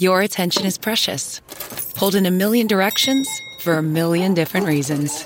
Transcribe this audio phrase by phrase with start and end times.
[0.00, 1.40] Your attention is precious.
[1.96, 5.24] Pulled in a million directions for a million different reasons.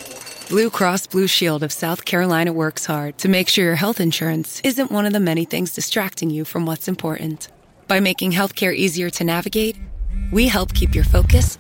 [0.49, 4.63] Blue Cross Blue Shield of South Carolina works hard to make sure your health insurance
[4.65, 7.49] isn't one of the many things distracting you from what's important.
[7.87, 9.77] By making healthcare easier to navigate,
[10.33, 11.59] we help keep your focus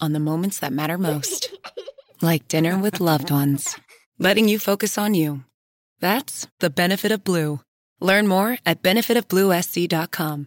[0.00, 1.52] on the moments that matter most.
[2.22, 3.76] Like dinner with loved ones.
[4.20, 5.42] Letting you focus on you.
[5.98, 7.58] That's the benefit of Blue.
[8.00, 10.46] Learn more at benefitofbluesc.com.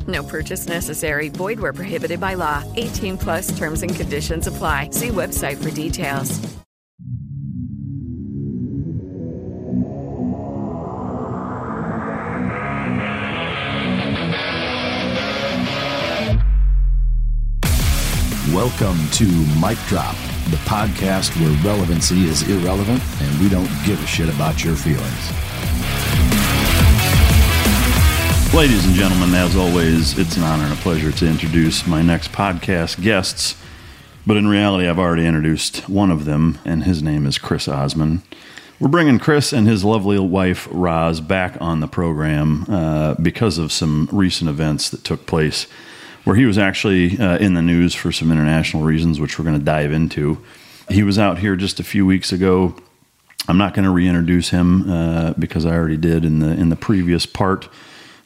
[0.07, 1.29] No purchase necessary.
[1.29, 2.63] Void where prohibited by law.
[2.77, 4.91] 18 plus terms and conditions apply.
[4.91, 6.39] See website for details.
[18.53, 19.25] Welcome to
[19.61, 20.15] Mic Drop,
[20.49, 26.40] the podcast where relevancy is irrelevant and we don't give a shit about your feelings.
[28.53, 32.33] Ladies and gentlemen, as always, it's an honor and a pleasure to introduce my next
[32.33, 33.55] podcast guests.
[34.27, 38.23] But in reality, I've already introduced one of them, and his name is Chris Osman.
[38.77, 43.71] We're bringing Chris and his lovely wife, Roz, back on the program uh, because of
[43.71, 45.65] some recent events that took place
[46.25, 49.57] where he was actually uh, in the news for some international reasons, which we're going
[49.57, 50.43] to dive into.
[50.89, 52.75] He was out here just a few weeks ago.
[53.47, 56.75] I'm not going to reintroduce him uh, because I already did in the in the
[56.75, 57.69] previous part.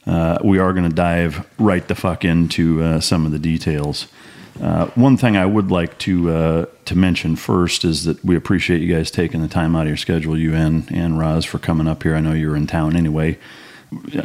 [0.06, 4.08] Uh, we are going to dive right the fuck into uh, some of the details.
[4.62, 8.82] Uh, one thing I would like to uh, to mention first is that we appreciate
[8.82, 11.88] you guys taking the time out of your schedule, you and and Roz, for coming
[11.88, 12.16] up here.
[12.16, 13.38] I know you were in town anyway.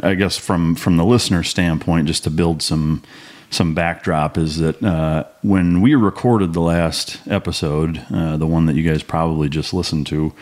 [0.01, 3.03] I guess from from the listener standpoint, just to build some
[3.49, 8.77] some backdrop is that uh, when we recorded the last episode, uh, the one that
[8.77, 10.33] you guys probably just listened to,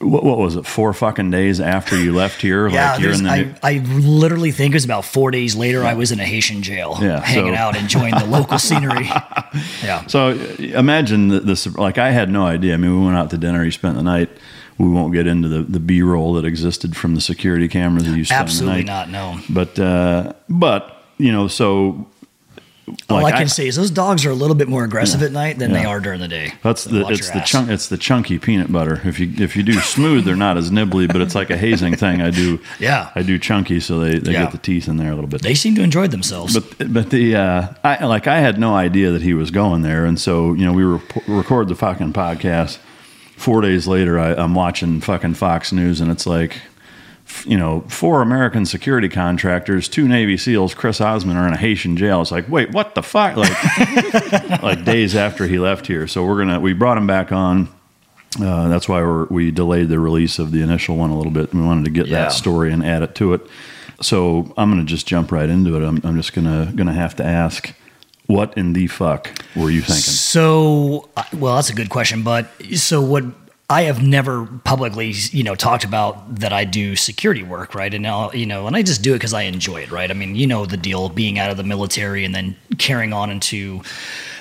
[0.00, 0.64] what, what, was it?
[0.64, 3.30] Four fucking days after you left here, yeah, like you're in the.
[3.30, 5.82] I, I, literally think it was about four days later.
[5.82, 7.60] I was in a Haitian jail, yeah, hanging so.
[7.60, 9.06] out, enjoying the local scenery.
[9.82, 10.04] Yeah.
[10.08, 11.66] So imagine this.
[11.76, 12.74] Like I had no idea.
[12.74, 13.64] I mean, we went out to dinner.
[13.64, 14.30] You spent the night.
[14.78, 18.16] We won't get into the, the B roll that existed from the security cameras that
[18.16, 19.10] you spent Absolutely the night.
[19.10, 19.36] not.
[19.36, 19.40] No.
[19.50, 22.08] But uh, but you know, so
[23.08, 25.26] all I can I, say is those dogs are a little bit more aggressive yeah,
[25.26, 25.78] at night than yeah.
[25.78, 26.52] they are during the day.
[26.62, 29.00] That's so the it's the chunk it's the chunky peanut butter.
[29.04, 31.96] If you if you do smooth, they're not as nibbly, but it's like a hazing
[31.96, 32.20] thing.
[32.20, 34.44] I do yeah I do chunky, so they, they yeah.
[34.44, 35.42] get the teeth in there a little bit.
[35.42, 36.58] They seem to enjoy themselves.
[36.58, 40.04] But but the uh, I like I had no idea that he was going there,
[40.04, 42.78] and so you know we rep- record the fucking podcast.
[43.36, 46.60] Four days later, I, I'm watching fucking Fox News, and it's like
[47.44, 51.96] you know, four American security contractors, two Navy SEALs, Chris Osman are in a Haitian
[51.96, 52.20] jail.
[52.20, 53.36] It's like, wait, what the fuck?
[53.36, 56.06] Like, like days after he left here.
[56.06, 57.68] So we're gonna we brought him back on.
[58.40, 61.52] Uh, that's why we delayed the release of the initial one a little bit.
[61.54, 62.22] We wanted to get yeah.
[62.22, 63.42] that story and add it to it.
[64.00, 65.86] So I'm gonna just jump right into it.
[65.86, 67.74] I'm, I'm just gonna gonna have to ask.
[68.26, 70.02] What in the fuck were you thinking?
[70.02, 72.22] So, uh, well, that's a good question.
[72.22, 73.24] But so what
[73.70, 77.92] I have never publicly, you know, talked about that I do security work, right?
[77.92, 80.10] And now, you know, and I just do it because I enjoy it, right?
[80.10, 83.30] I mean, you know, the deal being out of the military and then carrying on
[83.30, 83.82] into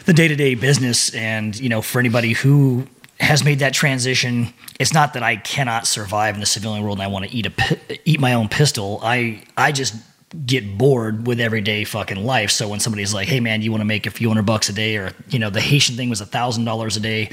[0.05, 1.13] the day to day business.
[1.13, 2.87] And, you know, for anybody who
[3.19, 7.03] has made that transition, it's not that I cannot survive in the civilian world and
[7.03, 8.99] I want to eat a eat my own pistol.
[9.03, 9.93] I I just
[10.45, 12.51] get bored with everyday fucking life.
[12.51, 14.73] So when somebody's like, "Hey man, you want to make a few hundred bucks a
[14.73, 17.29] day," or you know, the Haitian thing was a thousand dollars a day,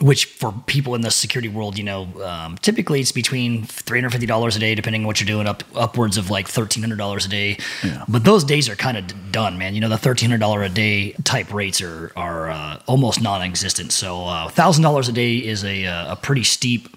[0.00, 4.10] which for people in the security world, you know, um, typically it's between three hundred
[4.10, 6.98] fifty dollars a day, depending on what you're doing, up upwards of like thirteen hundred
[6.98, 7.56] dollars a day.
[7.82, 8.04] Yeah.
[8.08, 9.74] But those days are kind of done, man.
[9.74, 13.90] You know, the thirteen hundred dollar a day type rates are are uh, almost non-existent.
[13.90, 16.88] So uh, thousand dollars a day is a uh, a pretty steep,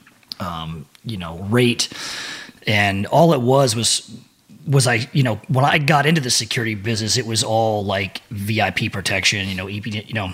[0.42, 1.88] um, you know, rate.
[2.66, 4.12] And all it was was
[4.68, 8.20] was I, you know, when I got into the security business, it was all like
[8.30, 10.34] VIP protection, you know, EP, you know.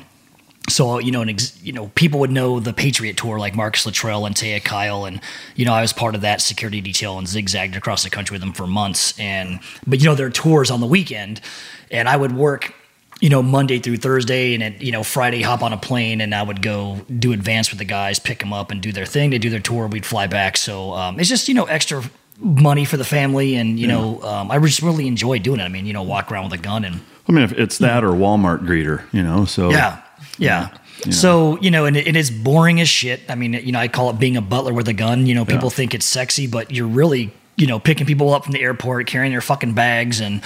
[0.69, 3.85] So you know, an ex, you know, people would know the Patriot Tour, like Marcus
[3.85, 5.19] Luttrell and Taya Kyle, and
[5.55, 8.41] you know, I was part of that security detail and zigzagged across the country with
[8.41, 9.17] them for months.
[9.19, 11.41] And but you know, their tours on the weekend,
[11.91, 12.73] and I would work
[13.19, 16.35] you know, Monday through Thursday, and then, you know, Friday hop on a plane, and
[16.35, 19.29] I would go do advance with the guys, pick them up, and do their thing.
[19.29, 20.57] They do their tour, we'd fly back.
[20.57, 22.03] So um, it's just you know extra
[22.43, 23.93] money for the family, and you yeah.
[23.93, 25.63] know, um, I just really enjoy doing it.
[25.63, 27.01] I mean, you know, walk around with a gun and.
[27.27, 30.01] I mean, if it's that or Walmart greeter, you know, so yeah,
[30.37, 30.77] yeah.
[31.09, 33.21] So you know, and it, it is boring as shit.
[33.29, 35.25] I mean, you know, I call it being a butler with a gun.
[35.25, 35.75] You know, people Yeah.
[35.75, 39.31] think it's sexy, but you're really, you know, picking people up from the airport, carrying
[39.31, 40.41] their fucking bags, and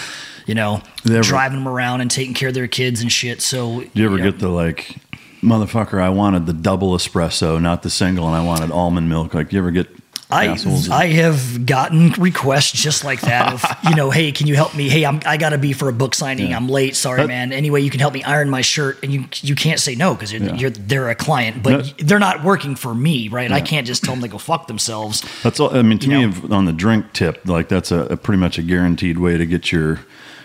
[0.45, 3.41] you know, ever- driving them around and taking care of their kids and shit.
[3.41, 4.97] So Do you ever know, get the like,
[5.41, 5.99] motherfucker?
[5.99, 9.33] I wanted the double espresso, not the single, and I wanted almond milk.
[9.33, 9.96] Like, you ever get
[10.29, 10.89] I assholes?
[10.89, 14.89] I have gotten requests just like that of you know, hey, can you help me?
[14.89, 16.49] Hey, I'm I gotta be for a book signing.
[16.49, 16.57] Yeah.
[16.57, 16.95] I'm late.
[16.97, 17.53] Sorry, That- man.
[17.53, 20.33] Anyway, you can help me iron my shirt, and you you can't say no because
[20.33, 20.55] you're, Yeah.
[20.55, 23.51] you're they're a client, but That- they're not working for me, right?
[23.51, 25.23] I can't just tell them to go fuck themselves.
[25.43, 25.75] That's all.
[25.75, 26.55] I mean, to You me, know?
[26.57, 29.71] on the drink tip, like that's a, a pretty much a guaranteed way to get
[29.71, 30.01] your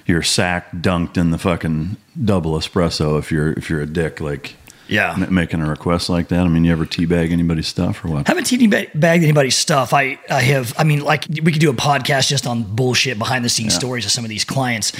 [0.06, 3.18] your sack dunked in the fucking double espresso.
[3.18, 4.54] If you're if you're a dick, like
[4.92, 5.14] Yeah.
[5.18, 6.40] ma- making a request like that.
[6.40, 8.26] I mean, you ever teabag anybody's stuff or what?
[8.28, 9.92] haven't teeny ba- bagged anybody's stuff.
[9.92, 13.44] I, I have, I mean, like we could do a podcast just on bullshit behind
[13.44, 14.92] the scenes stories of some of these clients,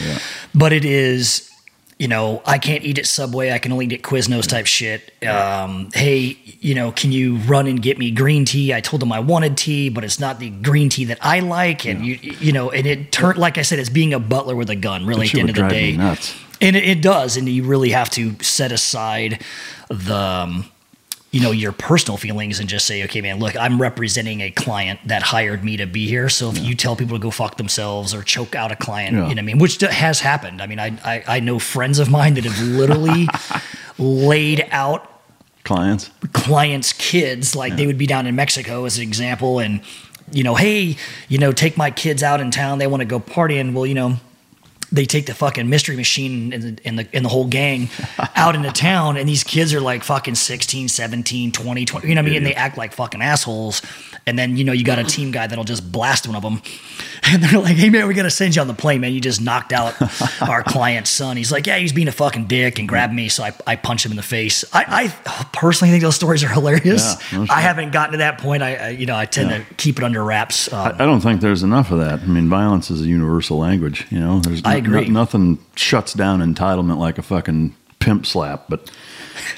[0.54, 1.48] but it is,
[2.02, 3.52] you know, I can't eat at Subway.
[3.52, 5.12] I can only eat at Quiznos type shit.
[5.24, 8.74] Um, hey, you know, can you run and get me green tea?
[8.74, 11.86] I told them I wanted tea, but it's not the green tea that I like.
[11.86, 14.68] And you, you know, and it turned, like I said, it's being a butler with
[14.68, 15.96] a gun really at the end of the day.
[15.96, 16.34] nuts.
[16.60, 19.40] And it, it does, and you really have to set aside
[19.88, 20.71] the, um,
[21.32, 25.00] you know, your personal feelings and just say, okay, man, look, I'm representing a client
[25.06, 26.28] that hired me to be here.
[26.28, 29.28] So if you tell people to go fuck themselves or choke out a client, Yeah.
[29.28, 30.60] you know, what I mean, which has happened.
[30.62, 33.28] I mean, I, I I know friends of mine that have literally
[33.98, 35.08] laid out
[35.64, 36.10] Clients?
[36.32, 37.54] clients' kids.
[37.56, 39.80] Like they would be down in Mexico as an example, and
[40.32, 40.96] you know, hey,
[41.28, 42.78] you know, take my kids out in town.
[42.78, 43.72] They want to go partying.
[43.72, 44.16] Well, you know,
[44.92, 47.88] they take the fucking mystery machine and the, and the, and the whole gang
[48.36, 52.20] out into town, and these kids are like fucking 16, 17, 20, 20 you know
[52.20, 52.36] what I mean?
[52.36, 53.82] And they act like fucking assholes.
[54.24, 56.62] And then, you know, you got a team guy that'll just blast one of them.
[57.24, 59.12] And they're like, hey, man, we got to send you on the plane, man.
[59.12, 59.94] You just knocked out
[60.42, 61.36] our client's son.
[61.36, 63.28] He's like, yeah, he's being a fucking dick and grabbed me.
[63.28, 64.64] So I, I punch him in the face.
[64.72, 64.84] I,
[65.24, 67.16] I personally think those stories are hilarious.
[67.32, 67.46] Yeah, no.
[67.48, 68.64] I haven't gotten to that point.
[68.64, 69.58] I, I you know, I tend Yeah.
[69.58, 70.70] to keep it under wraps.
[70.72, 72.20] Um, I don't think there's enough of that.
[72.20, 74.04] I mean, violence is a universal language.
[74.10, 75.08] You know, there's I agree.
[75.08, 78.64] nothing shuts down entitlement like a fucking pimp slap.
[78.68, 78.90] But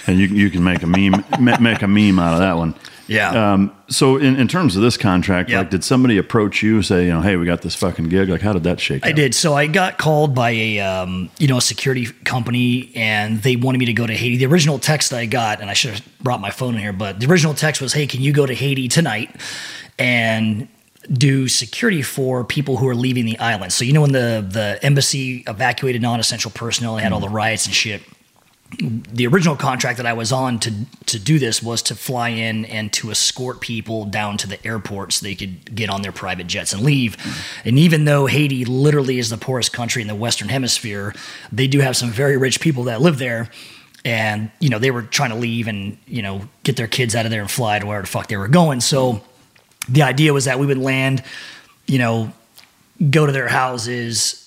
[0.06, 2.74] and you you can make a meme make a meme out of that one.
[3.06, 3.52] Yeah.
[3.52, 5.58] Um, so in, in terms of this contract, Yep.
[5.58, 8.30] like, did somebody approach you say, you know, hey, we got this fucking gig?
[8.30, 9.02] Like, how did that shake?
[9.02, 9.08] Out?
[9.08, 9.16] I out?
[9.16, 9.34] did.
[9.34, 13.76] So I got called by a um, you know a security company, and they wanted
[13.78, 14.38] me to go to Haiti.
[14.38, 17.20] The original text I got, and I should have brought my phone in here, but
[17.20, 19.36] the original text was, "Hey, can you go to Haiti tonight
[19.98, 20.68] and
[21.12, 24.78] do security for people who are leaving the island?" So you know when the the
[24.82, 28.02] embassy evacuated non-essential personnel, they had all the riots and shit
[28.78, 30.72] the original contract that I was on to
[31.06, 35.12] to do this was to fly in and to escort people down to the airport
[35.12, 37.16] so they could get on their private jets and leave.
[37.64, 41.14] And even though Haiti literally is the poorest country in the Western Hemisphere,
[41.52, 43.50] they do have some very rich people that live there.
[44.04, 47.24] And you know they were trying to leave and you know get their kids out
[47.24, 48.80] of there and fly to where the fuck they were going.
[48.80, 49.22] So
[49.88, 51.22] the idea was that we would land,
[51.86, 52.32] you know,
[53.10, 54.40] go to their houses,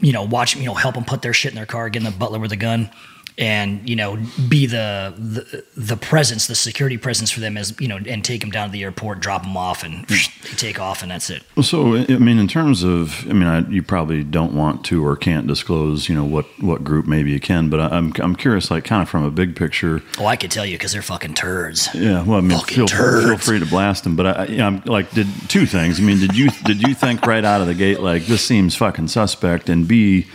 [0.00, 2.04] you know, watch, you know, help them put their shit in their car, get in
[2.04, 2.90] the butler with a gun,
[3.36, 4.16] and you know,
[4.48, 8.40] be the the, the presence, the security presence for them as you know, and take
[8.40, 10.14] them down to the airport, drop them off, and hmm.
[10.42, 11.42] they take off, and that's it.
[11.56, 15.04] Well, So, I mean, in terms of, I mean, I, you probably don't want to
[15.04, 18.36] or can't disclose, you know, what, what group maybe you can, but I, I'm, I'm
[18.36, 20.00] curious, like, kind of from a big picture.
[20.20, 21.88] Oh, I could tell you because they're fucking turds.
[21.92, 24.58] Yeah, well, I mean, Fucking feel, feel free to blast them, but I, I, you
[24.58, 25.98] know, I'm like, did two things.
[25.98, 28.76] I mean, did you did you think right out of the gate like this seems
[28.76, 30.28] fucking suspect, and B,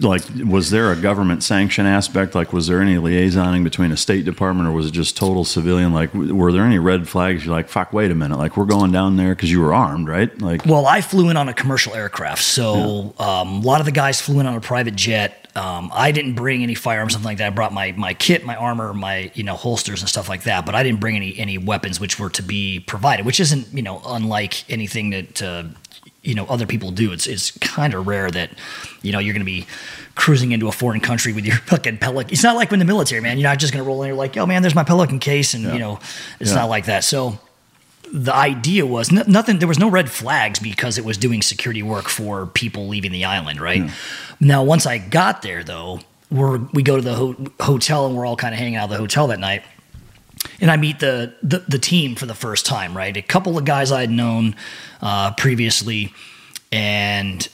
[0.00, 2.34] like, was there a government sanction aspect?
[2.34, 5.92] Like, was there any liaisoning between a State Department, or was it just total civilian?
[5.92, 7.44] Like, were there any red flags?
[7.44, 10.08] You're like, fuck, wait a minute, like, we're going down there because you were armed,
[10.08, 10.40] right?
[10.40, 13.92] Like, Well, I flew in on a commercial aircraft, so um, a lot of the
[13.92, 15.44] guys flew in on a private jet.
[15.54, 17.48] Um, I didn't bring any firearms, something like that.
[17.48, 20.64] I brought my my kit, my armor, my you know holsters and stuff like that.
[20.64, 23.82] But I didn't bring any any weapons, which were to be provided, which isn't you
[23.82, 25.64] know unlike anything that uh,
[26.28, 27.12] you know other people do.
[27.12, 28.50] It's it's kind of rare that
[29.02, 29.66] you know you're going to be
[30.14, 32.32] cruising into a foreign country with your fucking pelican.
[32.32, 33.38] It's not like when the military, man.
[33.38, 34.08] You're not just going to roll in.
[34.08, 35.98] You're like, oh man, there's my pelican case, and you know
[36.40, 36.56] it's Yeah.
[36.56, 37.02] not like that.
[37.04, 37.38] So
[38.12, 41.82] the idea was n- nothing there was no red flags because it was doing security
[41.82, 43.90] work for people leaving the island right
[44.40, 48.24] now once i got there though we're, we go to the ho- hotel and we're
[48.24, 49.62] all kind of hanging out at the hotel that night
[50.60, 53.64] and i meet the, the the team for the first time right a couple of
[53.64, 54.54] guys i'd known
[55.02, 56.12] uh, previously
[56.72, 57.48] and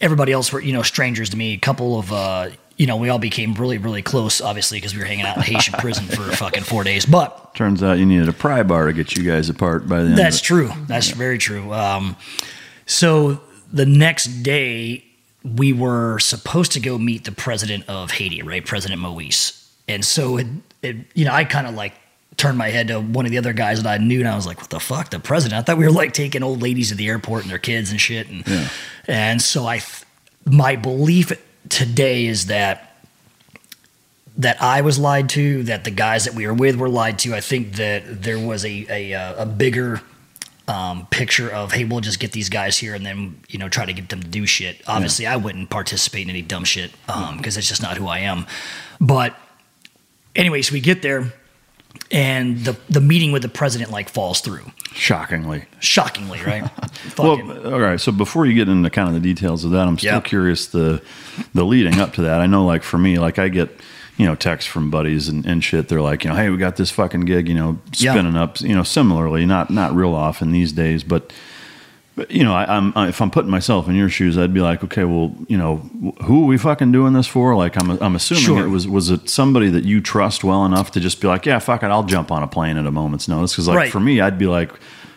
[0.00, 3.08] everybody else were you know strangers to me a couple of uh, you know we
[3.08, 6.22] all became really really close obviously because we were hanging out in haitian prison for
[6.36, 9.48] fucking four days but turns out you needed a pry bar to get you guys
[9.48, 10.18] apart by the end.
[10.18, 10.70] that's true.
[10.86, 11.72] That's very true.
[11.72, 12.16] Um,
[12.84, 13.40] so
[13.72, 15.04] the next day,
[15.42, 18.64] we were supposed to go meet the president of Haiti, right?
[18.64, 19.68] President Moise.
[19.88, 20.46] And so it,
[20.82, 21.94] it, you know, I kind of like
[22.36, 24.46] turned my head to one of the other guys that I knew, and I was
[24.46, 26.94] like, "What the fuck, the president?" I thought we were like taking old ladies to
[26.94, 28.70] the airport and their kids and shit, and
[29.06, 30.04] and so I, th-
[30.44, 31.32] my belief
[31.68, 32.96] today is that
[34.38, 37.34] that I was lied to, that the guys that we were with were lied to.
[37.34, 40.02] I think that there was a a, uh, a bigger
[40.68, 43.86] um, picture of hey, we'll just get these guys here and then you know try
[43.86, 44.82] to get them to do shit.
[44.86, 46.92] Obviously, I wouldn't participate in any dumb shit
[47.36, 48.46] because it's just not who I am.
[49.00, 49.34] But
[50.34, 51.32] anyways, we get there
[52.10, 54.70] and the the meeting with the president like falls through.
[54.92, 55.64] Shockingly.
[55.80, 56.70] Shockingly, right?
[57.18, 57.40] Well,
[57.72, 57.98] all right.
[58.00, 60.20] So before you get into kind of the details of that, I'm still Yeah.
[60.20, 61.00] curious the
[61.54, 62.40] the leading up to that.
[62.40, 63.70] I know, like for me, like I get
[64.18, 65.88] you know texts from buddies and, and shit.
[65.88, 68.60] They're like, you know, hey, we got this fucking gig, you know, spinning up.
[68.60, 71.32] You know, similarly, not not real often these days, but.
[72.16, 74.60] But, you know, I, I'm I, if I'm putting myself in your shoes, I'd be
[74.62, 75.76] like, okay, well, you know,
[76.24, 77.54] who are we fucking doing this for?
[77.54, 78.64] Like, I'm I'm assuming Sure.
[78.64, 81.58] it was was it somebody that you trust well enough to just be like, yeah,
[81.58, 83.52] fuck it, I'll jump on a plane at a moment's notice.
[83.52, 83.92] Because like Right.
[83.92, 84.70] for me, I'd be like,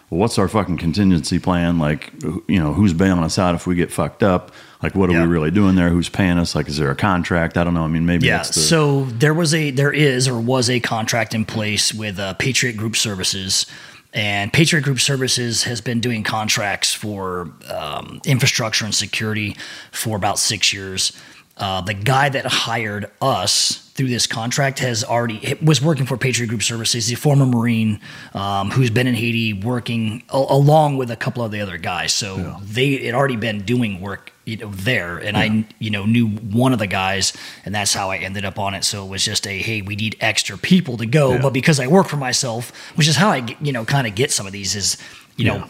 [0.10, 1.80] well, what's our fucking contingency plan?
[1.80, 2.12] Like,
[2.50, 4.52] you know, who's bailing us out if we get fucked up?
[4.84, 5.22] Like, what are Yeah.
[5.24, 5.90] we really doing there?
[5.90, 6.54] Who's paying us?
[6.56, 7.58] Like, is there a contract?
[7.58, 7.84] I don't know.
[7.84, 8.38] I mean, maybe yeah.
[8.38, 12.20] that's the, So there was a there is or was a contract in place with
[12.20, 13.66] uh, Patriot Group Services.
[14.14, 19.56] And Patriot Group Services has been doing contracts for um, infrastructure and security
[19.92, 21.12] for about six years.
[21.60, 26.48] Uh, the guy that hired us through this contract has already was working for Patriot
[26.48, 27.08] Group Services.
[27.08, 28.00] He's a former Marine
[28.34, 32.14] um, who's been in Haiti working a- along with a couple of the other guys.
[32.14, 36.28] So they had already been doing work you know there, and I you know knew
[36.30, 37.34] one of the guys,
[37.66, 38.84] and that's how I ended up on it.
[38.86, 41.42] So it was just a hey, we need extra people to go, Yeah.
[41.42, 44.32] but because I work for myself, which is how I you know kind of get
[44.32, 44.98] some of these is
[45.36, 45.66] you know.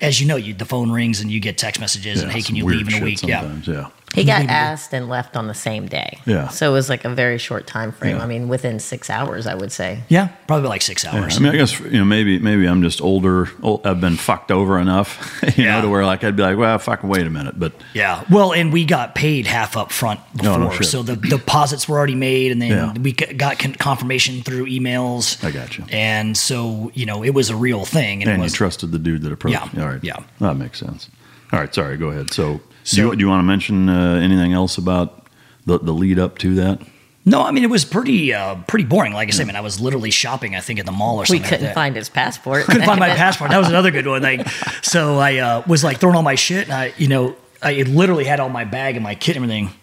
[0.00, 2.54] As you know, you the phone rings and you get text messages and hey, can
[2.54, 3.24] you leave in a week?
[3.24, 3.88] Yeah, yeah.
[4.14, 4.50] He got mm-hmm.
[4.50, 6.18] asked and left on the same day.
[6.24, 6.48] Yeah.
[6.48, 8.16] So it was like a very short time frame.
[8.16, 8.22] Yeah.
[8.22, 10.02] I mean, within six hours, I would say.
[10.08, 11.36] yeah, probably like six Yeah, hours.
[11.36, 13.48] I mean, I guess you know maybe maybe I'm just older.
[13.62, 15.76] Old, I've been fucked over enough, you Yeah.
[15.76, 18.24] know, to where like I'd be like, well, fuck, wait a minute, but Yeah.
[18.30, 20.58] Well, and we got paid half up front oh, before.
[20.58, 20.86] no shit.
[20.86, 22.92] so the deposits were already made, and then Yeah.
[22.98, 25.42] we got confirmation through emails.
[25.44, 25.84] I got you.
[25.90, 28.22] And so, you know, it was a real thing.
[28.22, 29.74] And, and it you trusted the dude that approached.
[29.74, 29.82] Yeah.
[29.82, 30.02] All right.
[30.02, 30.22] yeah.
[30.40, 31.08] That makes sense.
[31.52, 31.74] All right.
[31.74, 31.96] Sorry.
[31.96, 32.32] Go ahead.
[32.32, 32.60] So,
[32.96, 35.26] do, you, do you want to mention uh, anything else about
[35.66, 36.80] the the lead up to that?
[37.24, 39.12] no, I mean, it was pretty, uh, pretty boring.
[39.12, 41.20] Like I said, I mean I was literally shopping, I think, at the mall or
[41.20, 41.42] We something.
[41.42, 41.74] like couldn't that.
[41.74, 42.64] find his passport.
[42.64, 43.50] couldn't find my passport.
[43.50, 44.22] That was another good one.
[44.22, 44.48] Like,
[44.82, 48.24] so I uh, was like throwing all my shit, and I, you know, I literally
[48.24, 49.74] had all my bag and my kit and everything,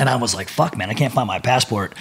[0.00, 1.94] and I was like, "Fuck, man, I can't find my passport."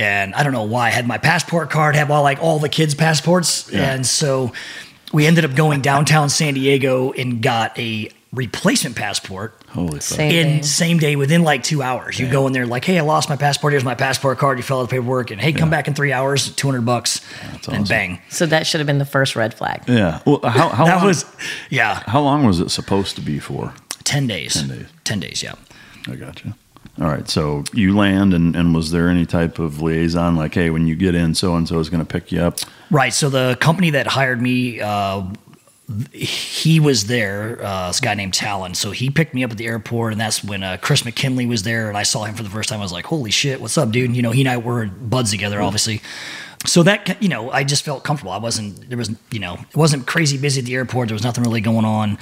[0.00, 2.70] And I don't know why I had my passport card, had all like all the
[2.70, 4.52] kids' passports, and so
[5.12, 10.02] we ended up going downtown San Diego and got a replacement passport Holy fuck.
[10.02, 10.62] Same in day.
[10.62, 12.18] same day within like two hours.
[12.18, 13.72] You go in there like, hey, I lost my passport.
[13.72, 14.56] Here's my passport card.
[14.56, 17.20] You fill out the paperwork, and hey, come back in three hours, two hundred bucks,
[17.42, 17.84] and awesome.
[17.84, 18.22] bang.
[18.30, 19.82] So that should have been the first red flag.
[19.88, 20.20] Yeah.
[20.24, 21.24] Well, how how That long, was,
[21.70, 23.74] yeah, how long was it supposed to be for?
[24.04, 24.54] 10 days.
[24.54, 24.86] 10 days.
[25.04, 25.54] 10 days, yeah.
[26.06, 26.54] I got you.
[27.00, 27.28] All right.
[27.28, 30.94] So you land, and, and was there any type of liaison like, hey, when you
[30.94, 32.58] get in, so and so is going to pick you up?
[32.90, 33.12] Right.
[33.12, 35.24] So the company that hired me, uh,
[36.12, 38.74] he was there, uh, this guy named Talon.
[38.74, 41.62] So he picked me up at the airport, and that's when uh, Chris McKinley was
[41.62, 42.80] there, and I saw him for the first time.
[42.80, 44.16] I was like, holy shit, what's up, dude?
[44.16, 46.00] You know, he and I were buds together, obviously.
[46.66, 48.32] So that, you know, I just felt comfortable.
[48.32, 51.08] I wasn't, there was, you know, it wasn't crazy busy at the airport.
[51.08, 52.16] There was nothing really going on.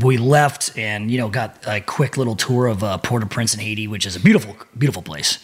[0.00, 3.86] We left and, you know, got a quick little tour of uh, Port-au-Prince in Haiti,
[3.86, 5.38] which is a beautiful, beautiful place.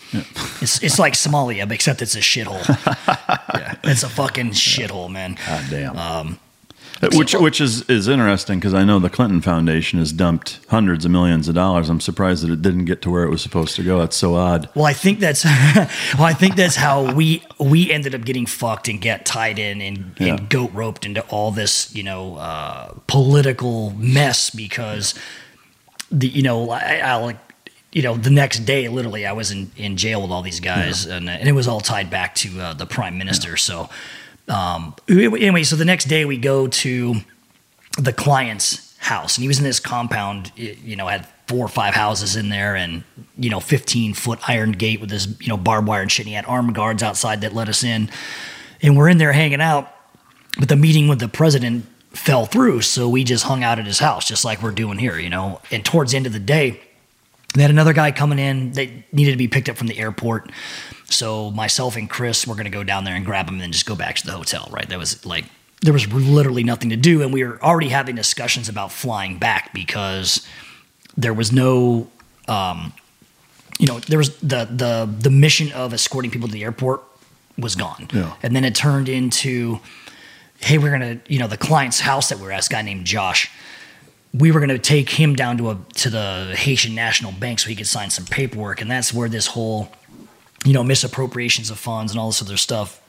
[0.63, 2.67] It's, it's like Somalia, except it's a shithole.
[3.55, 3.77] yeah.
[3.85, 5.37] It's a fucking shithole, man.
[5.47, 5.97] God damn.
[5.99, 6.39] Um,
[7.15, 11.11] which which is is interesting because I know the Clinton Foundation has dumped hundreds of
[11.11, 11.89] millions of dollars.
[11.89, 13.99] I'm surprised that it didn't get to where it was supposed to go.
[13.99, 14.69] That's so odd.
[14.75, 15.89] Well, I think that's well,
[16.25, 20.15] I think that's how we we ended up getting fucked and get tied in and,
[20.19, 20.35] Yeah.
[20.35, 25.15] and goat roped into all this, you know, uh, political mess because
[26.11, 27.39] the you know I, I like
[27.93, 31.07] you know the next day literally I was in, in jail with all these guys
[31.07, 33.57] and, and it was all tied back to uh, the prime minister.
[33.57, 33.89] So
[34.51, 37.15] um, anyway, so the next day we go to
[37.99, 41.95] the client's house and he was in this compound you know had four or five
[41.95, 43.03] houses in there and
[43.39, 46.29] you know 15 foot iron gate with this you know barbed wire and shit and
[46.29, 48.11] he had armed guards outside that let us in
[48.83, 49.91] and we're in there hanging out
[50.59, 54.01] but the meeting with the president fell through so we just hung out at his
[54.01, 56.79] house just like we're doing here you know and towards the end of the day
[57.55, 60.51] they had another guy coming in that needed to be picked up from the airport.
[61.11, 63.73] So myself and Chris were going to go down there and grab him and then
[63.73, 64.89] just go back to the hotel, right?
[64.89, 65.45] That was like,
[65.83, 67.23] there was literally nothing to do.
[67.23, 70.47] And we were already having discussions about flying back because
[71.17, 72.09] there was no,
[72.49, 72.93] um,
[73.79, 77.03] you know, there was the, the, the mission of escorting people to the airport
[77.59, 78.09] was gone.
[78.13, 78.35] Yeah.
[78.43, 79.81] And then it turned into,
[80.61, 83.07] hey, we're gonna, you know, the client's house that we were at, this guy named
[83.07, 83.51] Josh.
[84.33, 87.75] We were gonna take him down to a to the Haitian National Bank so he
[87.75, 89.91] could sign some paperwork, and that's where this whole,
[90.65, 93.01] you know, misappropriations of funds and all this other stuff,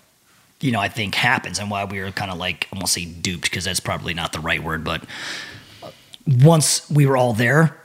[0.60, 3.06] you know, I think happens, and why we were kind of like I won't say
[3.06, 5.04] duped because that's probably not the right word, but
[5.82, 5.90] uh,
[6.28, 7.78] once we were all there,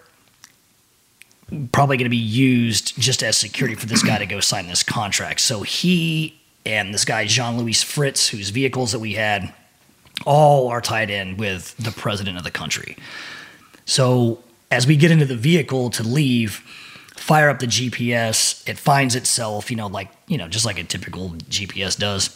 [1.73, 4.83] probably going to be used just as security for this guy to go sign this
[4.83, 5.41] contract.
[5.41, 9.55] So he and this guy Jean Louis Fritz, whose vehicles that we had,
[10.25, 12.97] all are tied in with the president of the country.
[13.85, 16.63] So as we get into the vehicle to leave,
[17.27, 20.85] fire up the GPS, it finds itself, you know, like you know, just like a
[20.85, 22.29] typical GPS does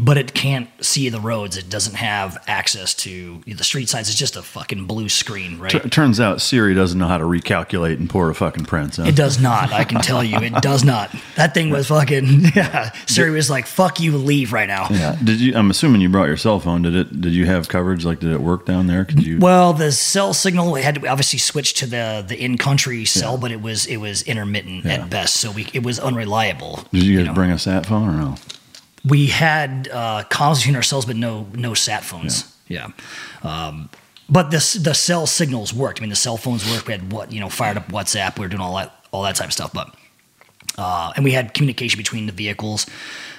[0.00, 1.56] but it can't see the roads.
[1.56, 4.08] It doesn't have access to the street signs.
[4.08, 5.70] It's just a fucking blue screen, right?
[5.70, 8.96] T- turns out Siri doesn't know how to recalculate and pour a fucking print.
[8.96, 9.04] Huh?
[9.04, 9.70] It does not.
[9.72, 11.14] I can tell you, it does not.
[11.36, 12.42] That thing was fucking.
[12.54, 15.16] Yeah, Siri was like, "Fuck you, leave right now." Yeah.
[15.22, 15.54] Did you?
[15.56, 16.82] I'm assuming you brought your cell phone.
[16.82, 17.20] Did it?
[17.20, 18.04] Did you have coverage?
[18.04, 19.04] Like, did it work down there?
[19.04, 19.38] Could you?
[19.38, 23.50] Well, the cell signal had to obviously switch to the the in country cell, but
[23.52, 24.92] it was it was intermittent Yeah.
[24.94, 26.80] at best, so we it was unreliable.
[26.92, 27.34] did you guys know.
[27.34, 28.34] bring a sat phone or no?
[29.04, 32.56] We had uh, comms between ourselves, but no no sat phones.
[32.68, 32.88] Yeah.
[33.42, 33.90] Um,
[34.28, 36.00] but the the cell signals worked.
[36.00, 36.86] I mean, the cell phones worked.
[36.86, 38.38] We had what you know fired up WhatsApp.
[38.38, 39.72] We were doing all that all that type of stuff.
[39.72, 39.94] But
[40.78, 42.86] uh, and we had communication between the vehicles.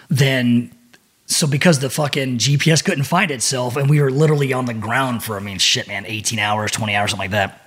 [0.09, 0.71] Then.
[1.25, 5.23] So because the fucking GPS couldn't find itself, and we were literally on the ground
[5.23, 7.62] for I mean shit, man, eighteen hours, twenty hours, something like that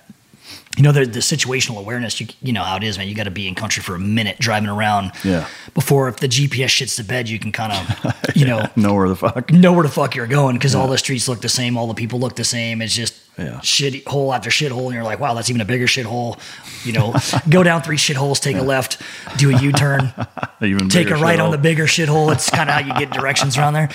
[0.77, 3.23] you know the, the situational awareness you, you know how it is man you got
[3.23, 5.47] to be in country for a minute driving around Yeah.
[5.73, 9.09] before if the gps shits the bed you can kind of you know Know where
[9.09, 9.51] the fuck?
[9.51, 11.93] know where the fuck you're going because all the streets look the same all the
[11.95, 13.59] people look the same it's just Yeah.
[13.61, 16.37] shit hole after shit hole and you're like wow that's even a bigger shit hole
[16.83, 17.13] you know
[17.49, 19.01] go down three shit holes take a left
[19.37, 20.13] do a u-turn
[20.61, 21.45] Even take a right shithole.
[21.45, 22.31] on the bigger shithole.
[22.33, 23.89] It's kind of how you get directions around there.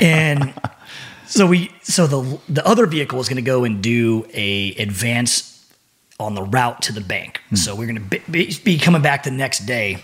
[0.00, 0.54] And
[1.26, 5.57] so we, so the the other vehicle is going to go and do a advance
[6.18, 7.40] on the route to the bank.
[7.50, 7.56] Hmm.
[7.56, 9.98] So we're going to be, be, coming back the next day,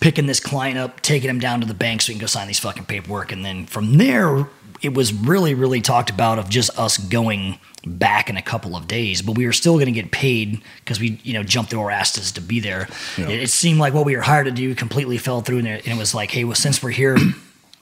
[0.00, 2.46] picking this client up, taking him down to the bank so we can go sign
[2.46, 4.46] these fucking paperwork, and then from there.
[4.82, 8.88] It was really, really talked about of just us going back in a couple of
[8.88, 11.80] days, but we were still going to get paid because we, you know, jumped through
[11.80, 12.88] our asses to be there.
[13.18, 15.84] It, it seemed like what we were hired to do completely fell through, and it,
[15.86, 17.18] and it was like, hey, well, since we're here,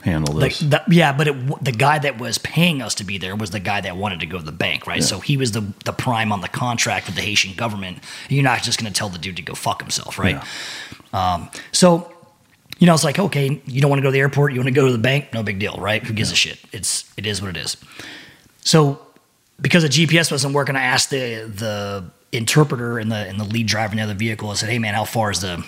[0.04, 0.60] Handle this.
[0.60, 3.58] the, yeah, but it, the guy that was paying us to be there was the
[3.58, 5.02] guy that wanted to go to the bank, right?
[5.02, 7.98] So he was the the prime on the contract with the Haitian government.
[8.28, 10.36] You're not just going to tell the dude to go fuck himself, right?
[11.12, 12.12] Um, so
[12.78, 14.68] you know, it's like okay, you don't want to go to the airport, you want
[14.68, 16.00] to go to the bank, no big deal, right?
[16.02, 16.60] Who gives a shit?
[16.72, 17.76] It's it is what it is.
[18.60, 19.00] So
[19.60, 23.66] because the GPS wasn't working, I asked the the interpreter and the and the lead
[23.66, 24.50] driver in the other vehicle.
[24.50, 25.64] I said, "Hey man, how far is the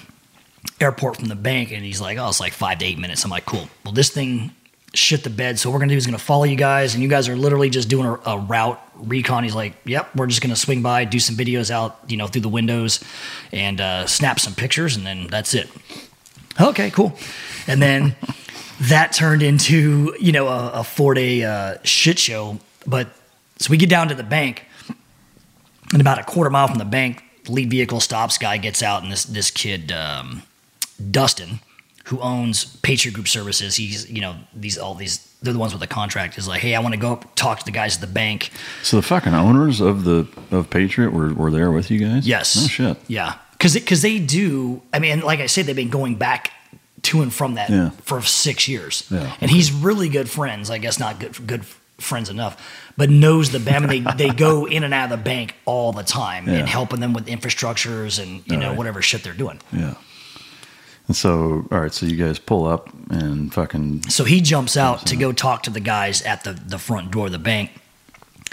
[0.81, 3.31] airport from the bank?" And he's like, "Oh, it's like five to eight minutes." I'm
[3.31, 3.69] like, "Cool.
[3.85, 4.53] Well, this thing
[4.95, 5.59] shit the bed.
[5.59, 7.71] So what we're gonna do is gonna follow you guys, and you guys are literally
[7.71, 11.21] just doing a, a route recon." He's like, "Yep, we're just gonna swing by, do
[11.21, 13.01] some videos out, you know, through the windows,
[13.53, 15.69] and uh, snap some pictures, and then that's it."
[16.61, 17.17] Okay, cool.
[17.67, 18.17] And then
[18.81, 22.59] that turned into you know a, a four day uh, shit show.
[22.87, 23.09] But
[23.59, 24.65] so we get down to the bank,
[25.93, 28.39] and about a quarter mile from the bank, the lead vehicle stops.
[28.39, 30.43] Guy gets out, and this this kid um,
[31.11, 31.61] Dustin,
[32.05, 35.81] who owns Patriot Group Services, he's you know these all these they're the ones with
[35.81, 36.37] the contract.
[36.39, 38.51] Is like, hey, I want to go up talk to the guys at the bank.
[38.83, 42.27] So the fucking owners of the of Patriot were, were there with you guys?
[42.27, 42.57] Yes.
[42.59, 42.97] Oh shit.
[43.09, 44.83] Yeah, because because they do.
[44.93, 46.53] I mean, like I said, they've been going back
[47.03, 47.91] to and from that Yeah.
[48.03, 49.07] for six years.
[49.11, 49.35] Yeah.
[49.41, 50.69] And he's really good friends.
[50.71, 51.65] I guess not good good
[51.97, 52.57] friends enough,
[52.97, 53.85] but knows the bank.
[53.85, 56.55] I mean, they they go in and out of the bank all the time Yeah.
[56.57, 58.79] and helping them with infrastructures and you know Alright.
[58.79, 59.59] whatever shit they're doing.
[59.73, 59.95] Yeah.
[61.11, 65.09] And so, all right, so you guys pull up and fucking So he jumps out
[65.09, 67.73] to go talk to the guys at the, the front door of the bank.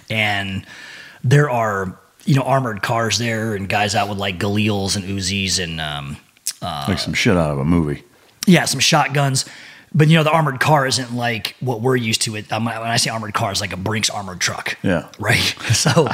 [0.10, 0.66] And
[1.24, 5.64] there are, you know, armored cars there and guys out with like Galils and Uzis
[5.64, 6.18] and, um,
[6.60, 8.04] like some shit out of a movie.
[8.48, 9.46] yeah, some shotguns.
[9.98, 12.36] But, you know, the armored car isn't like what we're used to.
[12.36, 14.78] It um, When I say armored car, it's like a Brinks armored truck.
[14.84, 15.08] Yeah.
[15.20, 15.56] Right.
[15.74, 16.08] So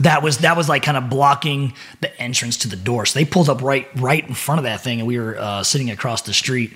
[0.00, 3.06] that was that was like kind of blocking the entrance to the door.
[3.06, 5.62] So they pulled up right right in front of that thing, and we were uh,
[5.62, 6.72] sitting across the street.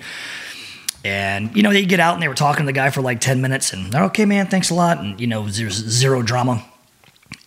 [1.03, 3.19] And you know, they get out and they were talking to the guy for like
[3.19, 6.65] ten minutes, and they're okay, man, thanks a lot, and you know, there's zero drama.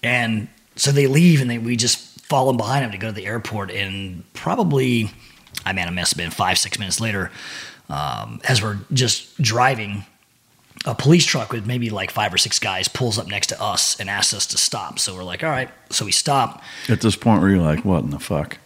[0.03, 3.27] And so they leave, and they, we just follow behind them to go to the
[3.27, 3.71] airport.
[3.71, 5.11] And probably,
[5.67, 7.31] I mean, it must have been five six minutes later,
[7.91, 10.05] um, as we're just driving
[10.87, 14.01] a police truck with maybe like five or six guys pulls up next to us
[14.01, 14.99] and asks us to stop.
[14.99, 15.69] So we're like, all right.
[15.91, 16.63] So we stop.
[16.89, 18.59] At this point, were you like, what in the fuck?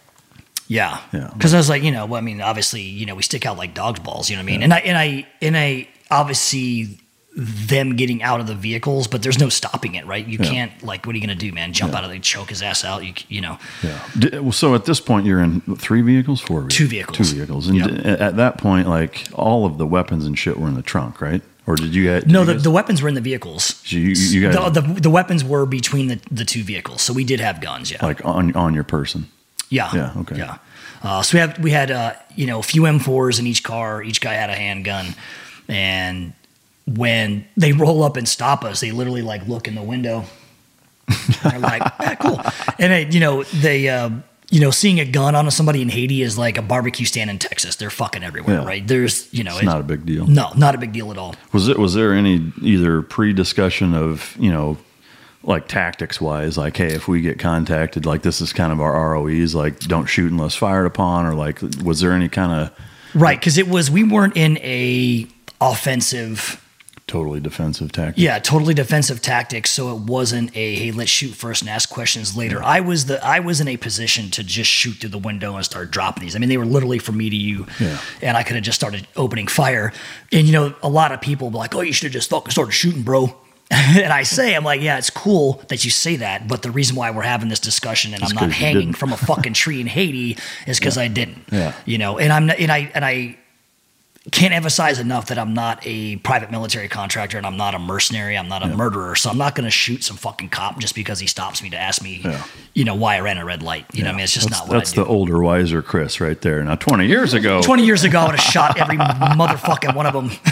[0.67, 1.01] Yeah.
[1.11, 1.29] Yeah.
[1.33, 3.57] Because I was like, you know, well, I mean, obviously, you know, we stick out
[3.57, 4.63] like dog's balls, you know what I mean?
[4.63, 6.99] And I, and I, and I, obviously,
[7.35, 10.25] them getting out of the vehicles, but there's no stopping it, right?
[10.25, 10.49] You Yeah.
[10.49, 11.73] can't, like, what are you going to do, man?
[11.73, 13.57] Jump out of the, choke his ass out, you, you know?
[13.83, 13.99] Yeah.
[14.17, 16.77] D- well, So at this point, you're in three vehicles, four vehicles?
[16.77, 17.17] Two vehicles.
[17.17, 17.67] Two vehicles.
[17.67, 18.19] And Yep.
[18.21, 21.41] at that point, like all of the weapons and shit were in the trunk, right?
[21.67, 23.81] Or did you get No, the, the weapons were in the vehicles.
[23.83, 27.01] So you, you guys The, the, the weapons were between the, the two vehicles.
[27.01, 28.05] So we did have guns, yeah.
[28.05, 29.27] like on on your person?
[29.69, 29.89] Yeah.
[29.93, 30.37] Yeah, okay.
[30.37, 30.57] Yeah.
[31.03, 34.01] Uh, so we have we had uh, you know a few M4s in each car.
[34.03, 35.15] Each guy had a handgun,
[35.67, 36.33] and
[36.87, 40.25] when they roll up and stop us, they literally like look in the window.
[41.43, 42.41] They're like, "Ah, cool.
[42.79, 43.89] And it, you know they.
[43.89, 44.09] Uh,
[44.51, 47.39] you know, seeing a gun on somebody in Haiti is like a barbecue stand in
[47.39, 47.77] Texas.
[47.77, 48.63] They're fucking everywhere, Yeah.
[48.65, 48.87] right?
[48.87, 50.27] There's, you know, It's not a big deal.
[50.27, 51.35] No, not a big deal at all.
[51.51, 54.77] Was it was there any either pre discussion of you know
[55.43, 59.13] like tactics wise like hey if we get contacted like this is kind of our
[59.13, 62.71] ROEs like don't shoot unless fired upon or like was there any kind of
[63.15, 65.27] Right, because it was we weren't in a
[65.59, 66.63] offensive
[67.07, 68.17] totally defensive tactic?
[68.23, 69.71] Yeah, totally defensive tactics.
[69.71, 72.63] So it wasn't a hey, let's shoot first and ask questions later.
[72.63, 75.63] I was the I was in a position to just shoot through the window and
[75.65, 76.35] start dropping these.
[76.35, 77.99] I mean, they were literally from me to you, Yeah.
[78.21, 79.93] and I could have just started opening fire.
[80.31, 82.51] And you know, a lot of people be like, "Oh, you should have just fucking
[82.51, 83.35] started shooting, bro."
[83.71, 86.95] and I say, I'm like, yeah, it's cool that you say that, but the reason
[86.95, 90.37] why we're having this discussion and I'm not hanging from a fucking tree in Haiti
[90.67, 91.45] is because I didn't.
[91.51, 91.73] Yeah.
[91.83, 93.37] You know, and I'm not, and I and I
[94.31, 98.35] can't emphasize enough that I'm not a private military contractor and I'm not a mercenary.
[98.35, 99.15] I'm not a murderer.
[99.15, 101.77] So I'm not going to shoot some fucking cop just because he stops me to
[101.77, 102.43] ask me, Yeah.
[102.73, 103.85] you know, why I ran a red light.
[103.93, 105.03] You know, what I mean, it's just that's, not what that's I do.
[105.03, 106.63] the older, wiser Chris right there.
[106.63, 110.13] Now, 20 years ago, 20 years ago, I would have shot every motherfucking one of
[110.13, 110.31] them.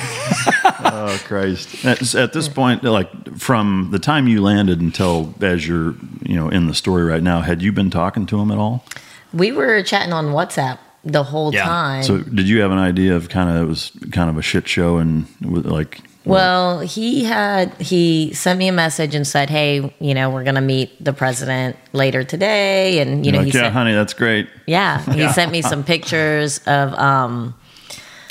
[0.86, 1.84] oh Christ!
[1.84, 6.50] At, at this point, like from the time you landed until as you're, you know,
[6.50, 8.86] in the story right now, had you been talking to him at all?
[9.34, 11.64] We were chatting on WhatsApp the whole Yeah.
[11.66, 12.04] time.
[12.04, 14.68] So, did you have an idea of kind of it was kind of a shit
[14.68, 20.14] show and like, Well, he had he sent me a message and said, "Hey, you
[20.14, 23.64] know, we're gonna meet the president later today," and you you're know, like, he yeah,
[23.66, 24.48] sent, honey, that's great.
[24.66, 27.54] yeah, he sent me some pictures of um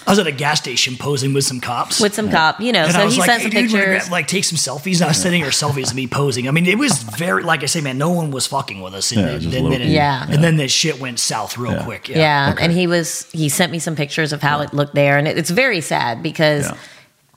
[0.06, 2.00] I was at a gas station posing with some cops.
[2.00, 2.84] with some cop, you know.
[2.84, 4.10] and I So was he like, sent hey, some dude, pictures.
[4.10, 4.96] like take some selfies.
[4.96, 6.48] And I was sending her selfies of me posing.
[6.48, 9.12] I mean, it was very, like I say, man, no one was fucking with us.
[9.12, 9.94] And, Yeah, then, just then, low it- key.
[9.94, 10.26] Yeah.
[10.28, 11.84] and then this shit went south real Yeah.
[11.84, 12.08] quick.
[12.08, 12.54] yeah, Yeah.
[12.60, 15.38] and he was he sent me some pictures of how it looked there, and it,
[15.38, 16.76] it's very sad because Yeah.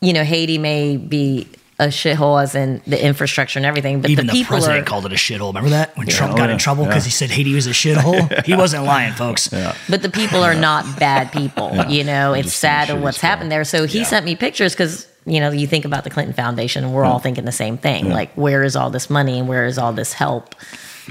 [0.01, 4.27] you know Haiti may be a shithole as in the infrastructure and everything, but Even
[4.27, 5.47] the the, people president are called it a shithole.
[5.47, 6.53] Remember that when Trump Oh, got yeah.
[6.53, 7.07] in trouble because Yeah.
[7.07, 8.45] he said Haiti was a shithole?
[8.45, 9.49] He wasn't lying, folks.
[9.89, 11.75] but the people are not bad people.
[11.89, 13.63] You know, it's Just some sad shitty what's happened there.
[13.65, 16.93] So he sent me pictures because you know you think about the Clinton Foundation, and
[16.93, 18.09] we're all thinking the same thing.
[18.09, 20.55] Like, where is all this money and where is all this help?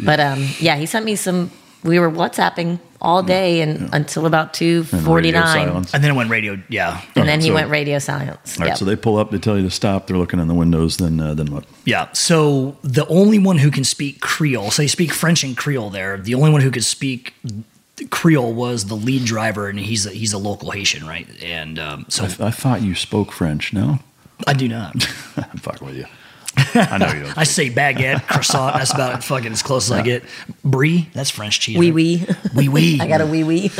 [0.02, 1.50] But um, yeah, he sent me some.
[1.84, 5.66] We were WhatsApping all day and until about two forty nine, And forty radio nine,
[5.68, 5.94] silence.
[5.94, 6.58] And then it went radio.
[6.70, 7.00] Yeah.
[7.14, 8.56] and then he So- went radio silence.
[8.58, 8.78] All right, Yep.
[8.78, 10.06] so they pull up, they tell you to stop.
[10.06, 10.96] They're looking in the windows.
[10.96, 11.64] Then, uh, then what?
[11.84, 12.08] Yeah.
[12.14, 16.16] So the only one who can speak Creole, so they speak French and Creole there.
[16.16, 17.34] The only one who could speak
[18.10, 21.28] Creole was the lead driver, and he's a, he's a local Haitian, right?
[21.42, 23.72] And um, so I thought you spoke French.
[23.72, 23.98] No,
[24.46, 24.94] I do not.
[25.36, 26.06] I'm fucking with you.
[26.74, 27.38] I know you don't.
[27.38, 28.74] I say baguette, croissant.
[28.76, 30.24] That's about fucking as close as I get.
[30.64, 31.78] Brie, that's French cheese.
[31.78, 32.26] Wee wee.
[32.54, 33.00] Wee wee.
[33.00, 33.70] I got a wee wee.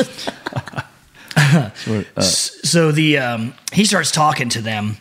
[2.21, 4.97] So the um, he starts talking to them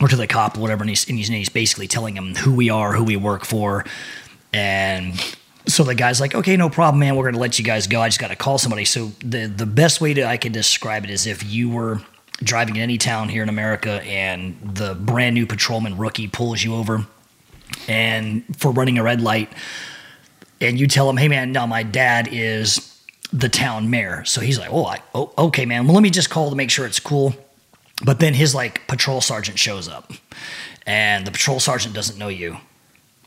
[0.00, 2.34] or to the cop or whatever, and he's, and he's, and he's basically telling them
[2.34, 3.84] who we are, who we work for,
[4.52, 5.14] and
[5.66, 7.16] so the guy's like, "Okay, no problem, man.
[7.16, 8.00] We're gonna let you guys go.
[8.00, 11.04] I just got to call somebody." So the the best way to I can describe
[11.04, 12.00] it is if you were
[12.42, 16.74] driving in any town here in America and the brand new patrolman rookie pulls you
[16.74, 17.06] over
[17.88, 19.52] and for running a red light
[20.60, 23.00] and you tell him, "Hey, man, no, my dad is
[23.32, 25.86] the town mayor." So he's like, "Oh, I, oh, okay, man.
[25.86, 27.34] Well, let me just call to make sure it's cool."
[28.04, 30.12] But then his like patrol sergeant shows up,
[30.86, 32.58] and the patrol sergeant doesn't know you,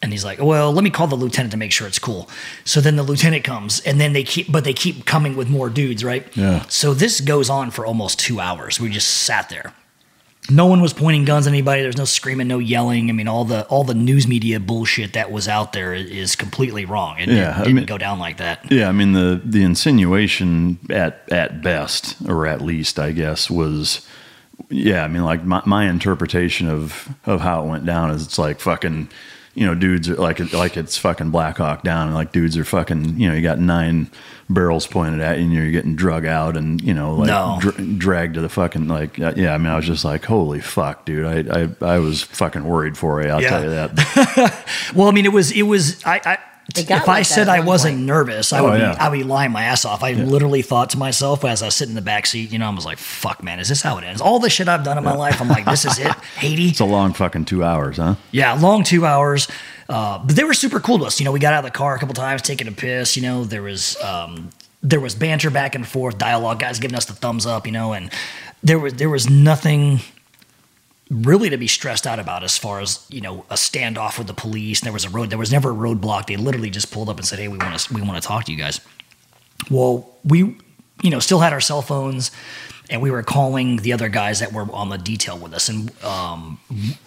[0.01, 2.29] and he's like, "Well, let me call the lieutenant to make sure it's cool."
[2.65, 5.69] So then the lieutenant comes, and then they keep, but they keep coming with more
[5.69, 6.25] dudes, right?
[6.35, 6.63] Yeah.
[6.69, 8.79] So this goes on for almost two hours.
[8.79, 9.73] We just sat there.
[10.49, 11.83] No one was pointing guns at anybody.
[11.83, 13.09] There's no screaming, no yelling.
[13.09, 16.83] I mean, all the all the news media bullshit that was out there is, completely
[16.83, 17.19] wrong.
[17.19, 18.71] It, Yeah, it I didn't mean- go down like that.
[18.71, 24.05] Yeah, I mean the the insinuation at at best, or at least, I guess, was
[24.69, 25.03] yeah.
[25.03, 28.59] I mean, like my, my interpretation of of how it went down is it's like
[28.59, 29.09] fucking,
[29.53, 32.63] you know, dudes are like like it's fucking Black Hawk Down, and like dudes are
[32.63, 34.09] fucking, you know, you got nine
[34.49, 37.57] barrels pointed at you, and you're getting drug out, and you know, like No.
[37.61, 39.53] dr- dragged to the fucking like uh, yeah.
[39.53, 41.25] I mean, I was just like, holy fuck, dude.
[41.25, 43.29] I I, I was fucking worried for you.
[43.29, 43.49] I'll Yeah.
[43.49, 44.65] tell you that.
[44.95, 46.37] Well, I mean, it was it was I, I
[46.77, 48.05] if I like that said I wasn't point.
[48.05, 48.93] nervous, I Oh, would yeah.
[48.93, 50.03] be I would be lying my ass off.
[50.03, 52.67] I literally thought to myself as I was sitting in the back seat, you know,
[52.67, 54.97] I was like, "Fuck, man, is this how it ends?" All the shit I've done
[54.97, 57.97] in my life, I'm like, "This is it." Haiti, It's a long fucking two hours,
[57.97, 58.15] huh?
[58.31, 59.47] yeah, long two hours.
[59.89, 61.19] Uh, but they were super cool to us.
[61.19, 63.15] You know, we got out of the car a couple times, taking a piss.
[63.17, 64.49] You know, there was um,
[64.81, 67.65] there was banter back and forth, dialogue, guys giving us the thumbs up.
[67.65, 68.09] You know, and
[68.63, 69.99] there was there was nothing
[71.11, 74.33] really to be stressed out about as far as you know a standoff with the
[74.33, 74.79] police.
[74.81, 75.29] There was a road.
[75.29, 76.25] There was never a roadblock.
[76.27, 78.45] They literally just pulled up and said, "Hey, we want to we want to talk
[78.45, 78.79] to you guys."
[79.69, 80.39] Well, we
[81.03, 82.31] you know still had our cell phones.
[82.89, 85.89] And we were calling the other guys that were on the detail with us, and
[86.03, 86.59] um,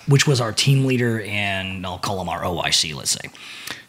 [0.08, 3.28] which was our team leader and I'll call him our OIC, let's say.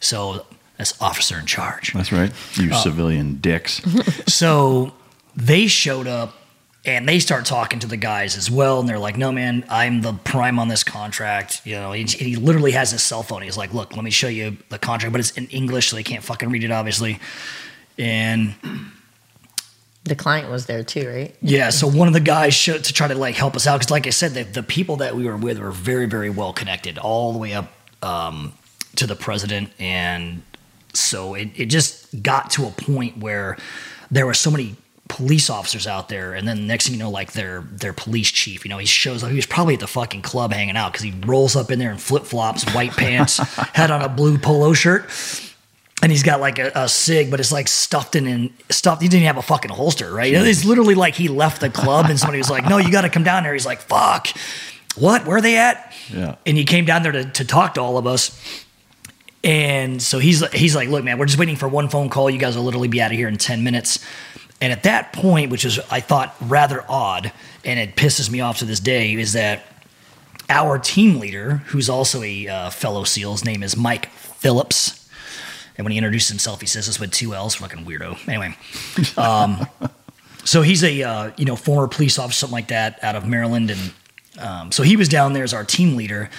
[0.02, 0.46] So
[0.78, 1.94] that's officer in charge.
[1.94, 2.34] That's right.
[2.56, 3.82] You Uh, civilian dicks.
[4.28, 4.92] So
[5.38, 6.36] they showed up
[6.86, 8.80] and they start talking to the guys as well.
[8.80, 11.62] And they're like, no, man, I'm the prime on this contract.
[11.66, 13.42] You know, he, he literally has his cell phone.
[13.42, 16.04] He's like, look, let me show you the contract, but it's in English, so they
[16.04, 17.20] can't fucking read it, obviously.
[17.98, 18.54] And
[20.04, 21.36] The client was there too, right?
[21.42, 23.90] yeah, so one of the guys showed to try to like help us out because,
[23.90, 26.98] like I said, the, the people that we were with were very, very well connected,
[27.00, 27.72] all the way up
[28.04, 28.54] um,
[28.98, 30.44] to the president, and
[30.94, 33.58] so it, it just got to a point where
[34.12, 34.76] there were so many
[35.16, 38.66] police officers out there, and then next thing you know, like their their police chief,
[38.66, 39.30] you know, he shows up.
[39.30, 41.92] He was probably at the fucking club hanging out because he rolls up in there
[41.92, 43.38] in flip flops, white pants,
[43.74, 45.10] had on a blue polo shirt
[46.04, 49.02] and he's got like a, a sig, but it's like stuffed in and stuffed.
[49.02, 50.32] He didn't even have a fucking holster, right?
[50.34, 53.10] It's literally like he left the club and somebody was like, "No, you got to
[53.10, 54.28] come down there." He's like, "Fuck,
[54.96, 55.26] what?
[55.26, 56.36] Where are they at?" Yeah.
[56.46, 58.40] And he came down there to, to talk to all of us.
[59.44, 62.30] And so he's he's like, "Look, man, we're just waiting for one phone call.
[62.30, 64.06] You guys will literally be out of here in ten minutes."
[64.62, 67.32] And at that point, which is I thought rather odd,
[67.64, 69.64] and it pisses me off to this day, is that
[70.50, 75.10] our team leader, who's also a uh, fellow SEAL, his name is Mike Phillips.
[75.78, 78.18] And when he introduced himself, he says this with two L's, fucking weirdo.
[78.30, 78.56] Anyway,
[79.18, 79.68] um,
[80.46, 83.72] so he's a uh, you know former police officer, something like that, out of Maryland,
[83.72, 83.94] and
[84.40, 86.30] um, so he was down there as our team leader.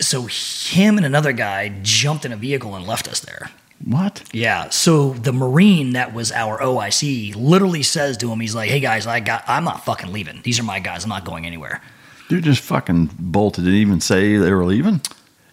[0.00, 3.50] So him and another guy jumped in a vehicle and left us there.
[3.84, 4.22] What?
[4.32, 4.68] Yeah.
[4.70, 9.06] So the Marine that was our OIC literally says to him, he's like, "Hey guys,
[9.06, 10.40] I got, I'm not fucking leaving.
[10.42, 11.04] These are my guys.
[11.04, 11.80] I'm not going anywhere."
[12.28, 13.64] Dude just fucking bolted.
[13.64, 15.00] Didn't even say they were leaving.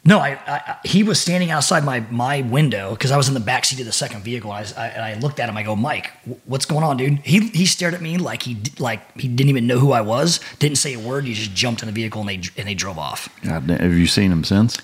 [0.05, 3.33] No, I, I I- he was standing outside my my window because I was in
[3.33, 4.53] the back seat of the second vehicle.
[4.53, 5.57] And I, I, and I looked at him.
[5.57, 6.11] I go, Mike,
[6.45, 7.19] what's going on, dude?
[7.19, 10.39] He he stared at me like he like he didn't even know who I was.
[10.59, 11.25] Didn't say a word.
[11.25, 13.29] He just jumped in the vehicle and they and they drove off.
[13.41, 14.77] God have you seen him since?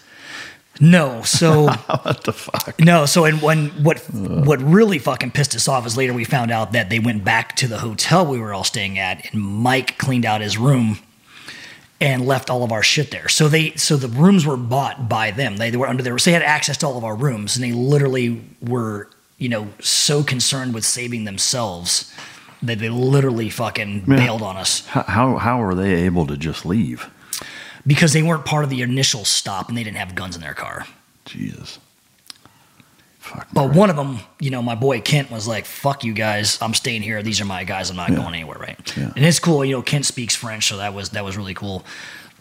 [0.79, 1.67] No, so
[2.01, 2.79] what the fuck?
[2.79, 6.51] no, so and when what what really fucking pissed us off is later we found
[6.51, 9.97] out that they went back to the hotel we were all staying at, and Mike
[9.97, 10.99] cleaned out his room
[12.01, 13.29] and left all of our shit there.
[13.29, 15.57] So they so the rooms were bought by them.
[15.57, 17.63] They, they were under their so they had access to all of our rooms, and
[17.63, 22.13] they literally were you know so concerned with saving themselves
[22.61, 27.09] that they literally fucking bailed on us how how were they able to just leave?
[27.85, 30.53] Because they weren't part of the initial stop and they didn't have guns in their
[30.53, 30.85] car.
[31.25, 31.79] Jesus.
[33.19, 33.47] Fuck.
[33.53, 36.73] But one of them, you know, my boy Kent was like, "Fuck you guys, I'm
[36.73, 37.23] staying here.
[37.23, 37.89] These are my guys.
[37.89, 38.97] I'm not going anywhere." Right?
[38.97, 39.13] Yeah.
[39.15, 39.63] And it's cool.
[39.63, 41.85] You know, Kent speaks French, so that was that was really cool.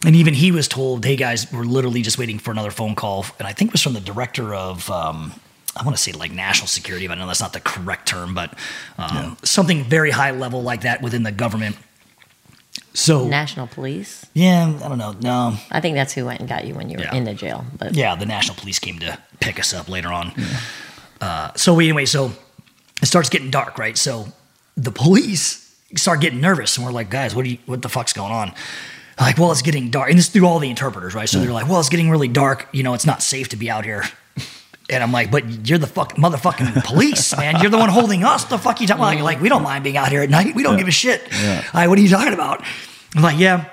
[0.04, 3.26] And even he was told, "Hey guys, we're literally just waiting for another phone call."
[3.38, 5.32] And I think it was from the director of, um,
[5.76, 8.34] I want to say like national security, but I know that's not the correct term,
[8.34, 8.58] but
[8.98, 11.76] um, something very high level like that within the government.
[12.94, 14.26] So National Police.
[14.34, 15.12] yeah, I don't know.
[15.20, 17.14] No, I think that's who went and got you when you were Yeah.
[17.14, 17.64] in the jail.
[17.78, 20.32] But yeah, the national police came to pick us up later on.
[21.20, 22.32] Uh, so anyway, so
[23.00, 23.96] it starts getting dark, right?
[23.96, 24.28] So
[24.76, 28.12] the police start getting nervous, and we're like, guys, what do you, what the fuck's
[28.12, 28.52] going on?
[29.20, 31.28] Like, well, it's getting dark, and this is through all the interpreters, right?
[31.28, 32.66] So they're like, well, it's getting really dark.
[32.72, 34.04] You know, it's not safe to be out here.
[34.92, 37.60] And I'm like, but you're the fuck motherfucking police, man.
[37.60, 38.44] You're the one holding us.
[38.44, 39.24] The fuck you talking about?
[39.24, 40.54] Like, we don't mind being out here at night.
[40.54, 41.22] We don't give a shit.
[41.32, 42.62] All right, what are you talking about?
[43.14, 43.68] I'm like, yeah.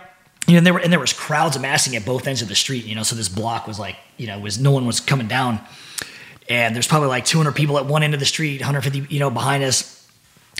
[0.48, 2.56] You know, and there were and there was crowds amassing at both ends of the
[2.56, 2.86] street.
[2.86, 5.60] You know, so this block was like, you know, was no one was coming down,
[6.50, 9.30] and there's probably like 200 people at one end of the street, 150, you know,
[9.30, 10.08] behind us,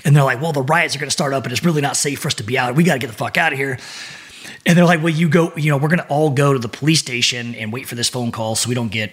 [0.06, 1.98] and they're like, well, the riots are going to start up, and it's really not
[1.98, 2.76] safe for us to be out.
[2.76, 3.80] We got to get the fuck out of here.
[4.66, 6.70] And they're like, well, you go, you know, we're going to all go to the
[6.70, 9.12] police station and wait for this phone call so we don't get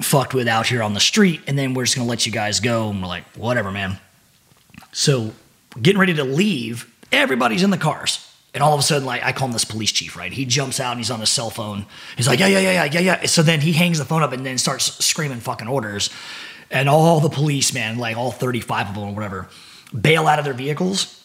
[0.00, 2.60] fucked with out here on the street, and then we're just to let you guys
[2.60, 2.90] go.
[2.90, 3.98] And we're like, whatever, man.
[4.92, 5.32] So
[5.80, 8.20] getting ready to leave, everybody's in the cars.
[8.52, 10.32] And all of a sudden, like I call him this police chief, right?
[10.32, 11.86] He jumps out and he's on his cell phone.
[12.16, 13.26] He's like, yeah, yeah, yeah, yeah, yeah, yeah.
[13.26, 16.10] So then he hangs the phone up and then starts screaming fucking orders.
[16.70, 19.48] And all the police, man, like all 35 of them or whatever,
[19.98, 21.23] bail out of their vehicles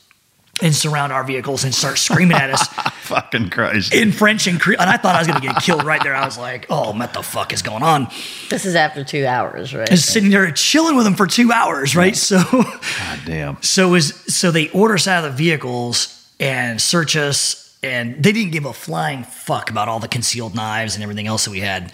[0.61, 2.67] and surround our vehicles and start screaming at us
[3.03, 3.93] Fucking Christ.
[3.93, 6.15] in French and Cre- and I thought I was gonna get killed right there.
[6.15, 8.07] I was like, oh, what the fuck is going on?
[8.49, 9.89] This is after two hours, right?
[9.89, 12.15] And sitting there chilling with them for two hours, right?
[12.15, 13.57] So God damn.
[13.63, 18.31] so is so they order us out of the vehicles and search us, and they
[18.31, 21.59] didn't give a flying fuck about all the concealed knives and everything else that we
[21.61, 21.91] had.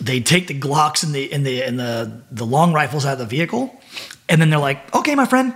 [0.00, 3.18] They take the Glocks and the and the and the the long rifles out of
[3.18, 3.78] the vehicle,
[4.28, 5.54] and then they're like, "Okay, my friend,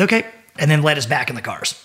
[0.00, 0.26] okay,"
[0.58, 1.80] and then let us back in the cars.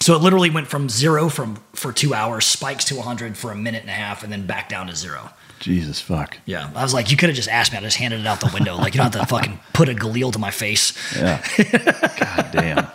[0.00, 3.56] So it literally went from zero from for two hours, spikes to 100 for a
[3.56, 5.30] minute and a half, and then back down to zero.
[5.60, 6.36] Jesus fuck.
[6.44, 7.78] Yeah, I was like, you could have just asked me.
[7.78, 8.76] I just handed it out the window.
[8.76, 10.92] Like you don't have to fucking put a Galil to my face.
[11.16, 11.42] Yeah.
[12.18, 12.88] God damn.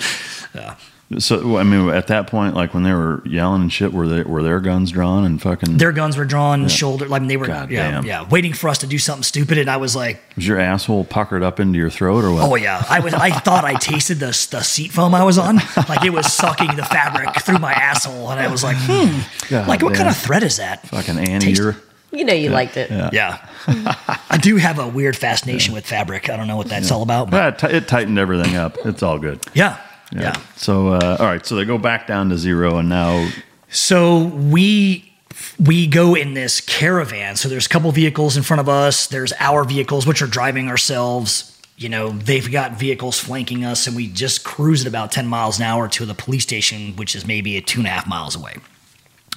[1.17, 4.22] So I mean, at that point, like when they were yelling and shit, were they
[4.22, 5.78] were their guns drawn and fucking?
[5.78, 7.08] Their guns were drawn, shoulder.
[7.08, 8.06] Like they were, God yeah, damn.
[8.06, 9.58] yeah, waiting for us to do something stupid.
[9.58, 12.43] And I was like, was your asshole puckered up into your throat or what?
[12.43, 13.15] oh yeah, I was.
[13.15, 15.56] I thought I tasted the the seat foam I was on.
[15.89, 19.19] Like it was sucking the fabric through my asshole, and I was like, hmm,
[19.50, 20.04] God like what damn.
[20.04, 20.88] kind of thread is that?
[20.89, 21.76] Fucking Annie, Taste- you're
[22.12, 22.91] you know you liked it.
[22.91, 26.30] Yeah, I do have a weird fascination with fabric.
[26.30, 28.78] I don't know what that's all about, but it, t- it tightened everything up.
[28.86, 29.39] It's all good.
[29.56, 29.80] yeah,
[30.12, 30.36] yeah.
[30.56, 33.30] So uh, all right, so they go back down to zero, and now
[33.69, 35.13] So we
[35.60, 37.36] we go in this caravan.
[37.36, 39.08] So there's a couple vehicles in front of us.
[39.08, 41.56] There's our vehicles, which are driving ourselves.
[41.78, 45.60] You know, they've got vehicles flanking us, and we just cruise at about 10 miles
[45.60, 48.36] an hour to the police station, which is maybe a two and a half miles
[48.36, 48.56] away.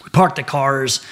[0.02, 1.04] We park the cars,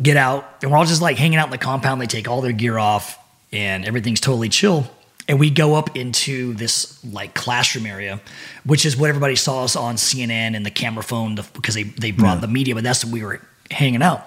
[0.00, 2.00] get out, and we're all just like hanging out in the compound.
[2.00, 3.18] They take all their gear off,
[3.50, 4.88] and everything's totally chill.
[5.28, 8.20] And we go up into this like classroom area,
[8.64, 11.84] which is what everybody saw us on CNN and the camera phone the, because they,
[11.84, 14.26] they brought the media, but that's when we were hanging out.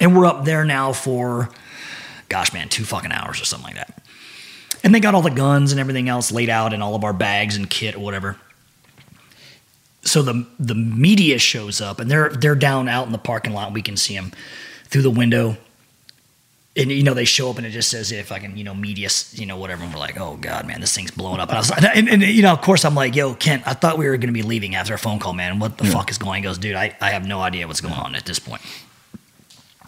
[0.00, 1.50] And we're up there now for,
[2.28, 4.02] gosh, man, two fucking hours or something like that.
[4.82, 7.12] And they got all the guns and everything else laid out and all of our
[7.12, 8.36] bags and kit or whatever.
[10.02, 13.72] So the the media shows up and they're they're down out in the parking lot.
[13.72, 14.32] We can see them
[14.84, 15.56] through the window.
[16.76, 18.74] And you know they show up and it just says if I can you know
[18.74, 21.56] media you know whatever and we're like oh god man this thing's blowing up and
[21.56, 23.96] I was like and, and you know of course I'm like yo Kent I thought
[23.96, 26.30] we were gonna be leaving after a phone call man what the fuck is going
[26.30, 26.36] on?
[26.38, 28.60] He goes dude I, I have no idea what's going on at this point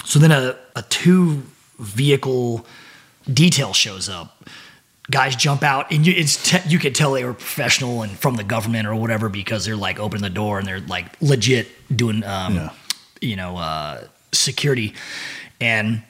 [0.04, 1.42] so then a, a two
[1.80, 2.64] vehicle
[3.32, 4.44] detail shows up.
[5.10, 8.34] Guys jump out, and you, it's te- you could tell they were professional and from
[8.36, 12.22] the government or whatever because they're like opening the door and they're like legit doing,
[12.24, 12.70] um, Yeah.
[13.20, 14.94] you know, uh, security.
[15.60, 16.02] And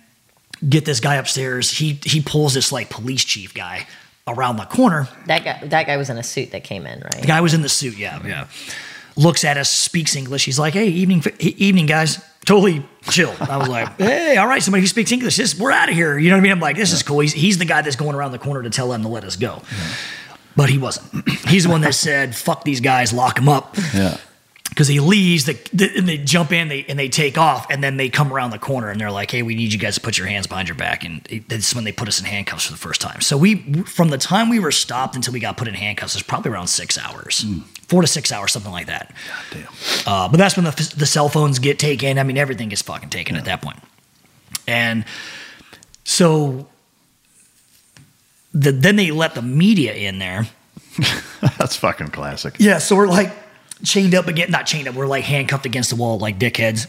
[0.69, 1.71] get this guy upstairs.
[1.71, 3.87] He he pulls this like police chief guy
[4.27, 5.09] around the corner.
[5.27, 7.21] That guy, that guy was in a suit that came in, right?
[7.21, 7.97] The guy was in the suit.
[7.97, 8.47] Yeah, yeah.
[9.17, 10.45] Looks at us, speaks English.
[10.45, 13.35] He's like, "Hey, evening, evening, guys." Totally chill.
[13.41, 15.37] I was like, "Hey, all right, somebody who speaks English.
[15.37, 16.53] This, we're out of here." You know what I mean?
[16.53, 18.71] I'm like, "This is cool." He's, he's the guy that's going around the corner to
[18.71, 19.63] tell them to let us go,
[20.55, 21.29] but he wasn't.
[21.49, 24.19] He's the one that said, "Fuck these guys, lock them up." yeah,
[24.69, 27.83] Because he leaves, the, the, and they jump in, they and they take off, and
[27.83, 30.01] then they come around the corner, and they're like, "Hey, we need you guys to
[30.03, 32.67] put your hands behind your back." And it- this when they put us in handcuffs
[32.67, 33.23] for the first time.
[33.23, 36.23] So we, from the time we were stopped until we got put in handcuffs, is
[36.23, 37.47] probably around six hours,
[37.89, 39.15] four to six hours, something like that.
[39.51, 39.67] damn.
[40.07, 42.19] Uh, but that's when the, the cell phones get taken.
[42.19, 43.79] I mean, everything gets fucking taken at that point.
[44.67, 45.05] And
[46.05, 46.69] so
[48.53, 50.47] the, then they let the media in there.
[51.59, 52.57] That's fucking classic.
[52.59, 53.31] Yeah, so we're like
[53.85, 56.87] chained up again, not chained up, we're like handcuffed against the wall like dickheads.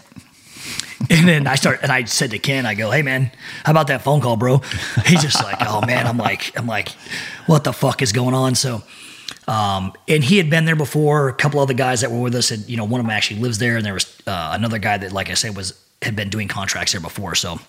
[1.10, 3.32] And then I start, and I said to Ken, I go, "Hey man,
[3.64, 4.58] how about that phone call, bro?"
[5.06, 6.90] He's just like, "Oh man," I'm like, "I'm like,
[7.46, 8.82] what the fuck is going on?" So,
[9.48, 11.30] um, and he had been there before.
[11.30, 13.42] A couple other guys that were with us, had, you know, one of them actually
[13.42, 16.30] lives there, and there was uh, another guy that, like I said, was had been
[16.30, 17.36] doing contracts there before.
[17.36, 17.60] So,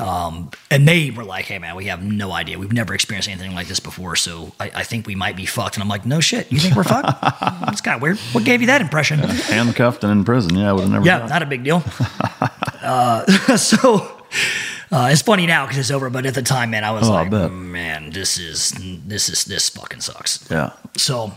[0.00, 2.58] um, and they were like, "Hey man, we have no idea.
[2.58, 4.14] We've never experienced anything like this before.
[4.16, 6.52] So I, I think we might be fucked." And I'm like, "No shit.
[6.52, 7.20] You think we're fucked?
[7.66, 8.18] That's kind of weird.
[8.32, 10.56] What gave you that impression?" Handcuffed and in prison.
[10.56, 11.04] Yeah, I would have never.
[11.06, 11.82] Yeah, done not a big deal.
[12.82, 13.24] uh,
[13.56, 13.96] so
[14.92, 17.12] uh, it's funny now because it's over, but at the time, man, I was Oh,
[17.12, 17.50] like, bet.
[17.50, 18.72] "Man, this is
[19.04, 20.72] this is this fucking sucks." yeah.
[20.96, 21.32] So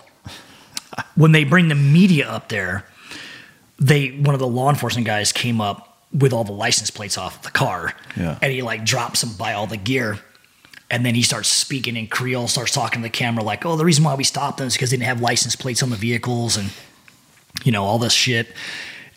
[1.15, 2.85] when they bring the media up there,
[3.79, 7.41] they one of the law enforcement guys came up with all the license plates off
[7.43, 8.37] the car, Yeah.
[8.41, 10.19] and he like drops them by all the gear.
[10.89, 13.85] And then he starts speaking in Creole, starts talking to the camera like, "Oh, the
[13.85, 16.57] reason why we stopped them is because they didn't have license plates on the vehicles,
[16.57, 16.69] and
[17.63, 18.53] you know all this shit."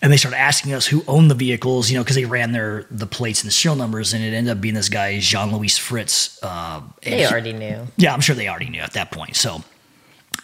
[0.00, 2.86] And they started asking us who owned the vehicles, you know, because they ran their
[2.90, 5.76] the plates and the serial numbers, and it ended up being this guy Jean Louis
[5.76, 6.38] Fritz.
[6.44, 7.88] Uh, and They he- already knew.
[7.96, 9.34] yeah, I'm sure they already knew at that point.
[9.34, 9.64] So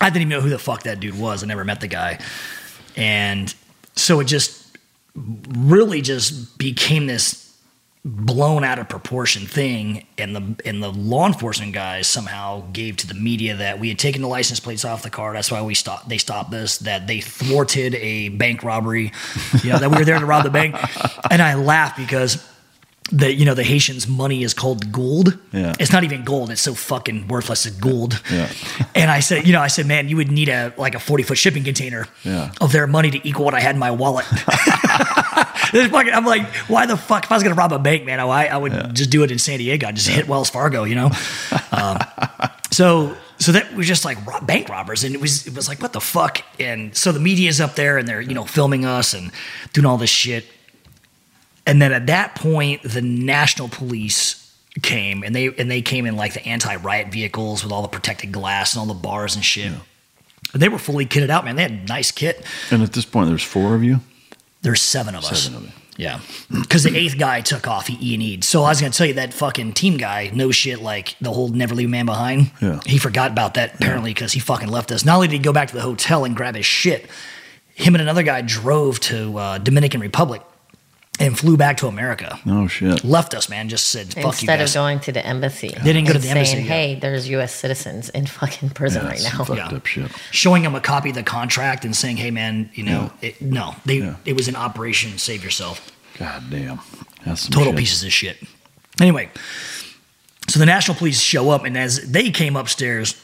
[0.01, 1.45] I didn't even know who the fuck that dude was.
[1.45, 2.19] I never met the guy.
[2.97, 3.55] And
[3.95, 4.70] so it just
[5.15, 7.51] really just became this
[8.03, 13.07] blown out of proportion thing and the and the law enforcement guys somehow gave to
[13.07, 15.35] the media that we had taken the license plates off the car.
[15.35, 19.13] That's why we stopped they stopped us that they thwarted a bank robbery
[19.63, 20.77] you know that we were there to rob the bank.
[21.31, 22.43] And i laughed because
[23.13, 25.39] the you know the Haitians' money is called gold.
[25.53, 25.75] Yeah.
[25.81, 26.51] It's not even gold.
[26.51, 27.67] It's so fucking worthless.
[27.67, 28.21] It's gold.
[28.31, 28.49] Yeah.
[28.95, 31.23] And I said, you know, I said, man, you would need a like a forty
[31.23, 32.51] foot shipping container Yeah.
[32.61, 34.27] of their money to equal what I had in my wallet.
[35.73, 37.25] This fucking- I'm like, why the fuck?
[37.25, 39.39] If I was gonna rob a bank, man, I, I would just do it in
[39.39, 39.87] San Diego.
[39.87, 41.11] I'd just hit Wells Fargo, you know.
[41.73, 41.99] Um,
[42.73, 45.93] so so that was just like bank robbers, and it was it was like what
[45.93, 46.43] the fuck.
[46.59, 49.31] And so the media's up there, and they're you know filming us and
[49.73, 50.45] doing all this shit.
[51.67, 54.41] And then at that point, the national police
[54.83, 57.89] came, and they and they came in like the anti riot vehicles with all the
[57.89, 59.73] protected glass and all the bars and shit.
[60.53, 61.57] And they were fully kitted out, man.
[61.57, 62.45] They had a nice kit.
[62.71, 64.01] And at this point, there's four of you.
[64.63, 65.45] There's seven of us.
[65.45, 65.73] Seven of you.
[65.97, 67.89] Yeah, because the eighth guy took off.
[67.89, 68.41] He E.
[68.41, 71.49] So I was gonna tell you that fucking team guy, no shit, like the whole
[71.49, 72.53] never leave a man behind.
[72.63, 72.81] Yeah.
[72.87, 75.05] He forgot about that apparently because he fucking left us.
[75.05, 77.11] Not only did he go back to the hotel and grab his shit,
[77.75, 80.41] him and another guy drove to uh, Dominican Republic
[81.21, 82.39] and flew back to America.
[82.47, 83.05] Oh shit.
[83.05, 83.69] Left us, man.
[83.69, 84.71] Just said fuck you Instead guys.
[84.71, 85.69] of going to the embassy.
[85.69, 86.73] They didn't go to the embassy, Saying, yeah.
[86.73, 87.55] hey, there's U.S.
[87.55, 89.45] citizens in fucking prison Yeah, right now.
[89.45, 89.69] fucked Yeah.
[89.69, 90.11] up shit.
[90.33, 93.77] Showing them a copy of the contract and saying, "Hey, man, you know, it, no,
[93.85, 94.17] they Yeah.
[94.25, 95.19] it was an operation.
[95.19, 96.81] Save yourself." God damn.
[97.25, 97.79] That's some total shit.
[97.79, 98.39] pieces of shit.
[99.01, 99.31] Anyway,
[100.49, 103.15] so the national police show up, and as they came upstairs,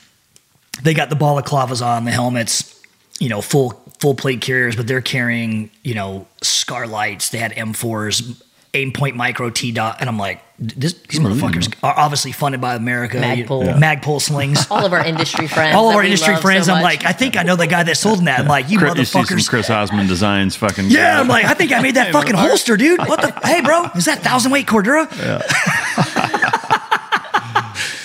[0.82, 2.75] they got the balaclavas on, the helmets,
[3.18, 7.30] you know, full full plate carriers, but they're carrying, you know, scar lights.
[7.30, 8.42] They had M4s,
[8.74, 12.74] aim point micro T dot, and I'm like, this, these motherfuckers are obviously funded by
[12.74, 13.18] America.
[13.18, 13.60] Magpul.
[13.62, 13.76] You- Yeah.
[13.78, 14.66] Magpul slings.
[14.70, 15.74] All of our industry friends.
[15.76, 16.96] All of our industry friends, so I'm much.
[17.02, 18.40] like, I think I know the guy that sold them that.
[18.40, 19.48] I'm like, you Chris- you see some motherfuckers.
[19.48, 20.86] Chris Osman designs fucking.
[20.88, 23.00] Yeah, I'm like, I think I made that fucking holster, dude.
[23.00, 23.32] What the?
[23.46, 25.06] Hey, bro, is that thousand weight Cordura?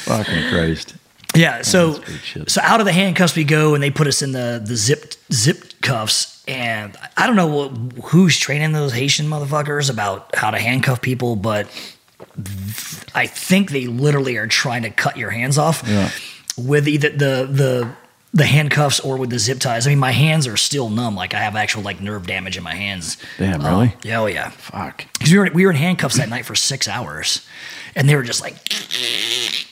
[0.05, 0.95] fucking Christ.
[1.36, 1.62] Yeah.
[1.62, 2.02] So,
[2.48, 5.18] so out of the handcuffs we go, and they put us in the the zipped
[5.32, 6.44] zipped cuffs.
[6.48, 7.70] And I don't know
[8.06, 11.68] who's training those Haitian motherfuckers about how to handcuff people, but
[13.16, 16.10] I think they literally are trying to cut your hands off Yeah.
[16.58, 17.90] with either the the
[18.34, 19.86] the handcuffs or with the zip ties.
[19.86, 21.16] I mean, my hands are still numb.
[21.16, 23.18] Like I have actual like nerve damage in my hands.
[23.38, 23.96] Damn, uh, really?
[24.04, 24.50] Yeah, oh yeah.
[24.50, 25.06] Fuck.
[25.14, 27.46] Because we were we were in handcuffs that night for six hours,
[27.96, 28.56] and they were just like,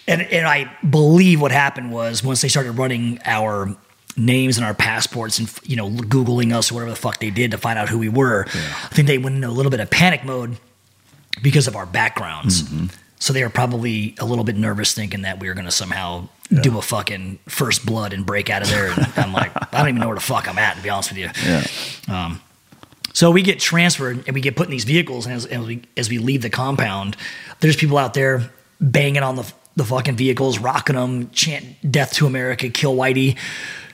[0.10, 3.76] and and I believe what happened was once they started running our
[4.18, 7.52] names and our passports and you know googling us or whatever the fuck they did
[7.52, 9.90] to find out who we were, I think they went into a little bit of
[9.90, 10.58] panic mode
[11.42, 12.64] because of our backgrounds.
[12.64, 12.88] Mm-hmm.
[13.20, 16.30] So they were probably a little bit nervous, thinking that we were going to somehow
[16.62, 18.92] do a fucking first blood and break out of there.
[18.92, 21.12] And I'm like, I don't even know where the fuck I'm at, to be honest
[21.12, 21.30] with you.
[21.46, 21.68] Yeah.
[22.08, 22.42] Um,
[23.14, 25.82] so we get transferred and we get put in these vehicles, and as, as we
[25.98, 27.18] as we leave the compound,
[27.60, 28.50] there's people out there
[28.80, 33.36] banging on the the fucking vehicles, rocking them, chant "Death to America, kill Whitey."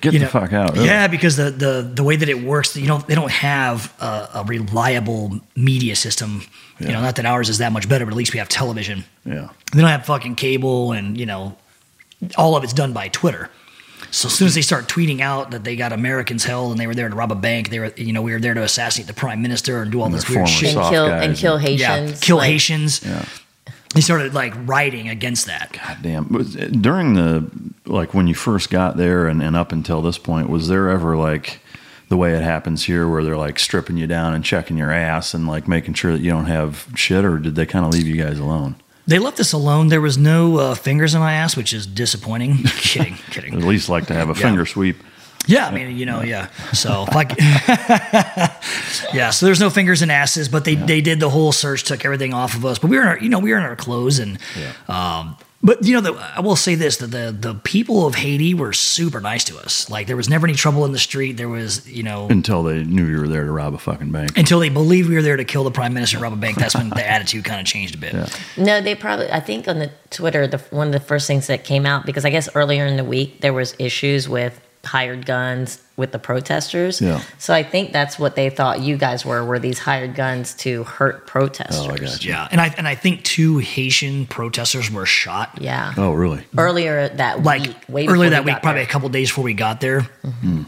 [0.02, 0.74] Get You the know- fuck out.
[0.74, 0.86] really.
[0.88, 4.30] Yeah, because the, the the way that it works, you know, they don't have a,
[4.36, 6.44] a reliable media system.
[6.80, 9.06] You know, not that ours is that much better, but at least we have television.
[9.24, 9.48] Yeah.
[9.74, 11.56] They don't have fucking cable, and you know,
[12.38, 13.50] all of it's done by Twitter.
[14.12, 16.88] So as soon as they start tweeting out that they got Americans held and they
[16.88, 19.08] were there to rob a bank, they were, you know, we were there to assassinate
[19.08, 20.76] the prime minister and do all And this weird shit.
[20.76, 22.12] and kill and kill Haitians.
[22.12, 23.02] Yeah, kill like- Haitians.
[23.06, 23.26] Yeah.
[23.96, 25.72] They started like writing against that.
[25.72, 26.26] God damn.
[26.82, 27.50] During the,
[27.86, 31.16] like, when you first got there and, and up until this point, was there ever,
[31.16, 31.60] like,
[32.10, 35.34] the way it happens here where they're, like, stripping you down and checking your ass
[35.34, 38.06] and, like, making sure that you don't have shit, or did they kind of leave
[38.06, 38.76] you guys alone?
[39.08, 39.88] They left us alone.
[39.88, 42.58] There was no uh, fingers in my ass, which is disappointing.
[42.64, 43.54] kidding, kidding.
[43.54, 44.98] At least like to have a finger sweep.
[45.48, 46.50] Yeah, I mean, you know, yeah.
[46.74, 47.32] So like,
[49.14, 52.04] yeah, so there's no fingers and asses, but they they did the whole search, took
[52.06, 52.80] everything off of us.
[52.80, 54.38] But we were, in our, you know, we were in our clothes, and
[54.88, 58.54] um, but you know, the, I will say this: that the the people of Haiti
[58.54, 59.90] were super nice to us.
[59.90, 61.34] Like there was never any trouble in the street.
[61.38, 64.38] There was, you know, Until they knew you were there to rob a fucking bank.
[64.38, 66.58] until they believed we were there to kill the prime minister, and rob a bank.
[66.58, 68.14] That's when the attitude kind of changed a bit.
[68.58, 69.32] No, they probably.
[69.32, 72.26] I think on the Twitter, the one of the first things that came out because
[72.26, 77.00] I guess earlier in the week there was issues with hired guns with the protesters.
[77.02, 77.22] Yeah.
[77.38, 80.84] So I think that's what they thought you guys were were these hired guns to
[80.84, 81.88] hurt protesters.
[81.88, 82.32] Oh, I got you.
[82.32, 85.58] Yeah, and I and I think two Haitian protesters were shot.
[85.62, 85.94] Yeah.
[85.98, 86.44] Oh, really?
[86.58, 88.90] Earlier that Like week, way before earlier we that week, probably there.
[88.90, 90.02] a couple days before we got there.
[90.24, 90.64] Mm-hmm.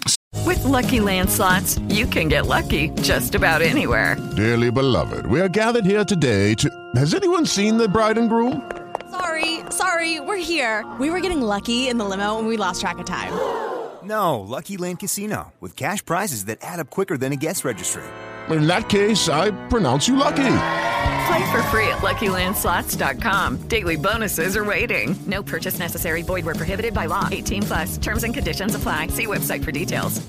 [0.45, 4.15] With Lucky Land slots, you can get lucky just about anywhere.
[4.35, 6.69] Dearly beloved, we are gathered here today to.
[6.95, 8.61] Has anyone seen the bride and groom?
[9.09, 10.85] Sorry, sorry, we're here.
[10.99, 13.33] We were getting lucky in the limo and we lost track of time.
[14.07, 18.03] No, Lucky Land Casino, with cash prizes that add up quicker than a guest registry.
[18.49, 20.53] In that case, I pronounce you lucky.
[21.27, 23.67] Play for free at LuckyLandSlots.com.
[23.67, 25.17] Daily bonuses are waiting.
[25.25, 26.21] No purchase necessary.
[26.21, 27.27] Void were prohibited by law.
[27.29, 27.97] 18 plus.
[27.97, 29.07] Terms and conditions apply.
[29.07, 30.25] See website for details.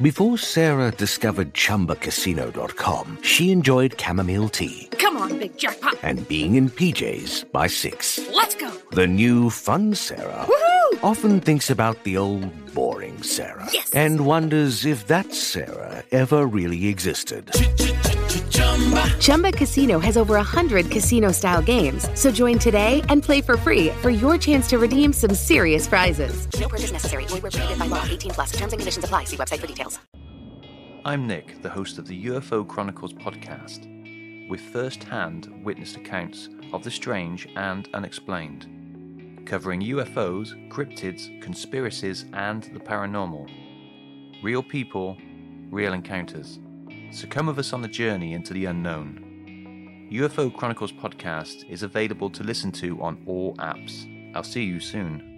[0.00, 5.96] Before Sarah discovered ChumbaCasino.com, she enjoyed chamomile tea Come on, big jackpot.
[6.02, 8.20] and being in PJs by six.
[8.32, 8.70] Let's go.
[8.92, 10.75] The new fun Sarah Woohoo!
[11.02, 13.90] Often thinks about the old boring Sarah Yes.
[13.92, 17.50] and wonders if that Sarah ever really existed.
[19.20, 22.08] Chumba Casino has over 100 casino style games.
[22.14, 26.46] So join today and play for free for your chance to redeem some serious prizes.
[26.60, 27.24] No purchase necessary.
[27.26, 28.04] Void where prohibited by law.
[28.08, 28.52] 18 plus.
[28.52, 29.24] Terms and conditions apply.
[29.24, 29.98] See website for details.
[31.04, 33.86] I'm Nick, the host of the UFO Chronicles podcast,
[34.48, 38.66] with first hand witnessed accounts of the strange and unexplained,
[39.46, 43.48] covering UFOs, cryptids, conspiracies, and the paranormal.
[44.42, 45.16] Real people,
[45.70, 46.58] real encounters.
[47.12, 50.08] So come with us on the journey into the unknown.
[50.12, 54.12] UFO Chronicles podcast is available to listen to on all apps.
[54.36, 55.32] I'll see you soon.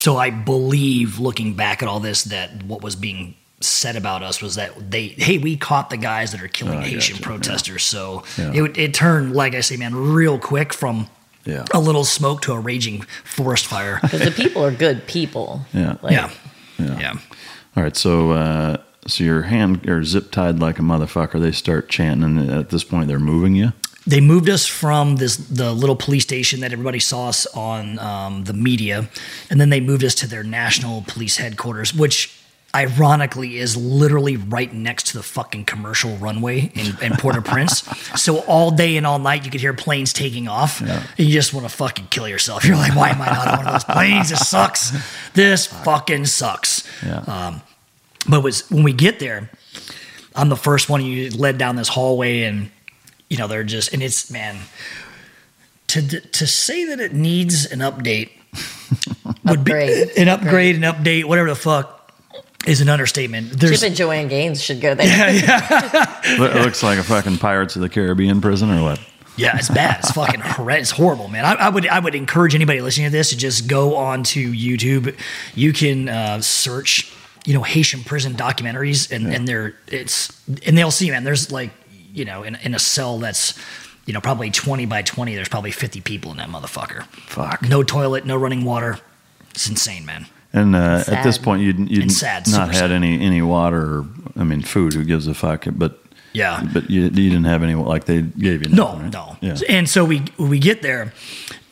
[0.00, 4.40] So I believe, looking back at all this, that what was being said about us
[4.40, 7.84] was that they, hey, we caught the guys that are killing Oh, Haitian gotcha, protesters.
[7.84, 8.52] So Yeah.
[8.64, 11.08] it, it turned, like I say, man, real quick from
[11.44, 11.64] Yeah.
[11.74, 13.98] a little smoke to a raging forest fire.
[14.02, 15.62] Because the people are good people.
[15.74, 15.96] Yeah.
[16.02, 16.30] Like, yeah.
[16.78, 17.14] Yeah.
[17.76, 17.96] All right.
[17.96, 18.76] So, uh,
[19.08, 21.40] so your hand are zip tied like a motherfucker.
[21.40, 23.72] They start chanting, and at this point, they're moving you.
[24.06, 28.44] They moved us from this the little police station that everybody saw us on um,
[28.44, 29.08] the media,
[29.50, 32.37] and then they moved us to their national police headquarters, which
[32.74, 37.80] ironically is literally right next to the fucking commercial runway in, in Port-au-Prince.
[38.20, 41.54] so all day and all night you could hear planes taking off, and you just
[41.54, 42.64] want to fucking kill yourself.
[42.66, 44.30] You're like, why am I not on one of those planes?
[44.30, 44.92] This sucks.
[45.32, 46.86] This fucking sucks.
[47.04, 47.20] Yeah.
[47.20, 47.62] Um,
[48.28, 49.50] but was when we get there,
[50.34, 52.70] I'm the first one you led down this hallway, and
[53.30, 54.58] you know they're just and it's man
[55.88, 58.30] to to say that it needs an update
[59.44, 60.14] would Upgrade.
[60.14, 61.97] be an upgrade, an update, whatever the fuck
[62.68, 63.58] is an understatement.
[63.58, 65.06] There's Chip and Joanna Gaines should go there.
[66.30, 69.00] It looks like a fucking Pirates of the Caribbean prison, or what?
[69.36, 70.00] Yeah, it's bad.
[70.00, 70.90] It's fucking horrendous.
[70.90, 71.44] It's horrible, man.
[71.44, 75.16] I, I would I would encourage anybody listening to this to just go onto YouTube.
[75.54, 77.10] You can uh, search,
[77.46, 81.24] you know, Haitian prison documentaries, and and they're it's and they'll see, man.
[81.24, 81.70] There's like,
[82.12, 83.58] you know, in in a cell that's,
[84.06, 85.34] you know, probably twenty by twenty.
[85.36, 87.04] There's probably fifty people in that motherfucker.
[87.06, 87.62] Fuck.
[87.62, 88.98] No toilet, no running water.
[89.50, 90.26] It's insane, man.
[90.52, 92.90] And uh, at this point, you'd, you'd sad, not super had sad.
[92.92, 93.98] any any water.
[94.00, 94.94] Or, I mean, food.
[94.94, 95.66] Who gives a fuck?
[95.70, 95.98] But
[96.32, 96.66] Yeah.
[96.72, 97.74] but you, you didn't have any.
[97.74, 98.74] Like they gave you.
[98.74, 99.12] No, right?
[99.12, 99.36] no.
[99.42, 99.56] Yeah.
[99.68, 101.12] And so we we get there,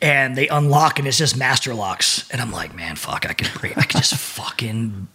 [0.01, 3.49] and they unlock, and it's just master locks, and I'm like, man, fuck, I could
[3.77, 5.07] I could just fucking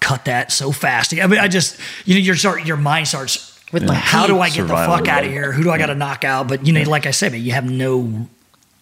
[0.00, 1.12] cut that so fast.
[1.12, 4.40] I mean, I just you know your start your mind starts With my how do
[4.40, 4.56] I teeth.
[4.56, 5.52] get the fuck out of here?
[5.52, 6.48] Who do I got to knock out?
[6.48, 8.26] But you know, like I said, man, you have no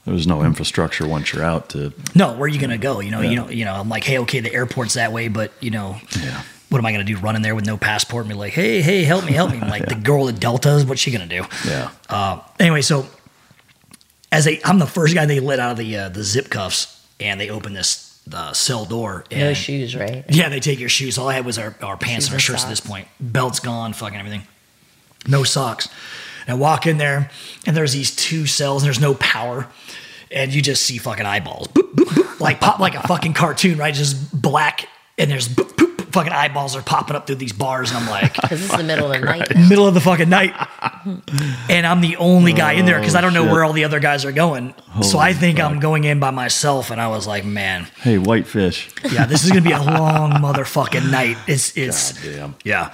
[0.08, 1.92] There was no infrastructure once you're out to.
[2.14, 3.00] no where are you gonna go?
[3.00, 3.30] You know, Yeah.
[3.30, 3.74] you know, you know.
[3.74, 5.98] I'm like, hey, okay, the airport's that way, but you know.
[6.20, 6.42] yeah.
[6.70, 7.18] What am I going to do?
[7.18, 9.58] Run in there with no passport and be like, "Hey, hey, help me, help me!"
[9.58, 11.46] I'm like the girl at Delta, is what's she going to do?
[11.66, 11.90] Yeah.
[12.10, 13.06] Uh, anyway, so
[14.30, 17.02] as they, I'm the first guy they let out of the uh, the zip cuffs,
[17.20, 19.24] and they open this uh, cell door.
[19.30, 20.24] And, No shoes, right?
[20.28, 21.16] Yeah, they take your shoes.
[21.16, 22.90] All I had was our, our pants Shoes and our and shirts at this socks.
[22.90, 23.08] point.
[23.18, 24.42] Belts gone, fucking everything.
[25.26, 25.88] No socks.
[26.46, 27.30] And I walk in there,
[27.66, 29.68] and there's these two cells, and there's no power,
[30.30, 33.78] and you just see fucking eyeballs, boop, boop, boop, like pop like a fucking cartoon,
[33.78, 33.94] right?
[33.94, 37.90] Just black, and there's boop, boop, boop, fucking eyeballs are popping up through these bars,
[37.90, 39.56] and I'm like, Because this is the middle of the night.
[39.68, 40.54] middle of the fucking night.
[41.70, 43.52] And I'm the only guy in there because I don't know Oh, shit.
[43.52, 44.74] where all the other guys are going.
[45.02, 45.70] so I think fuck.
[45.70, 46.90] I'm going in by myself.
[46.90, 48.90] And I was like, man, Hey, whitefish.
[49.10, 51.36] yeah, this is gonna be a long motherfucking night.
[51.46, 52.56] It's it's Goddamn.
[52.64, 52.92] yeah.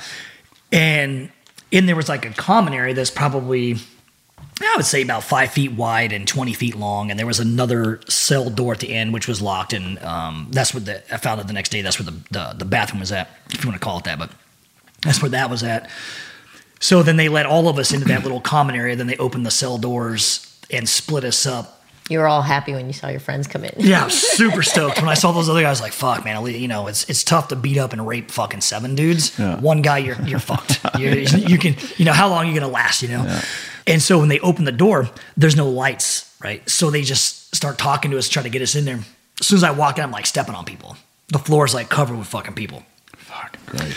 [0.73, 1.31] And
[1.71, 3.77] in there was like a common area that's probably
[4.61, 8.01] I would say about five feet wide and twenty feet long, and there was another
[8.09, 11.41] cell door at the end which was locked, and um, that's what the I found
[11.41, 11.83] out the next day.
[11.83, 14.19] That's where the, the the bathroom was at, if you want to call it that,
[14.19, 14.31] but
[15.03, 15.91] that's where that was at.
[16.81, 18.95] So then they let all of us into that little common area.
[18.95, 22.87] Then they opened the cell doors and split us up You were all happy when
[22.87, 23.73] you saw your friends come in.
[23.79, 25.81] yeah, I was super stoked when I saw those other guys.
[25.81, 28.31] Like, fuck, man, at least, you know, it's it's tough to beat up and rape
[28.31, 29.37] fucking seven dudes.
[29.39, 29.59] Yeah.
[29.61, 30.81] One guy, you're you're fucked.
[30.99, 33.03] You're, you can, you know, how long are you gonna last?
[33.03, 33.41] You know.
[33.87, 36.69] And so when they open the door, there's no lights, right?
[36.69, 39.01] So they just start talking to us, trying to get us in there.
[39.41, 40.97] As soon as I walk in, I'm like stepping on people.
[41.29, 42.83] The floor is like covered with fucking people.
[43.17, 43.95] Fuck, great.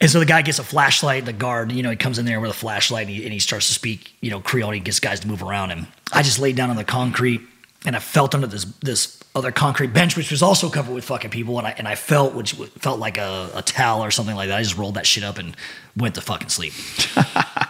[0.00, 1.26] And so the guy gets a flashlight.
[1.26, 3.38] The guard, you know, he comes in there with a flashlight and he, and he
[3.38, 4.70] starts to speak, you know, Creole.
[4.70, 5.86] And he gets guys to move around him.
[6.12, 7.42] I just laid down on the concrete
[7.86, 11.30] and I felt under this this other concrete bench, which was also covered with fucking
[11.30, 11.58] people.
[11.58, 14.58] And I and I felt which felt like a, a towel or something like that.
[14.58, 15.56] I just rolled that shit up and
[15.96, 16.72] went to fucking sleep.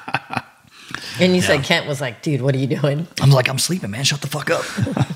[1.21, 3.07] And you said Kent was like, dude, what are you doing?
[3.21, 4.05] I'm like, I'm sleeping, man.
[4.05, 4.65] Shut the fuck up.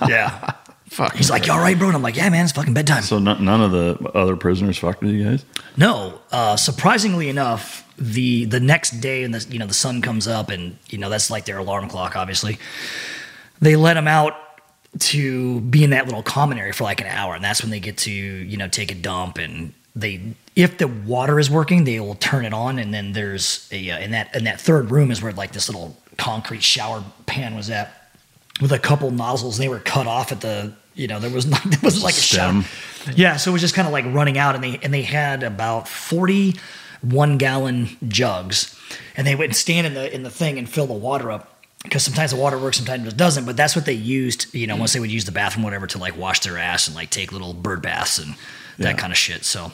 [0.09, 0.53] yeah.
[0.89, 1.17] Fuck.
[1.17, 1.89] He's like, you all right, bro?
[1.89, 3.03] And I'm like, yeah, man, it's fucking bedtime.
[3.03, 5.45] So no, none of the other prisoners fucked with you guys?
[5.77, 10.29] No, uh, surprisingly enough, the the next day, and the you know the sun comes
[10.29, 12.17] up, and you know that's like their alarm clock.
[12.17, 12.59] Obviously,
[13.61, 14.35] they let them out
[14.99, 17.81] to be in that little common area for like an hour, and that's when they
[17.81, 22.01] get to you know take a dump, and they if the water is working, they
[22.01, 25.11] will turn it on, and then there's a uh, in that in that third room
[25.11, 28.11] is where like this little concrete shower pan was at
[28.61, 29.59] with a couple nozzles.
[29.59, 32.19] They were cut off at the you know there was not there was like a
[32.19, 32.63] Stem.
[32.63, 33.15] shower.
[33.17, 35.43] Yeah, so it was just kind of like running out, and they and they had
[35.43, 36.57] about forty
[37.03, 38.79] one gallon jugs,
[39.17, 41.51] and they would stand in the in the thing and fill the water up.
[41.83, 43.45] Because sometimes the water works, sometimes it doesn't.
[43.45, 45.99] But that's what they used, you know, once they would use the bathroom, whatever, to
[45.99, 48.37] like wash their ass and like take little bird baths and
[48.79, 48.93] that Yeah.
[48.95, 49.45] kind of shit.
[49.45, 49.71] So,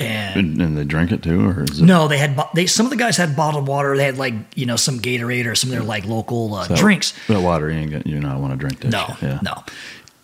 [0.00, 1.84] and And, and they drink it too, or is it?
[1.84, 3.96] no, they had they some of the guys had bottled water.
[3.96, 6.76] They had like you know some Gatorade or some of their like local uh, So
[6.76, 7.12] drinks.
[7.28, 8.90] That water you ain't get, you not want to drink that.
[8.90, 9.38] No, yeah.
[9.42, 9.62] no.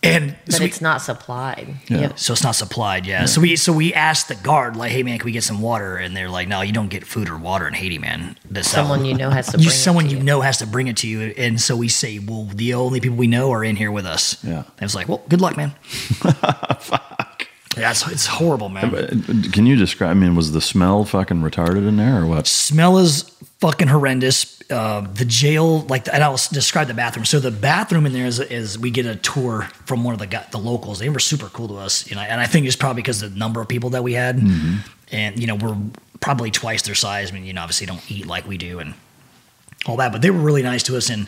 [0.03, 1.75] And But so we- it's not supplied.
[1.87, 1.99] Yeah.
[1.99, 2.17] Yep.
[2.17, 3.19] so it's not supplied, yeah.
[3.19, 3.25] Yeah.
[3.27, 5.95] So we so we asked the guard, like, hey man, can we get some water?
[5.95, 8.35] And they're like, no, you don't get food or water in Haiti, man.
[8.49, 10.23] That's Someone you know has to you, bring it someone to you you.
[10.23, 11.35] know has to bring it to you.
[11.37, 14.43] And so we say, well, the only people we know are in here with us.
[14.43, 14.63] Yeah.
[14.63, 15.75] And it's like, well, good luck, man.
[17.77, 18.93] Yeah, it's, it's horrible, man.
[18.93, 19.07] Uh,
[19.51, 20.11] Can you describe?
[20.11, 22.47] I mean, was the smell fucking retarded in there, or what?
[22.47, 23.23] Smell is
[23.59, 24.61] fucking horrendous.
[24.69, 27.25] Uh, the jail, like, and I'll describe the bathroom.
[27.25, 30.45] So the bathroom in there is, is we get a tour from one of the
[30.51, 30.99] the locals.
[30.99, 32.21] They were super cool to us, you know.
[32.21, 34.37] And I think it's probably because of the number of people that we had,
[35.11, 35.77] and you know, we're
[36.19, 37.31] probably twice their size.
[37.31, 38.93] I mean, you know, obviously don't eat like we do and
[39.85, 41.27] all that, but they were really nice to us, and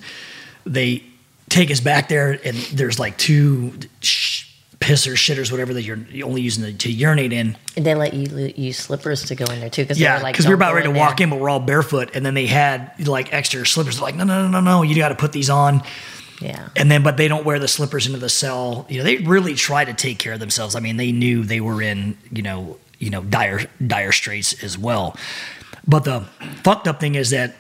[0.65, 1.03] they
[1.49, 4.45] take us back there, and there's like two sh-
[4.83, 7.57] pissers, shitters, whatever that you're only using to, to urinate in.
[7.77, 9.85] And they let you use slippers to go in there too.
[9.85, 11.49] Cause Yeah, were like, because we were about ready to walk there." in, but we're
[11.49, 13.95] all barefoot, and then they had like extra slippers.
[13.95, 15.81] They're like, no, no, no, no, no, you got to put these on.
[16.41, 16.67] Yeah.
[16.75, 18.85] And then, but they don't wear the slippers into the cell.
[18.89, 20.75] You know, they really try to take care of themselves.
[20.75, 24.77] I mean, they knew they were in, you know, you know, dire, dire straits as
[24.77, 25.15] well.
[25.87, 26.21] But the
[26.63, 27.55] fucked up thing is that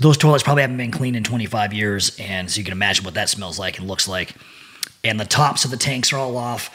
[0.00, 3.14] those toilets probably haven't been cleaned in 25 years, and so you can imagine what
[3.14, 4.34] that smells like and looks like.
[5.08, 6.74] And the tops of the tanks are all off.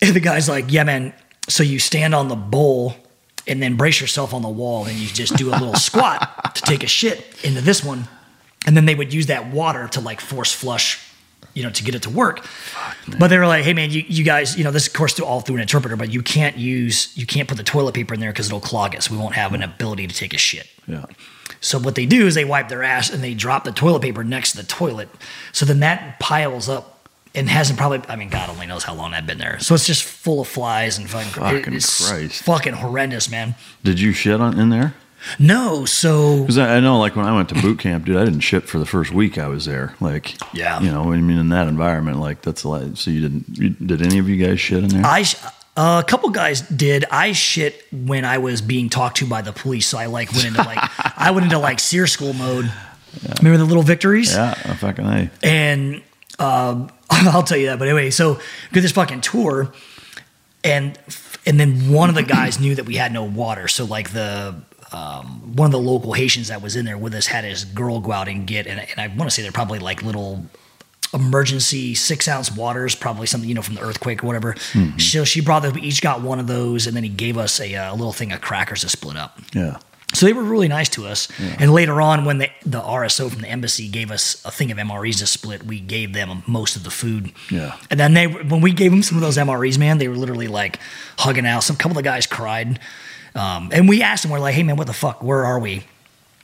[0.00, 1.12] And the guy's like, "Yeah, man.
[1.48, 2.96] So you stand on the bowl."
[3.46, 6.62] And then brace yourself on the wall, and you just do a little squat to
[6.62, 8.06] take a shit into this one,
[8.66, 11.00] and then they would use that water to like force flush,
[11.54, 12.44] you know, to get it to work.
[13.18, 15.24] but they were like, "Hey, man, you, you guys, you know, this of course through
[15.24, 18.20] all through an interpreter, but you can't use, you can't put the toilet paper in
[18.20, 21.06] there because it'll clog so we won't have an ability to take a shit." Yeah.
[21.60, 24.22] So what they do is they wipe their ass and they drop the toilet paper
[24.22, 25.08] next to the toilet.
[25.52, 26.97] So then that piles up
[27.34, 28.00] and hasn't probably.
[28.08, 29.58] I mean, God only knows how long I've been there.
[29.60, 31.30] So it's just full of flies and fucking.
[31.32, 32.42] Fucking it's Christ.
[32.44, 33.54] Fucking horrendous, man.
[33.84, 34.94] Did you shit on in there?
[35.40, 38.24] No, so Because I, I know, like when I went to boot camp, dude, I
[38.24, 39.94] didn't shit for the first week I was there.
[40.00, 40.80] Like, Yeah.
[40.80, 42.96] you know, I mean, in that environment, like that's a lot.
[42.98, 43.44] So you didn't?
[43.58, 45.04] You, did any of you guys shit in there?
[45.04, 45.22] I.
[45.22, 45.36] sh-
[45.76, 47.04] Uh, a couple guys did.
[47.10, 50.46] I shit when I was being talked to by the police, so I like went
[50.46, 50.78] into like
[51.16, 52.68] I went into like SERE school mode.
[53.38, 54.32] Remember the little victories?
[54.34, 55.30] yeah, fucking a.
[55.42, 56.02] And
[56.38, 57.78] um, I'll tell you that.
[57.78, 59.72] But anyway, so we did this fucking tour,
[60.64, 60.98] and
[61.46, 63.68] and then one of the guys knew that we had no water.
[63.68, 64.54] So like the
[64.92, 68.00] um, one of the local Haitians that was in there with us had his girl
[68.00, 70.46] go out and get, and, and I want to say they're probably like little
[71.12, 74.54] emergency six ounce waters, probably something you know from the earthquake or whatever.
[74.98, 75.74] So she brought them.
[75.74, 78.32] We each got one of those, and then he gave us a, uh, little thing
[78.32, 79.38] of crackers to split up.
[79.54, 79.78] Yeah.
[80.14, 81.28] So they were really nice to us.
[81.58, 84.78] And later on, when the, the RSO from the embassy gave us a thing of
[84.78, 87.32] MREs to split, we gave them most of the food.
[87.50, 87.76] Yeah.
[87.90, 90.48] And then they, when we gave them some of those MREs, man, they were literally
[90.48, 90.80] like
[91.18, 91.62] hugging out.
[91.62, 92.80] Some couple of the guys cried.
[93.34, 95.22] Um, and we asked them, we're like, hey, man, what the fuck?
[95.22, 95.84] Where are we?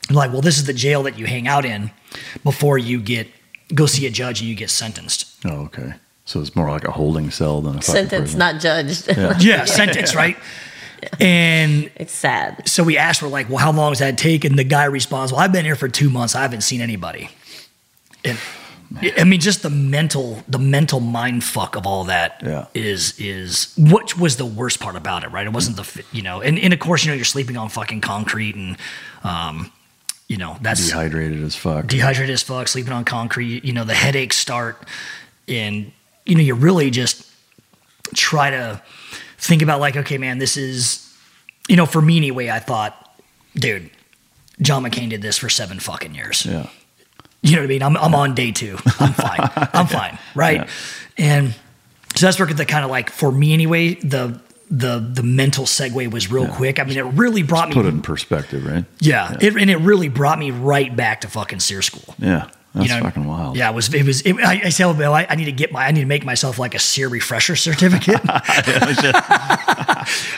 [0.08, 1.90] They're like, well, this is the jail that you hang out in
[2.44, 3.28] before you get
[3.74, 5.26] go see a judge and you get sentenced.
[5.46, 5.94] Oh, okay.
[6.26, 8.38] So it's more like a holding cell than a Sentence, prison.
[8.38, 9.08] not judged.
[9.08, 9.38] Yeah.
[9.38, 10.36] Yeah, sentence, right?
[11.20, 12.68] And it's sad.
[12.68, 14.44] So we asked, we're like, well, how long does that take?
[14.44, 16.34] And the guy responds, well, I've been here for two months.
[16.34, 17.30] I haven't seen anybody.
[18.24, 18.38] And
[19.18, 22.42] I mean, just the mental, the mental mind fuck of all that
[22.74, 23.26] is Yeah.
[23.34, 25.46] is what was the worst part about it, right?
[25.46, 28.00] It wasn't the, you know, and, and of course, you know, you're sleeping on fucking
[28.02, 28.76] concrete and,
[29.24, 29.72] um,
[30.28, 31.86] you know, that's dehydrated as fuck.
[31.86, 33.62] dehydrated as fuck, sleeping on concrete.
[33.64, 34.86] You know, the headaches start,
[35.46, 35.92] and
[36.24, 37.30] you know, you really just
[38.14, 38.80] try to
[39.38, 41.14] think about like, okay, man, this is,
[41.68, 42.50] you know, for me anyway.
[42.50, 43.20] I thought,
[43.54, 43.90] dude,
[44.60, 46.46] John McCain did this for seven fucking years.
[46.46, 46.68] Yeah.
[47.42, 47.82] You know what I mean?
[47.82, 48.78] I'm, I'm on day two.
[48.98, 49.50] I'm fine.
[49.72, 50.18] I'm fine.
[50.34, 50.60] Right.
[50.60, 50.68] Yeah.
[51.18, 51.54] And
[52.14, 56.10] so that's where the kind of like, for me anyway, the, the the mental segue
[56.10, 56.80] was real quick.
[56.80, 58.84] I mean, it really brought me Put it in perspective, right?
[58.98, 62.14] yeah, It, and it really brought me right back to fucking SERE school.
[62.18, 62.48] Yeah.
[62.74, 63.56] That's You know, fucking wild.
[63.56, 63.92] Yeah, it was.
[63.94, 64.22] It was.
[64.22, 65.86] It, I, I tell Bill, I, I need to get my.
[65.86, 68.20] I need to make myself like a SERE refresher certificate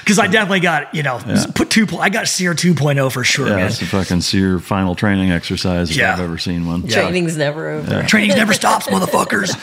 [0.00, 1.44] because I definitely got you know Yeah.
[1.54, 1.86] put two.
[1.98, 3.62] I got SERE 2.0 for sure, Yeah, man.
[3.66, 6.12] that's the fucking SERE final training exercise if Yeah.
[6.12, 6.86] I've ever seen one.
[6.86, 8.02] Training's never over.
[8.02, 9.56] Training never stops, motherfuckers.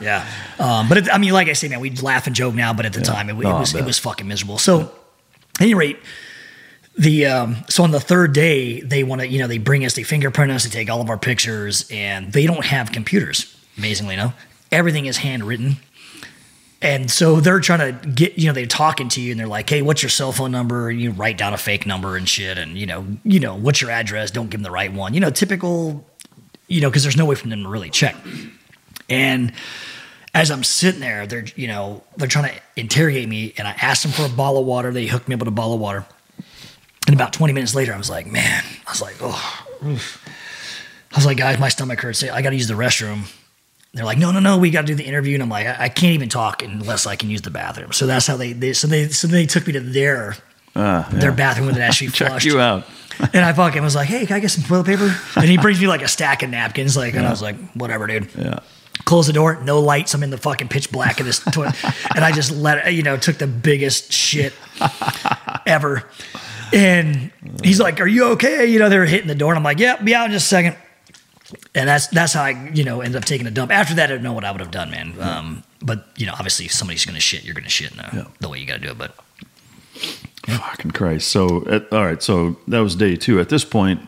[0.00, 0.26] yeah,
[0.58, 2.86] um, but it, I mean, like I say, man, we laugh and joke now, but
[2.86, 4.58] at the time, it, it Oh, was it was fucking miserable.
[4.58, 5.98] So, at any rate,
[6.98, 9.94] the um, so on the third day, they want to, you know, they bring us,
[9.94, 13.56] they fingerprint us, they take all of our pictures, and they don't have computers.
[13.78, 14.32] Amazingly, no,
[14.70, 15.76] everything is handwritten.
[16.82, 19.68] And so they're trying to get, you know, they're talking to you and they're like,
[19.68, 20.88] hey, what's your cell phone number?
[20.88, 22.56] and You write down a fake number and shit.
[22.56, 24.30] And, you know, you know, what's your address?
[24.30, 25.12] Don't give them the right one.
[25.12, 26.06] You know, typical,
[26.68, 28.16] you know, because there's no way for them to really check.
[29.10, 29.52] And
[30.32, 33.52] as I'm sitting there, they're, you know, they're trying to interrogate me.
[33.58, 34.90] And I asked them for a bottle of water.
[34.90, 36.06] They hooked me up with a bottle of water.
[37.06, 40.24] And about 20 minutes later, I was like, man, I was like, oh, oof.
[41.12, 42.22] I was like, guys, my stomach hurts.
[42.22, 43.32] I got to use the restroom.
[43.92, 45.34] They're like, no, no, no, we got to do the interview.
[45.34, 47.92] And I'm like, I, I can't even talk unless I can use the bathroom.
[47.92, 50.36] So that's how they, they so they, so they took me to their,
[50.76, 51.36] ah, their yeah.
[51.36, 52.46] bathroom with it actually flushed.
[52.46, 52.84] you out.
[53.34, 55.14] and I fucking was like, hey, can I get some toilet paper?
[55.36, 56.96] And he brings me like a stack of napkins.
[56.96, 58.28] Like, and I was like, whatever, dude.
[58.36, 58.60] Yeah.
[59.04, 60.14] Close the door, no lights.
[60.14, 61.74] I'm in the fucking pitch black of this toilet.
[62.14, 64.52] and I just let it, you know, took the biggest shit
[65.66, 66.04] ever.
[66.72, 67.30] And
[67.62, 68.66] he's like, Are you okay?
[68.66, 69.52] You know, they were hitting the door.
[69.52, 70.76] And I'm like, Yep, be out in just a second.
[71.74, 73.72] And that's that's how I, you know, ended up taking a dump.
[73.72, 75.14] After that, I don't know what I would have done, man.
[75.20, 78.48] Um, but you know, obviously, if somebody's gonna shit, you're gonna shit in the, the
[78.48, 78.98] way you gotta do it.
[78.98, 79.14] But
[80.46, 81.28] Fucking Christ.
[81.28, 82.22] So, at, all right.
[82.22, 83.40] So that was day two.
[83.40, 84.00] At this point,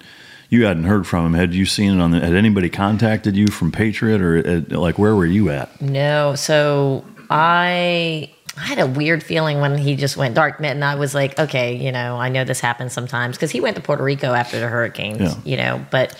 [0.48, 1.34] you hadn't heard from him.
[1.34, 4.98] Had you seen it on the, had anybody contacted you from Patriot or at, like,
[4.98, 5.80] where were you at?
[5.80, 10.94] No, so I I had a weird feeling when he just went dark, and I
[10.96, 14.02] was like, okay, you know, I know this happens sometimes because he went to Puerto
[14.04, 15.34] Rico after the hurricanes, Yeah.
[15.44, 16.12] you know, but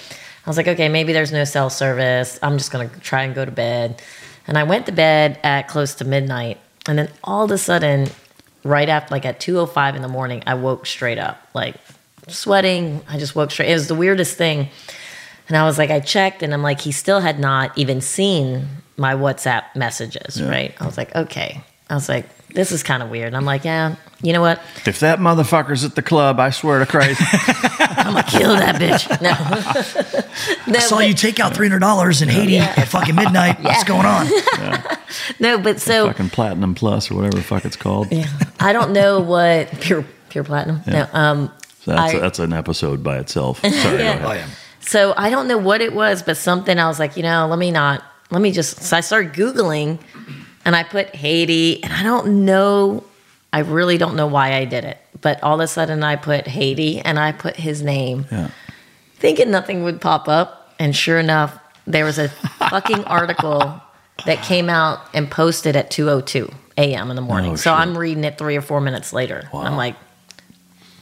[0.46, 2.38] I was like, okay, maybe there's no cell service.
[2.42, 4.00] I'm just gonna try and go to bed,
[4.46, 6.58] and I went to bed at close to midnight,
[6.88, 8.08] and then all of a sudden,
[8.64, 11.74] right after like at 2:05 in the morning, I woke straight up, like
[12.28, 13.02] sweating.
[13.08, 13.68] I just woke straight.
[13.70, 14.68] It was the weirdest thing.
[15.48, 18.68] And I was like, I checked and I'm like, he still had not even seen
[18.96, 20.48] my WhatsApp messages, Yeah.
[20.48, 20.74] right?
[20.80, 21.62] I was like, okay.
[21.92, 23.26] I was like, this is kind of weird.
[23.28, 24.60] And I'm like, yeah, you know what?
[24.86, 27.20] If that motherfucker's at the club, I swear to Christ.
[27.80, 29.08] I'm gonna kill that bitch.
[29.20, 29.30] No,
[30.74, 33.62] I saw you take out three hundred dollars in Haiti at fucking midnight.
[33.62, 34.26] What's going on?
[35.40, 38.10] no, but so fucking Platinum Plus or whatever the fuck it's called.
[38.10, 38.26] yeah,
[38.58, 40.80] I don't know what pure pure platinum.
[40.86, 41.08] Yeah.
[41.12, 43.60] No, um, So that's, I- that's an episode by itself.
[43.60, 43.74] Sorry.
[43.98, 44.18] Yeah.
[44.18, 44.24] go ahead.
[44.24, 44.46] Oh yeah.
[44.80, 47.58] So I don't know what it was, but something I was like, you know, let
[47.58, 48.82] me not, let me just.
[48.82, 50.00] So I started Googling
[50.64, 53.04] and I put Haiti, and I don't know,
[53.52, 54.98] I really don't know why I did it.
[55.20, 58.48] But all of a sudden I put Haiti and I put his name, Yeah.
[59.16, 60.74] thinking nothing would pop up.
[60.78, 61.56] And sure enough,
[61.86, 63.80] there was a fucking article
[64.26, 67.10] that came out and posted at 2.02 a.m.
[67.10, 67.52] in the morning.
[67.52, 67.78] Oh, so shit.
[67.78, 69.48] I'm reading it three or four minutes later.
[69.52, 69.94] I'm like,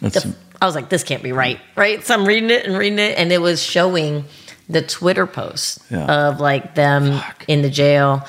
[0.02, 2.04] I was like, this can't be right, right?
[2.04, 4.24] So I'm reading it and reading it, and it was showing
[4.68, 6.28] the Twitter post Yeah.
[6.28, 8.26] of like them in the jail.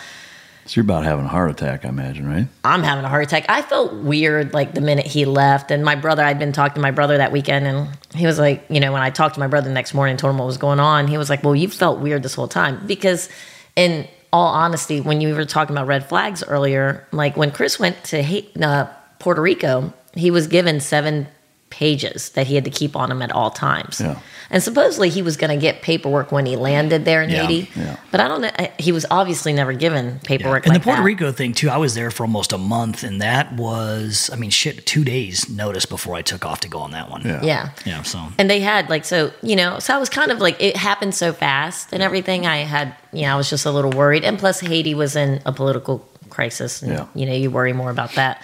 [0.71, 2.47] So you're about having a heart attack, I imagine, right?
[2.63, 3.45] I'm having a heart attack.
[3.49, 6.23] I felt weird like the minute he left, and my brother.
[6.23, 9.01] I'd been talking to my brother that weekend, and he was like, you know, when
[9.01, 11.17] I talked to my brother the next morning told him what was going on, he
[11.17, 13.27] was like, well, you felt weird this whole time because,
[13.75, 18.01] in all honesty, when you were talking about red flags earlier, like when Chris went
[18.05, 18.87] to uh,
[19.19, 21.27] Puerto Rico, he was given seven
[21.71, 23.99] pages that he had to keep on him at all times.
[23.99, 24.19] Yeah.
[24.49, 27.71] And supposedly he was going to get paperwork when he landed there in Yeah, Haiti.
[27.75, 27.95] yeah.
[28.11, 28.51] But I don't know.
[28.77, 30.65] He was obviously never given paperwork.
[30.65, 31.05] And like the Puerto that.
[31.05, 34.49] Rico thing too, I was there for almost a month, and that was, I mean,
[34.49, 37.21] shit, two days notice before I took off to go on that one.
[37.21, 37.41] Yeah.
[37.41, 37.69] Yeah.
[37.85, 38.01] Yeah.
[38.03, 40.75] So And they had like so you know so I was kind of like it
[40.75, 44.23] happened so fast and everything I had you know I was just a little worried
[44.25, 47.07] and plus Haiti was in a political crisis and Yeah.
[47.15, 48.43] you know you worry more about that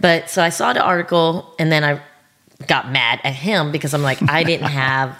[0.00, 2.00] but so I saw the article and then I
[2.66, 5.16] got mad at him because I'm like I didn't have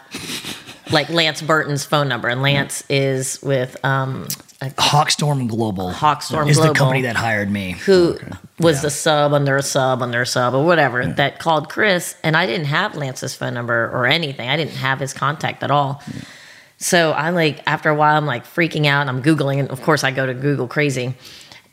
[0.93, 4.27] like Lance Burton's phone number and Lance is with um
[4.61, 6.73] a- Hawkstorm Global, Hawkstorm is Global.
[6.73, 7.73] the company that hired me.
[7.73, 8.19] who
[8.61, 12.37] was the sub under a sub under a sub or whatever that called Chris, and
[12.37, 14.49] I didn't have Lance's phone number or anything.
[14.49, 16.03] I didn't have his contact at all.
[16.79, 19.03] So I like after a while, I'm like freaking out.
[19.03, 21.15] And I'm googling, and of course, I go to Google crazy.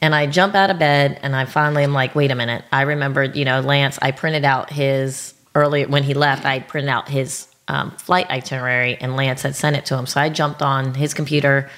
[0.02, 2.64] And I jump out of bed, and I finally am like, wait a minute.
[2.72, 4.00] I remembered, you know, Lance.
[4.02, 6.46] I printed out his earlier when he left.
[6.46, 10.06] I printed out his um, flight itinerary, and Lance had sent it to him.
[10.06, 11.70] So I jumped on his computer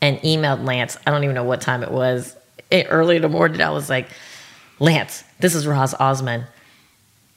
[0.00, 0.96] and emailed Lance.
[1.06, 2.36] I don't even know what time it was.
[2.70, 4.08] It, early in the morning, I was like,
[4.78, 6.44] Lance, this is Roz Osman.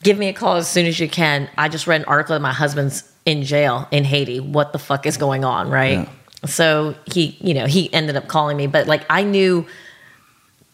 [0.02, 1.50] Give me a call as soon as you can.
[1.58, 4.40] I just read an article that my husband's in jail in Haiti.
[4.40, 6.08] What the fuck is going on, right?
[6.46, 9.68] So he, you know, he ended up calling me, but like I knew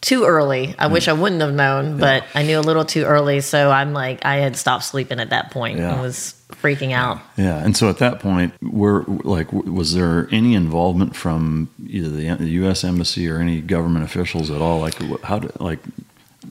[0.00, 0.74] too early.
[0.78, 0.92] I mm.
[0.92, 3.40] wish I wouldn't have known, but I knew a little too early.
[3.40, 5.78] So I'm like, I had stopped sleeping at that point.
[5.78, 5.96] Yeah.
[5.96, 7.20] I was freaking out.
[7.36, 12.34] Yeah, and so at that point, were like, was there any involvement from either the,
[12.34, 12.84] the U.S.
[12.84, 14.80] embassy or any government officials at all?
[14.80, 15.80] Like, how did like,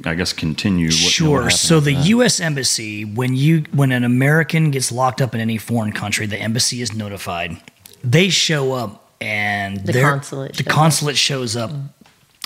[0.04, 0.88] I guess continue?
[0.88, 1.50] What, you know, what Sure.
[1.52, 2.08] So the that?
[2.08, 2.40] U.S.
[2.42, 6.82] embassy, when you when an American gets locked up in any foreign country, the embassy
[6.82, 7.58] is notified.
[8.04, 10.74] They show up, and The they're- consulate the shows up.
[10.74, 11.72] consulate shows up.
[11.72, 11.90] Mm.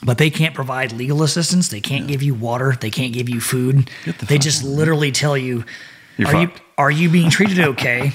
[0.04, 1.68] But they can't provide legal assistance.
[1.68, 2.78] They can't give you water.
[2.80, 3.89] They can't give you food.
[4.28, 5.66] They just literally tell you,
[6.18, 8.14] You're "Are you are you being treated okay?"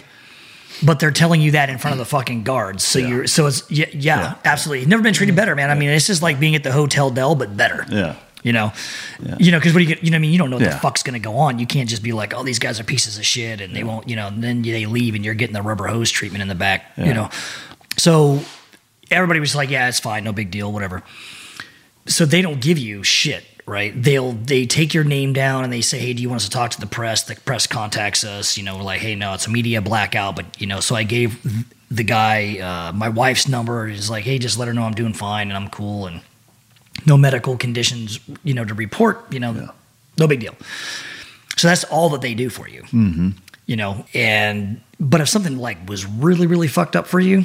[0.82, 2.82] but they're telling you that in front of the fucking guards.
[2.82, 4.86] So you're so it's yeah, yeah, absolutely.
[4.86, 5.70] Never been treated better, man.
[5.70, 7.84] I mean, it's just like being at the Hotel Del, but better.
[7.90, 8.16] Yeah.
[8.42, 8.72] You know,
[9.38, 10.02] you know, because what do you get?
[10.04, 10.72] You know, I mean, you don't know what Yeah.
[10.74, 11.58] the fuck's going to go on.
[11.58, 14.06] You can't just be like, "Oh, these guys are pieces of shit," and they won't.
[14.08, 16.54] You know, and then they leave, and you're getting the rubber hose treatment in the
[16.54, 16.84] back.
[16.98, 17.04] Yeah.
[17.06, 17.30] You know,
[17.96, 18.40] so
[19.10, 21.02] everybody was like, "Yeah, it's fine, no big deal, whatever."
[22.06, 23.92] So they don't give you shit, right?
[24.00, 26.50] They'll they take your name down and they say, "Hey, do you want us to
[26.50, 28.56] talk to the press?" The press contacts us.
[28.58, 31.02] You know, we're like, "Hey, no, it's a media blackout," but you know, so I
[31.04, 31.38] gave
[31.90, 33.86] the guy uh, my wife's number.
[33.86, 36.20] He's like, "Hey, just let her know I'm doing fine and I'm cool and
[37.06, 39.32] no medical conditions, you know, to report.
[39.32, 39.70] You know,
[40.18, 40.54] no big deal."
[41.56, 43.30] So that's all that they do for you Mm-hmm.
[43.66, 47.44] you know and but if something like was really really fucked up for you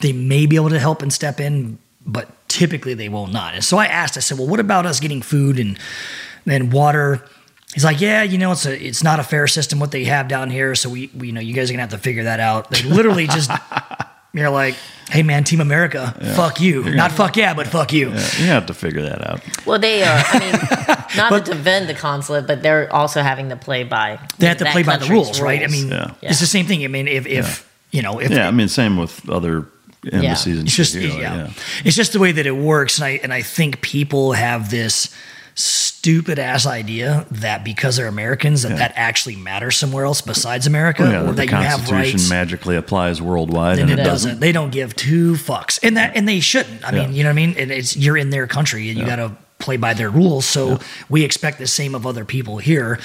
[0.00, 3.64] they may be able to help and step in but typically they will not and
[3.64, 5.78] so i asked i said well what about us getting food and
[6.46, 7.24] and water
[7.74, 10.28] he's like yeah you know it's a it's not a fair system what they have
[10.28, 12.40] down here so we, we you know you guys are gonna have to figure that
[12.40, 13.50] out they literally just
[14.32, 14.74] you're like
[15.10, 18.66] hey man team america fuck you not fuck yeah but fuck you Yeah, you have
[18.66, 19.40] to figure that out.
[19.66, 20.22] Well, they are.
[20.26, 24.18] I mean, not to defend the consulate, but they're also having to play by.
[24.38, 25.62] they have to play by the country's rules, right?
[25.62, 26.10] I mean, Yeah.
[26.22, 26.84] it's the same thing.
[26.84, 29.66] I mean, if, if you know, if yeah, I mean, same with other
[30.12, 31.50] embassies and it's just here, yeah.
[31.84, 35.14] it's just the way that it works, and I and I think people have this
[35.56, 41.02] stupid ass idea that because they're Americans that that actually matters somewhere else besides America,
[41.02, 42.30] Well, yeah, or that that the you have Constitution rights.
[42.30, 44.40] magically applies worldwide, and and it doesn't.
[44.40, 46.84] They don't give two fucks, and that and they shouldn't.
[46.86, 47.54] I mean, you know what I mean?
[47.56, 50.44] And it's you're in their country, and you got to play by their rules.
[50.44, 50.78] So
[51.08, 52.98] we expect the same of other people here.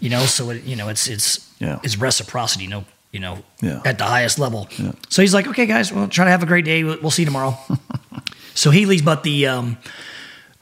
[0.00, 1.64] You know, so it, you know, it's it's Mm-hmm.
[1.64, 1.80] Yeah.
[1.84, 2.66] it's reciprocity.
[2.66, 2.84] No,
[3.14, 3.80] you know, Yeah.
[3.84, 4.68] at the highest level.
[5.08, 6.82] So he's like, okay, guys, we'll try to have a great day.
[6.82, 7.56] We'll, we'll see you tomorrow.
[8.54, 9.78] so he leaves, but the um,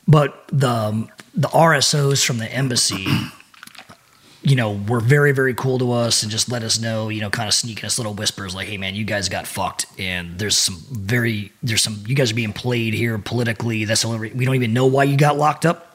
[0.06, 3.06] but the um, the RSOs from the embassy.
[4.44, 7.30] You know, were very, very cool to us and just let us know, you know,
[7.30, 9.86] kind of sneaking us little whispers like, hey, man, you guys got fucked.
[10.00, 13.84] And there's some very, there's some, you guys are being played here politically.
[13.84, 15.91] That's the only, re- we don't even know why you got locked up.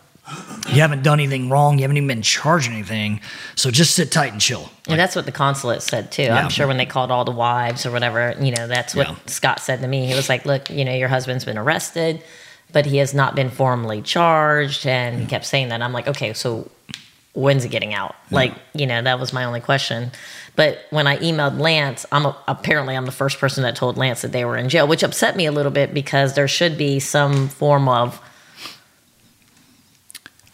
[0.67, 1.77] You haven't done anything wrong.
[1.77, 3.21] You haven't even been charged anything.
[3.55, 4.69] So just sit tight and chill.
[4.87, 6.23] And that's what the consulate said too.
[6.23, 6.35] Yeah.
[6.43, 9.15] I'm sure when they called all the wives or whatever, you know, that's what Yeah.
[9.27, 10.05] Scott said to me.
[10.07, 12.21] He was like, "Look, you know, your husband's been arrested,
[12.73, 15.81] but he has not been formally charged." And he kept saying that.
[15.81, 16.69] I'm like, "Okay, so
[17.33, 20.11] when's it getting out?" Like, you know, that was my only question.
[20.57, 24.21] But when I emailed Lance, I'm a, apparently I'm the first person that told Lance
[24.23, 26.99] that they were in jail, which upset me a little bit because there should be
[26.99, 28.19] some form of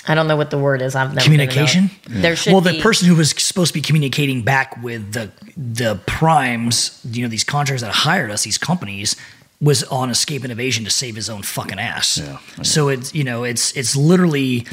[0.08, 0.95] I don't know what the word is.
[0.95, 1.51] I've never been to know.
[1.51, 1.89] communication.
[2.10, 5.32] There should well, the be- person who was supposed to be communicating back with the
[5.56, 9.16] the primes, you know, these contractors that hired us, these companies,
[9.62, 12.22] was on escape and evasion to save his own fucking ass.
[12.64, 14.68] So it's you know it's it's literally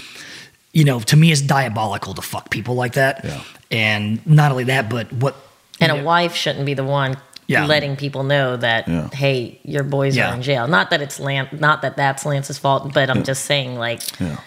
[0.72, 3.24] you know to me it's diabolical to fuck people like that.
[3.70, 5.36] And not only that, but what
[5.80, 7.16] And a wife shouldn't be the one
[7.46, 7.66] Yeah.
[7.66, 9.08] letting people know that Yeah.
[9.12, 10.30] hey, your boys Yeah.
[10.30, 10.66] are in jail.
[10.66, 13.22] Not that it's Lance, not that that's Lance's fault, but I'm Yeah.
[13.22, 14.38] just saying like Yeah.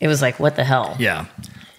[0.00, 0.96] It was like what the hell.
[0.98, 1.26] Yeah.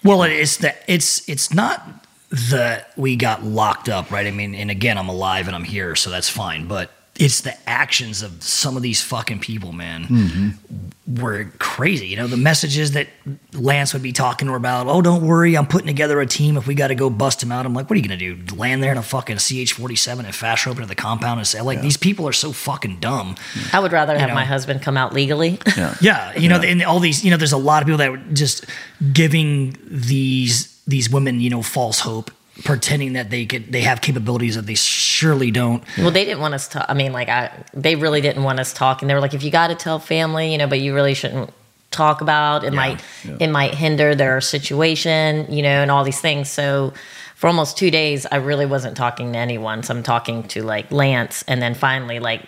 [0.04, 1.82] Well, it's that it's it's not
[2.30, 4.26] that we got locked up, right?
[4.26, 6.68] I mean, and again, I'm alive and I'm here, so that's fine.
[6.68, 6.90] But
[7.20, 11.20] it's the actions of some of these fucking people, man, Mm-hmm.
[11.22, 12.06] were crazy.
[12.08, 13.08] You know, the messages that
[13.52, 14.86] Lance would be talking to her about.
[14.86, 16.56] Oh, don't worry, I'm putting together a team.
[16.56, 18.38] If we got to go bust him out, I'm like, what are you gonna do?
[18.56, 21.80] Land there in a fucking CH-47 and fast rope into the compound and say, like,
[21.82, 23.36] these people are so fucking dumb.
[23.72, 24.34] I would rather You have know.
[24.34, 25.58] my husband come out legally.
[25.76, 25.94] Yeah.
[26.00, 28.16] Yeah, you know, and all these, you know, there's a lot of people that were
[28.32, 28.64] just
[29.12, 32.30] giving these these women, you know, false hope,
[32.64, 35.82] pretending that they could they have capabilities that they surely don't.
[35.98, 36.90] Well, they didn't want us to.
[36.90, 39.08] I mean, like, I they really didn't want us talking.
[39.08, 41.50] They were like, if you got to tell family, you know, but you really shouldn't
[41.90, 42.72] talk about it.
[42.72, 43.02] Might
[43.40, 46.50] it might hinder their situation, you know, and all these things.
[46.50, 46.92] So
[47.34, 49.82] for almost two days, I really wasn't talking to anyone.
[49.82, 52.46] So I'm talking to like Lance, and then finally, like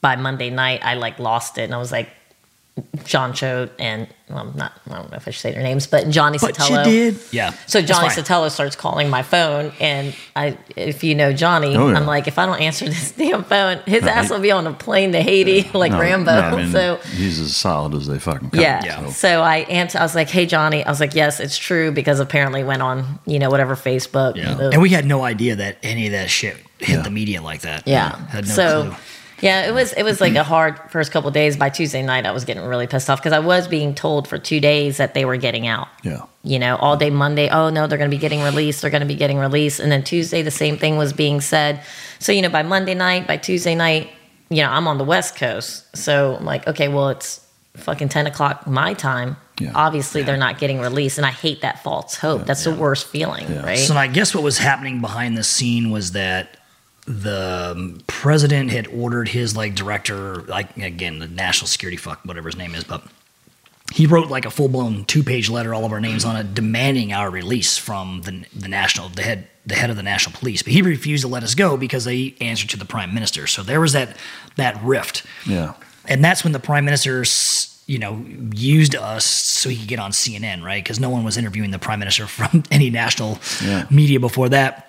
[0.00, 2.08] by Monday night, I like lost it, and I was like,
[3.04, 6.08] John Choate and well, not I don't know if I should say their names, but
[6.08, 6.84] Johnny But you Sotelo.
[6.84, 7.18] did.
[7.30, 7.50] Yeah.
[7.66, 8.24] So Johnny fine.
[8.24, 11.98] Sotelo starts calling my phone, and I, if you know Johnny, Oh, yeah.
[11.98, 14.50] I'm like, if I don't answer this damn phone, his No, ass he- will be
[14.52, 16.32] on a plane to Haiti like No, Rambo.
[16.32, 18.60] no, I mean, so he's as solid as they fucking come.
[18.60, 19.04] yeah.
[19.04, 19.10] so.
[19.10, 19.98] So I answered.
[19.98, 23.18] I was like, "Hey, Johnny." I was like, "Yes, it's true," because apparently went on,
[23.26, 24.34] you know, whatever Facebook.
[24.34, 27.02] the- And we had no idea that any of that shit hit Yeah.
[27.02, 27.86] the media like that.
[27.86, 28.16] yeah.
[28.28, 28.82] Had no so.
[28.84, 28.96] clue.
[29.42, 31.56] Yeah, it was it was like a hard first couple of days.
[31.56, 34.38] By Tuesday night, I was getting really pissed off because I was being told for
[34.38, 35.88] two days that they were getting out.
[36.04, 36.22] Yeah.
[36.44, 38.82] You know, all day Monday, oh no, they're going to be getting released.
[38.82, 41.82] They're going to be getting released, and then Tuesday, the same thing was being said.
[42.20, 44.10] So you know, by Monday night, by Tuesday night,
[44.48, 48.28] you know, I'm on the West Coast, so I'm like, okay, well, it's fucking ten
[48.28, 49.36] o'clock my time.
[49.58, 49.72] Yeah.
[49.74, 52.46] Obviously, they're not getting released, and I hate that false hope.
[52.46, 53.78] That's the worst feeling, right?
[53.78, 56.58] So I guess what was happening behind the scene was that
[57.06, 62.48] the um, president had ordered his like director, like again the national security fuck whatever
[62.48, 63.02] his name is, but
[63.92, 66.54] he wrote like a full blown two page letter, all of our names on it,
[66.54, 70.62] demanding our release from the the national the head the head of the national police.
[70.62, 73.46] But he refused to let us go because they answered to the prime minister.
[73.46, 74.16] So there was that
[74.56, 75.24] that rift.
[75.46, 75.74] Yeah.
[76.06, 77.24] And that's when the prime minister,
[77.86, 80.82] you know, used us so he could get on CNN, right?
[80.82, 83.86] Because no one was interviewing the prime minister from any national Yeah.
[83.90, 84.88] media before that.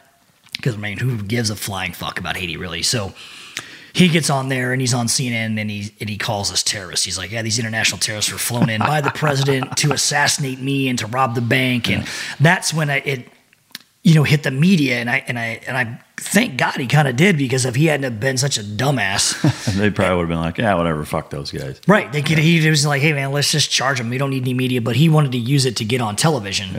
[0.64, 2.84] Because I mean, who gives a flying fuck about Haiti, really?
[2.84, 3.12] So
[3.92, 7.06] he gets on there and he's on CNN and he and he calls us terrorists.
[7.06, 10.88] He's like, "Yeah, these international terrorists were flown in by the president to assassinate me
[10.88, 12.08] and to rob the bank." And
[12.40, 13.28] that's when I, it,
[14.02, 14.96] you know, hit the media.
[14.96, 17.88] And I and I and I thank God he kind of did because if he
[17.88, 21.30] hadn't have been such a dumbass, they probably would have been like, yeah, whatever, fuck
[21.30, 21.82] those guys.
[21.86, 22.10] Right.
[22.10, 24.10] They could, he was like, hey, man, let's just charge them.
[24.10, 24.82] We don't need any media.
[24.82, 26.76] But he wanted to use it to get on television.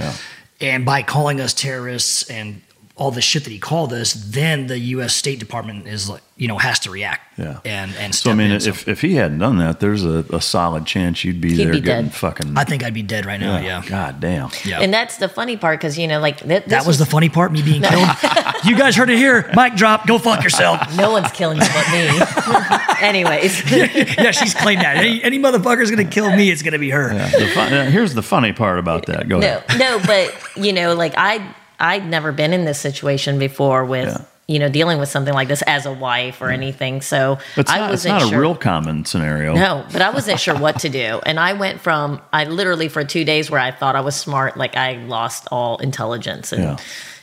[0.61, 2.62] And by calling us terrorists and
[2.97, 5.16] all the shit that he called us, then the U.S.
[5.16, 7.36] State Department is like, you know, has to react.
[7.38, 7.59] Yeah.
[7.64, 8.61] And, and So I mean, in.
[8.61, 11.64] So if, if he hadn't done that, there's a, a solid chance you'd be He'd
[11.64, 12.14] there be getting dead.
[12.14, 12.57] fucking.
[12.57, 13.59] I think I'd be dead right now.
[13.59, 13.82] Yeah.
[13.84, 14.51] God damn.
[14.64, 14.80] Yeah.
[14.80, 17.28] And that's the funny part because you know, like th- this that was the funny
[17.28, 18.09] part, me being killed.
[18.64, 19.51] you guys heard it here.
[19.57, 20.07] Mic drop.
[20.07, 20.97] Go fuck yourself.
[20.97, 22.86] no one's killing you but me.
[23.01, 23.72] Anyways,
[24.18, 24.97] yeah, she's claimed that.
[24.99, 27.12] Any, any motherfucker's going to kill me, it's going to be her.
[27.12, 29.28] Yeah, the fun, uh, here's the funny part about that.
[29.28, 29.78] Go no, ahead.
[29.80, 34.59] no, but you know, like I, I'd never been in this situation before with you
[34.59, 37.01] know dealing with something like this as a wife or anything.
[37.01, 38.39] So It's I not, it's wasn't not sure.
[38.39, 39.55] a real common scenario.
[39.55, 41.20] No, but I wasn't sure what to do.
[41.27, 44.57] And I went from, I literally for two days where I thought I was smart,
[44.57, 46.77] like I lost all intelligence and, Yeah.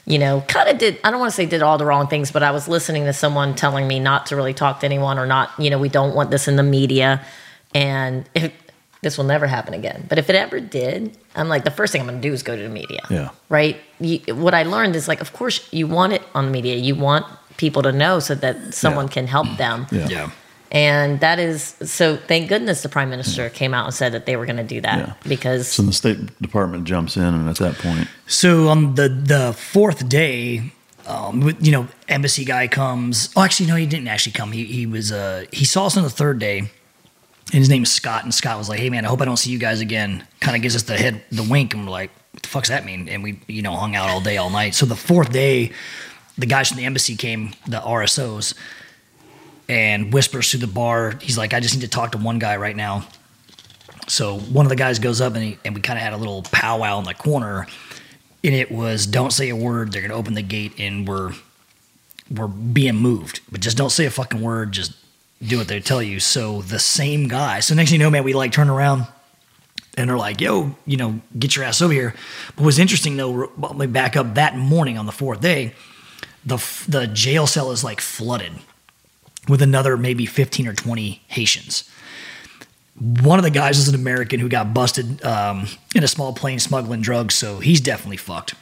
[0.06, 2.32] you know, kind of did, I don't want to say did all the wrong things,
[2.32, 5.28] but I was listening to someone telling me not to really talk to anyone or
[5.28, 7.24] not, you know, we don't want this in the media.
[7.76, 8.52] And if,
[9.02, 10.06] this will never happen again.
[10.08, 12.44] But if it ever did, I'm like, the first thing I'm going to do is
[12.44, 13.30] go to the media Yeah.
[13.50, 13.78] right?
[14.00, 16.76] You, what I learned is like, of course, you want it on the media.
[16.76, 17.26] You want
[17.58, 19.88] people to know so that someone can help them.
[19.92, 20.08] Yeah.
[20.08, 20.32] Yeah.
[20.74, 22.16] And that is so.
[22.16, 24.80] Thank goodness the prime minister came out and said that they were going to do
[24.82, 25.14] that Yeah.
[25.28, 29.52] because So the State Department jumps in, and at that point, So on the the
[29.52, 30.72] fourth day,
[31.08, 33.32] um, with- you know, embassy guy comes.
[33.36, 34.54] Oh, actually, no, he didn't actually come.
[34.54, 36.72] He he was uh he saw us on the third day,
[37.48, 38.24] and his name is Scott.
[38.24, 40.56] And Scott was like, "Hey man, I hope I don't see you guys again." Kind
[40.56, 43.10] of gives us the head the wink, and we're like, "What the fuck's that mean?"
[43.10, 44.76] And we you know hung out all day all night.
[44.76, 45.72] So the fourth day,
[46.38, 48.54] the guys from the embassy came, the RSOs,
[49.68, 51.18] and whispers through the bar.
[51.22, 53.06] He's like, "I just need to talk to one guy right now."
[54.08, 56.18] So one of the guys goes up and, he, and we kind of had a
[56.18, 57.68] little powwow in the corner,
[58.44, 59.92] and it was don't say a word.
[59.92, 61.34] They're gonna open the gate and we're
[62.30, 64.72] we're being moved, but just don't say a fucking word.
[64.72, 64.94] Just
[65.42, 66.20] do what they tell you.
[66.20, 67.60] So the same guy.
[67.60, 69.08] So next thing you know, man, we like turn around
[69.98, 72.14] and they're like, "Yo, you know, get your ass over here."
[72.56, 73.48] But what's interesting though,
[73.88, 74.36] back up.
[74.36, 75.74] That morning on the fourth day,
[76.46, 78.54] the the jail cell is like flooded
[79.48, 81.90] with another maybe fifteen or twenty Haitians
[83.00, 85.66] one of the guys is an American who got busted um,
[85.96, 88.54] in a small plane smuggling drugs, so he's definitely fucked.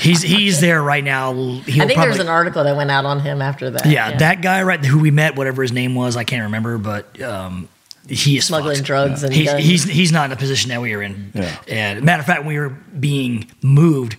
[0.00, 1.32] he's he's there right now.
[1.34, 3.86] He'll I think probably, there's an article that went out on him after that.
[3.86, 7.20] yeah, that guy right who we met, whatever his name was, I can't remember, but
[7.20, 7.68] um,
[8.08, 8.86] he is Smuggling fucked.
[8.86, 11.32] drugs and he's, he's he's not in the position that we were in.
[11.34, 11.58] Yeah.
[11.68, 14.16] And matter of fact, when we were being moved.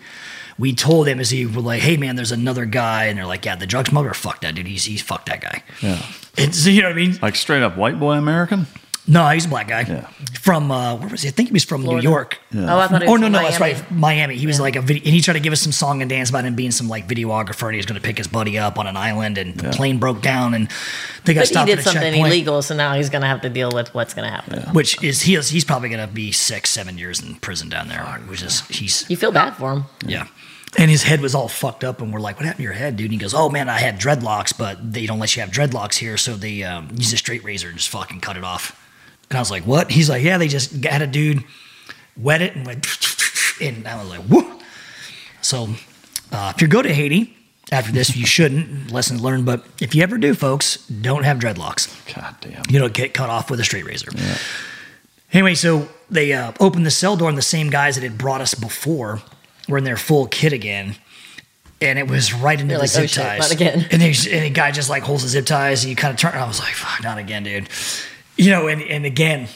[0.58, 3.66] We told embassy, we're like, hey man, there's another guy, and they're like, yeah, the
[3.66, 5.64] drug smuggler, fuck that dude, he's he's fucked that guy.
[5.82, 7.18] yeah, It's you know what I mean?
[7.22, 8.68] like straight up white boy American.
[9.12, 9.82] No, he's a black guy.
[9.82, 10.08] Yeah.
[10.40, 11.30] From uh, where was he?
[11.30, 12.04] I think he was from Florida.
[12.06, 12.38] New York.
[12.52, 12.74] Yeah.
[12.76, 14.36] Oh, I thought it Oh was no, from no, that's right, Miami.
[14.38, 16.30] He was like a video, and he tried to give us some song and dance
[16.30, 18.78] about him being some like videographer, and he was going to pick his buddy up
[18.78, 20.70] on an island, and the plane broke down, and
[21.26, 22.28] they got But he did at a something checkpoint.
[22.28, 24.74] illegal, so now he's going to have to deal with what's going to happen.
[24.74, 27.88] Which is he is he's probably going to be six, seven years in prison down
[27.88, 28.04] there.
[28.28, 29.86] Which is he's You feel bad for him.
[30.06, 30.28] yeah.
[30.78, 32.96] And his head was all fucked up, and we're like, "What happened to your head,
[32.96, 35.50] dude?" And he goes, "Oh man, I had dreadlocks, but they don't let you have
[35.50, 38.79] dreadlocks here, so they um, use a straight razor and just fucking cut it off."
[39.30, 39.92] And I was like, what?
[39.92, 41.44] He's like, yeah, they just had a dude
[42.18, 42.86] wet it and went,
[43.62, 44.60] and I was like, whoa.
[45.42, 45.70] So
[46.32, 47.36] uh, if you go to Haiti
[47.72, 48.92] after this, you shouldn't.
[48.92, 49.46] Lesson learned.
[49.46, 51.88] But if you ever do, folks, don't have dreadlocks.
[52.14, 52.64] God damn.
[52.70, 54.10] You don't get cut off with a straight razor.
[55.32, 58.42] Anyway, so they uh, opened the cell door, and the same guys that had brought
[58.42, 59.22] us before
[59.68, 60.96] were in their full kit again.
[61.82, 63.40] And it was right into You're the like, zip "Oh, shit, ties.
[63.40, 65.96] not again." And, they, and the guy just like holds the zip ties, and you
[65.96, 66.34] kind of turn.
[66.34, 67.70] I was like, "Fuck, not again, dude."
[68.40, 69.48] You know, and, and again,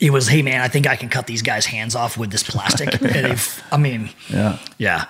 [0.00, 2.42] it was, "Hey, man, I think I can cut these guys' hands off with this
[2.42, 4.58] plastic." and they've, I mean, Yeah.
[4.78, 5.04] yeah.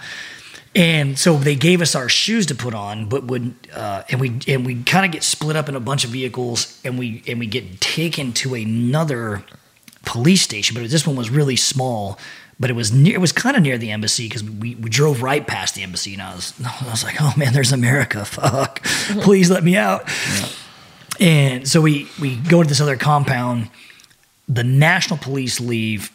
[0.75, 4.39] And so they gave us our shoes to put on, but would uh, and we
[4.47, 7.39] and we kind of get split up in a bunch of vehicles, and we and
[7.41, 9.43] we get taken to another
[10.07, 10.75] police station.
[10.75, 12.19] But this one was really small,
[12.61, 13.15] but it was near.
[13.15, 16.13] It was kind of near the embassy because we, we drove right past the embassy,
[16.15, 18.25] and I was I was like, oh man, there's America.
[18.25, 18.81] Fuck,
[19.23, 20.09] please let me out.
[21.21, 23.71] And so we we go to this other compound.
[24.49, 26.11] The national police leave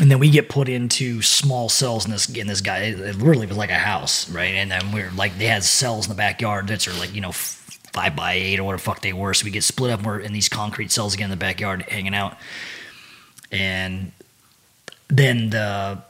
[0.00, 2.78] and then we get put into small cells in this in this guy.
[2.78, 4.54] It, it literally was like a house, right?
[4.54, 7.32] And then we're like they had cells in the backyard that are like you know
[7.32, 9.34] five by eight or whatever the fuck they were.
[9.34, 10.00] So we get split up.
[10.00, 12.36] And we're in these concrete cells again in the backyard, hanging out.
[13.50, 14.12] And
[15.08, 16.00] then the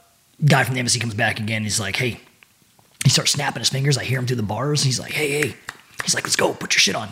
[0.45, 1.63] guy from the embassy comes back again.
[1.63, 2.19] He's like, "Hey,"
[3.03, 3.97] he starts snapping his fingers.
[3.97, 4.83] I hear him through the bars.
[4.83, 5.55] He's like, "Hey, hey,"
[6.03, 7.09] he's like, "Let's go, put your shit on."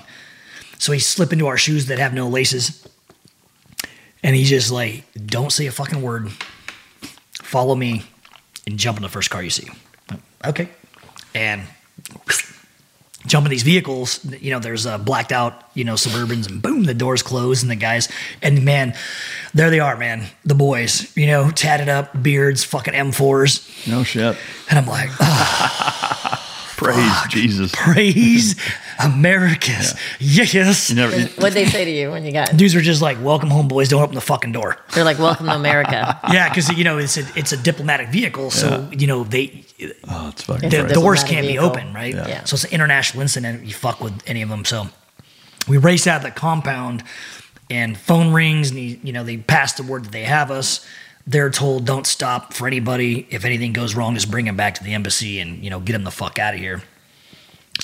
[0.80, 2.88] So he slip into our shoes that have no laces,
[4.24, 6.32] and he's just like, "Don't say a fucking word."
[7.48, 8.04] follow me
[8.66, 9.68] and jump in the first car you see.
[10.46, 10.68] Okay.
[11.34, 11.64] And
[13.26, 16.84] jump in these vehicles, you know, there's uh, blacked out, you know, Suburbans and boom,
[16.84, 18.10] the doors close and the guys,
[18.42, 18.94] and man,
[19.54, 20.26] there they are, man.
[20.44, 23.88] The boys, you know, tatted up, beards, fucking M4s.
[23.88, 24.38] No shit.
[24.70, 25.10] And I'm like,
[26.78, 27.72] Praise Jesus.
[27.76, 28.56] praise
[29.04, 29.96] America's.
[30.20, 30.92] Yes.
[30.92, 31.20] Never.
[31.20, 32.56] What'd they say to you when you got?
[32.56, 33.90] Dudes are just like, welcome home, boys.
[33.90, 34.78] Don't open the fucking door.
[34.94, 38.52] They're like, "Welcome to America." Yeah, because you know it's a it's a diplomatic vehicle,
[38.52, 39.66] so you know they
[40.08, 40.70] Oh, it's fucking.
[40.70, 40.94] the It's a crazy.
[40.94, 42.14] doors can't be open, right?
[42.14, 42.44] Yeah.
[42.44, 43.64] So it's an international incident.
[43.66, 44.64] You fuck with any of them.
[44.66, 44.88] So
[45.68, 47.04] we race out of the compound,
[47.70, 50.86] and phone rings, and he, you know they pass the word that they have us.
[51.28, 53.28] They're told don't stop for anybody.
[53.30, 55.94] If anything goes wrong, just bring them back to the embassy and you know get
[55.94, 56.82] them the fuck out of here.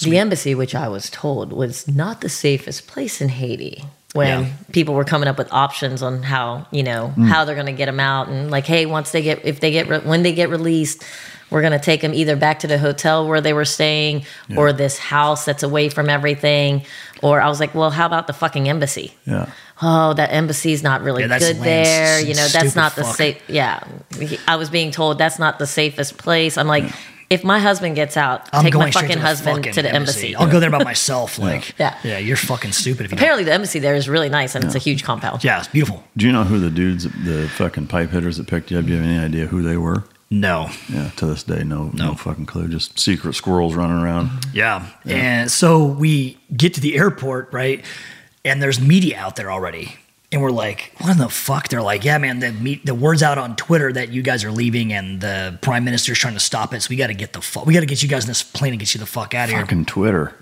[0.02, 3.84] The embassy, which I was told was not the safest place in Haiti,
[4.14, 4.50] when Yeah.
[4.72, 7.26] people were coming up with options on how you know hmm.
[7.26, 9.72] how they're going to get them out, and like, hey, once they get if they
[9.72, 11.04] get re- when they get released,
[11.50, 14.26] we're going to take them either back to the hotel where they were staying
[14.58, 16.84] or this house that's away from everything.
[17.22, 19.14] Or I was like, well, how about the fucking embassy?
[19.26, 19.50] Yeah.
[19.84, 22.20] Oh, that embassy's not really Yeah, good Lance, there.
[22.22, 23.16] You know, that's not the fuck.
[23.16, 23.42] safe.
[23.50, 23.84] Yeah,
[24.48, 26.58] I was being told that's not the safest place.
[26.58, 26.86] I'm like,
[27.30, 29.92] if my husband gets out, I'm take going my fucking to husband fucking to the
[29.94, 30.36] embassy.
[30.36, 31.40] I'll go there by myself.
[31.40, 31.98] Like, Yeah.
[32.04, 33.18] yeah, you're fucking stupid if you.
[33.18, 33.20] Don't.
[33.24, 35.44] Apparently, the embassy there is really nice and it's a huge compound.
[35.44, 36.04] Yeah, it's beautiful.
[36.16, 38.86] Do you know who the dudes, the fucking pipe hitters that picked you up?
[38.86, 40.04] Do you have any idea who they were?
[40.30, 40.70] No.
[40.90, 42.68] Yeah, to this day, no, no, fucking clue.
[42.68, 44.30] Just secret squirrels running around.
[44.54, 44.86] Yeah.
[45.06, 47.84] And so we get to the airport, right?
[48.46, 49.96] And there's media out there already.
[50.32, 51.68] And we're like, what in the fuck?
[51.70, 54.52] They're like, yeah, man, the meet, the word's out on Twitter that you guys are
[54.52, 56.82] leaving and the prime minister's trying to stop it.
[56.82, 58.42] So we got to get the fuck, we got to get you guys in this
[58.42, 59.60] plane and get you the fuck out of here.
[59.62, 60.34] Fucking Twitter.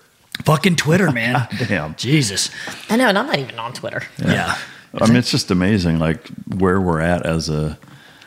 [0.45, 1.45] Fucking Twitter, man.
[1.67, 1.95] Damn.
[1.95, 2.49] Jesus.
[2.89, 4.01] I know, and I'm not even on Twitter.
[4.17, 4.57] Yeah.
[4.99, 7.77] I mean, it's just amazing, like where we're at as a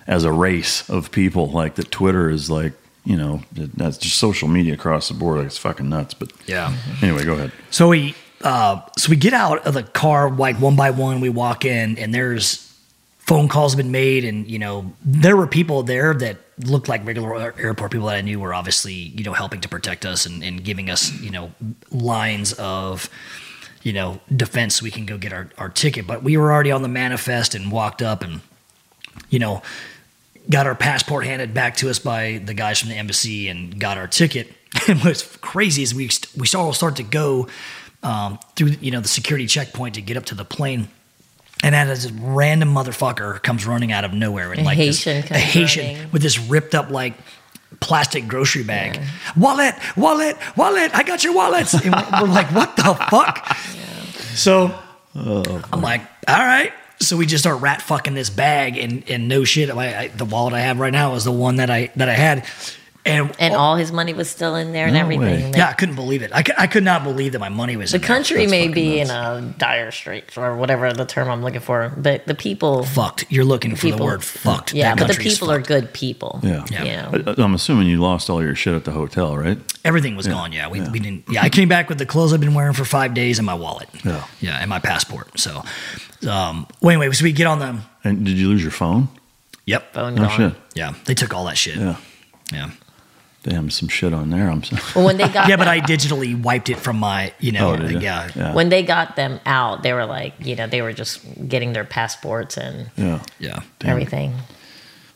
[0.07, 1.51] as a race of people.
[1.51, 2.73] Like that, Twitter is like
[3.05, 5.39] you know that's just social media across the board.
[5.39, 6.15] Like, it's fucking nuts.
[6.15, 6.75] But Yeah.
[7.03, 7.53] anyway, go ahead.
[7.71, 11.21] So we uh, so we get out of the car like one by one.
[11.21, 12.61] We walk in, and there's
[13.19, 17.05] phone calls have been made, and you know there were people there that looked like
[17.07, 20.43] regular airport people that I knew were obviously you know helping to protect us and,
[20.43, 21.53] and giving us you know
[21.91, 23.09] lines of
[23.83, 26.07] you know defense so we can go get our, our ticket.
[26.07, 28.41] But we were already on the manifest and walked up and
[29.31, 29.63] you know
[30.51, 33.97] got our passport handed back to us by the guys from the embassy and got
[33.97, 34.53] our ticket.
[34.89, 37.47] And what's crazy is we we all start to go
[38.05, 40.89] um, through you know the security checkpoint to get up to the plane.
[41.63, 45.31] And then this random motherfucker comes running out of nowhere and A like Haitian this,
[45.31, 46.13] a Haitian running.
[46.13, 47.15] with this ripped up like
[47.81, 49.01] plastic grocery bag.
[49.37, 50.95] Wallet, wallet, wallet.
[50.95, 51.73] I got your wallets.
[51.75, 53.57] And we're, like, what the fuck?
[54.35, 54.79] So
[55.15, 56.73] I'm like, all right.
[57.01, 59.71] So we just start rat fucking this bag and and no shit.
[59.71, 62.15] I, I, the wallet I have right now is the one that I that I
[62.15, 62.47] had.
[63.07, 65.53] And and all his money was still in there and everything.
[65.55, 66.31] Yeah, I couldn't believe it.
[66.33, 68.09] I could, I could not believe that my money was The in there.
[68.09, 72.27] country may be in a dire straits or whatever the term I'm looking for, but
[72.27, 73.27] the people fucked.
[73.31, 74.73] You're looking for the word fucked.
[74.73, 76.41] Yeah, That but the people are good people.
[76.43, 76.65] Yeah.
[76.71, 77.35] You know?
[77.39, 79.59] I, I'm assuming you lost all your shit at the hotel, right?
[79.85, 80.53] Everything was gone.
[80.53, 81.25] Yeah, we, we didn't.
[81.29, 83.55] Yeah, I came back with the clothes I've been wearing for five days and my
[83.55, 83.89] wallet.
[84.05, 84.25] Yeah.
[84.41, 85.39] Yeah, and my passport.
[85.39, 85.63] So,
[86.29, 87.81] um, well, anyway, so we get on the.
[88.03, 89.09] And did you lose your phone?
[89.67, 89.95] Yep.
[89.95, 90.55] Phone No shit.
[90.75, 91.77] Yeah, they took all that shit.
[91.77, 91.97] Yeah.
[92.53, 92.71] Yeah.
[93.45, 94.51] Damn, some shit on there.
[94.51, 94.83] I'm sorry.
[94.97, 97.77] Well, when they got yeah, but I digitally wiped it from my, you know, Oh,
[97.77, 97.99] did you?
[98.01, 98.31] yeah.
[98.35, 98.55] Yeah.
[98.55, 101.85] when they got them out, they were like, you know, they were just getting their
[101.85, 103.23] passports and Yeah.
[103.39, 103.61] Yeah.
[103.85, 104.33] everything.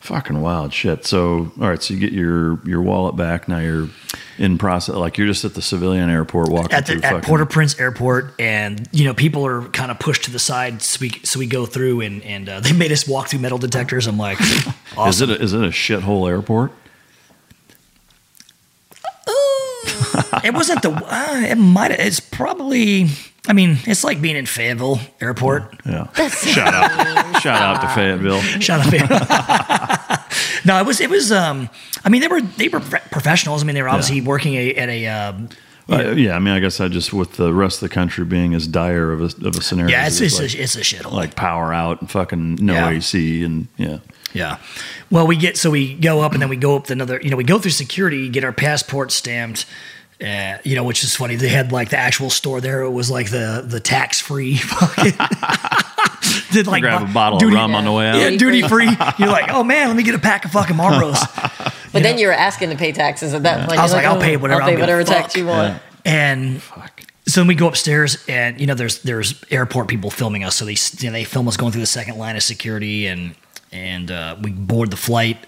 [0.01, 1.05] Fucking wild shit.
[1.07, 3.49] So, all right, so you get your your wallet back.
[3.49, 3.89] Now you're
[4.39, 4.95] in process.
[4.95, 7.21] Like you're just at the civilian airport walking at, through at fucking.
[7.23, 11.11] Port-au-Prince Airport, and you know people are kind of pushed to the side, so we
[11.25, 14.07] so we go through, and and uh, they made us walk through metal detectors.
[14.07, 15.31] I'm like, Is awesome.
[15.31, 16.71] it a, is it a shithole airport?
[20.45, 20.91] It wasn't the.
[20.91, 21.91] Uh, it might.
[21.93, 23.07] It's probably.
[23.47, 25.75] I mean, it's like being in Fayetteville Airport.
[25.87, 26.09] Yeah.
[26.29, 27.41] Shout out.
[27.41, 28.41] Shout out to Fayetteville.
[28.61, 29.19] Shout out Fayetteville.
[30.67, 31.01] no, it was.
[31.01, 31.33] It was.
[31.33, 31.69] Um,
[32.05, 33.63] I mean, they were they were professionals.
[33.63, 35.07] I mean, they were obviously working a, at a.
[35.07, 35.49] Um,
[35.91, 38.53] Uh, yeah, I mean, I guess I just with the rest of the country being
[38.53, 39.91] as dire of a, of a scenario.
[39.91, 41.05] yeah, as it's it's, is, a, it's a shithole.
[41.13, 42.91] like, like power out and fucking no Yeah.
[42.91, 43.99] AC and yeah.
[44.35, 44.59] Yeah.
[45.11, 47.19] Well, we get so we go up and then we go up another.
[47.23, 49.65] You know, we go through security, get our passport stamped.
[50.25, 51.37] Uh, you know, which is funny.
[51.37, 52.83] They had like the actual store there.
[52.83, 54.57] It was like the the tax free.
[54.59, 55.13] fucking
[56.51, 58.17] Did like Grab a bottle duty- of rum on the way out.
[58.17, 58.87] Yeah, duty free.
[59.19, 61.19] You're like, oh man, let me get a pack of fucking Marlboros.
[61.93, 63.79] But then you were asking to pay taxes at that point.
[63.79, 64.63] I was You're like, I'll "Oh, pay whatever.
[64.63, 65.81] I'll pay don't whatever tax you want.
[66.05, 67.03] And fuck.
[67.27, 70.65] so then we go upstairs, and you know, there's there's airport people filming us, so
[70.65, 73.35] they you know, they film us going through the second line of security, and
[73.73, 75.39] and uh, we board the flight.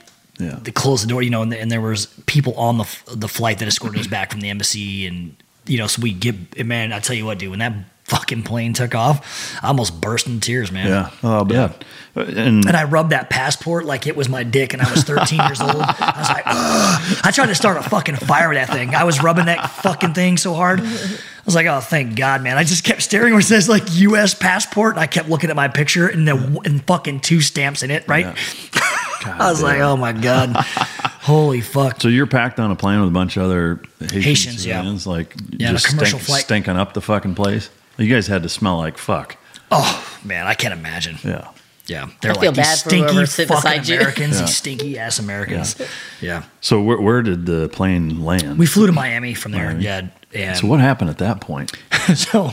[0.40, 0.58] Yeah.
[0.62, 3.58] They close the door, you know, and, and there was people on the the flight
[3.58, 5.36] that escorted us back from the embassy, and
[5.66, 8.72] you know, so we get man, I tell you what, dude, when that fucking plane
[8.72, 10.88] took off, I almost burst into tears, man.
[10.88, 11.10] Yeah.
[11.22, 11.84] Oh, bad.
[12.16, 15.38] And, And I rubbed that passport like it was my dick, and I was 13
[15.46, 15.76] years old.
[15.76, 17.20] I was like, Ugh.
[17.22, 18.96] I tried to start a fucking fire with that thing.
[18.96, 20.80] I was rubbing that fucking thing so hard.
[20.80, 22.58] I was like, oh, thank God, man.
[22.58, 24.34] I just kept staring where it says like U.S.
[24.34, 27.92] passport, and I kept looking at my picture, and the and fucking two stamps in
[27.92, 28.36] it, right?
[29.26, 32.01] I was like, oh my God, holy fuck.
[32.01, 34.82] So you're packed on a plane with a bunch of other Haitian Haitians, yeah.
[35.06, 36.42] like Yeah, on just commercial stink- flight.
[36.44, 37.70] stinking up the fucking place.
[37.98, 39.36] You guys had to smell like fuck.
[39.70, 41.16] Oh man, I can't imagine.
[41.24, 41.48] Yeah.
[41.86, 43.97] Yeah, they're I feel like these bad for stinky whoever's sitting fucking beside you.
[43.97, 44.47] Americans, Yeah.
[44.47, 45.76] these stinky ass Americans.
[46.20, 46.44] Yeah.
[46.60, 48.59] So where, where did the plane land?
[48.60, 49.64] we flew to Miami from there.
[49.66, 49.84] Miami.
[49.84, 51.72] Yeah, and so what happened at that point?
[52.14, 52.52] so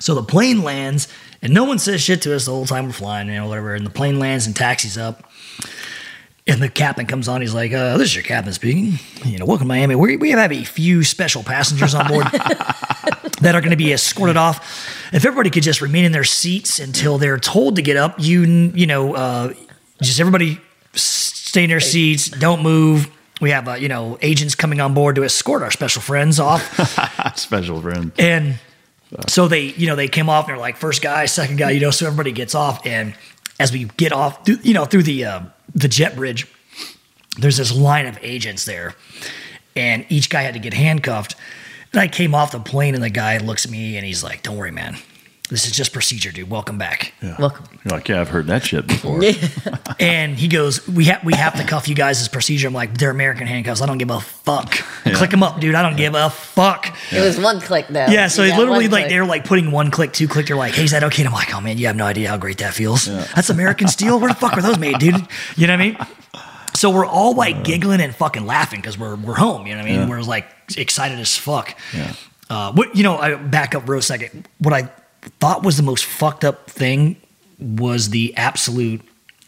[0.00, 1.06] so the plane lands
[1.40, 3.74] and no one says shit to us the whole time we're flying, you know, whatever.
[3.76, 5.22] And the plane lands and taxis up.
[6.44, 7.40] And the captain comes on.
[7.40, 8.98] He's like, uh, "This is your captain speaking.
[9.24, 9.94] You know, welcome to Miami.
[9.94, 14.36] We, we have a few special passengers on board that are going to be escorted
[14.36, 14.88] off.
[15.12, 18.42] If everybody could just remain in their seats until they're told to get up, you
[18.42, 19.54] you know, uh,
[20.02, 20.60] just everybody
[20.94, 22.28] stay in their seats.
[22.28, 23.08] Don't move.
[23.40, 27.36] We have uh, you know agents coming on board to escort our special friends off.
[27.38, 28.14] Special friends.
[28.18, 28.58] And
[29.28, 31.80] so they, you know, they came off and they're like first guy, second guy, you
[31.80, 32.86] know, so everybody gets off.
[32.86, 33.14] And
[33.60, 35.40] as we get off, through, you know, through the uh,
[35.74, 36.46] the jet bridge,
[37.38, 38.94] there's this line of agents there,
[39.74, 41.34] and each guy had to get handcuffed.
[41.92, 44.42] And I came off the plane, and the guy looks at me and he's like,
[44.42, 44.98] "Don't worry, man.
[45.50, 46.48] This is just procedure, dude.
[46.48, 47.66] Welcome back." Welcome.
[47.84, 49.20] You're like, yeah, I've heard that shit before.
[50.00, 52.96] And he goes, "We have we have to cuff you guys as procedure." I'm like,
[52.96, 53.80] "They're American handcuffs.
[53.82, 54.74] I don't give a fuck.
[55.04, 55.14] Yeah.
[55.14, 55.74] Click them up, dude.
[55.74, 58.06] I don't give a fuck." It was one click though.
[58.06, 59.08] Yeah, so You literally like click.
[59.10, 60.46] they're like putting one click, two click.
[60.46, 62.28] They're like, "Hey, is that okay?" And I'm like, "Oh man, you have no idea
[62.28, 63.04] how great that feels.
[63.34, 64.18] That's American steel.
[64.18, 65.14] Where the fuck were those made, dude?
[65.56, 65.96] You know what I mean?"
[66.74, 69.66] So we're all like giggling and fucking laughing because we're we're home.
[69.66, 70.00] You know what I mean?
[70.00, 70.08] Yeah.
[70.08, 70.46] We're like
[70.76, 71.76] excited as fuck.
[71.94, 72.14] Yeah.
[72.48, 73.18] Uh, what you know?
[73.18, 74.48] I back up real second.
[74.58, 74.90] What I
[75.40, 77.16] thought was the most fucked up thing
[77.58, 79.00] was the absolute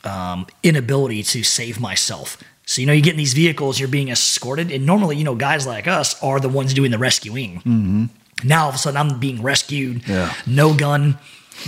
[0.04, 2.42] um, inability to save myself.
[2.66, 5.34] So you know, you get in these vehicles, you're being escorted, and normally, you know,
[5.34, 7.56] guys like us are the ones doing the rescuing.
[7.56, 8.04] Mm-hmm.
[8.44, 10.08] Now all of a sudden, I'm being rescued.
[10.08, 10.32] Yeah.
[10.46, 11.18] No gun,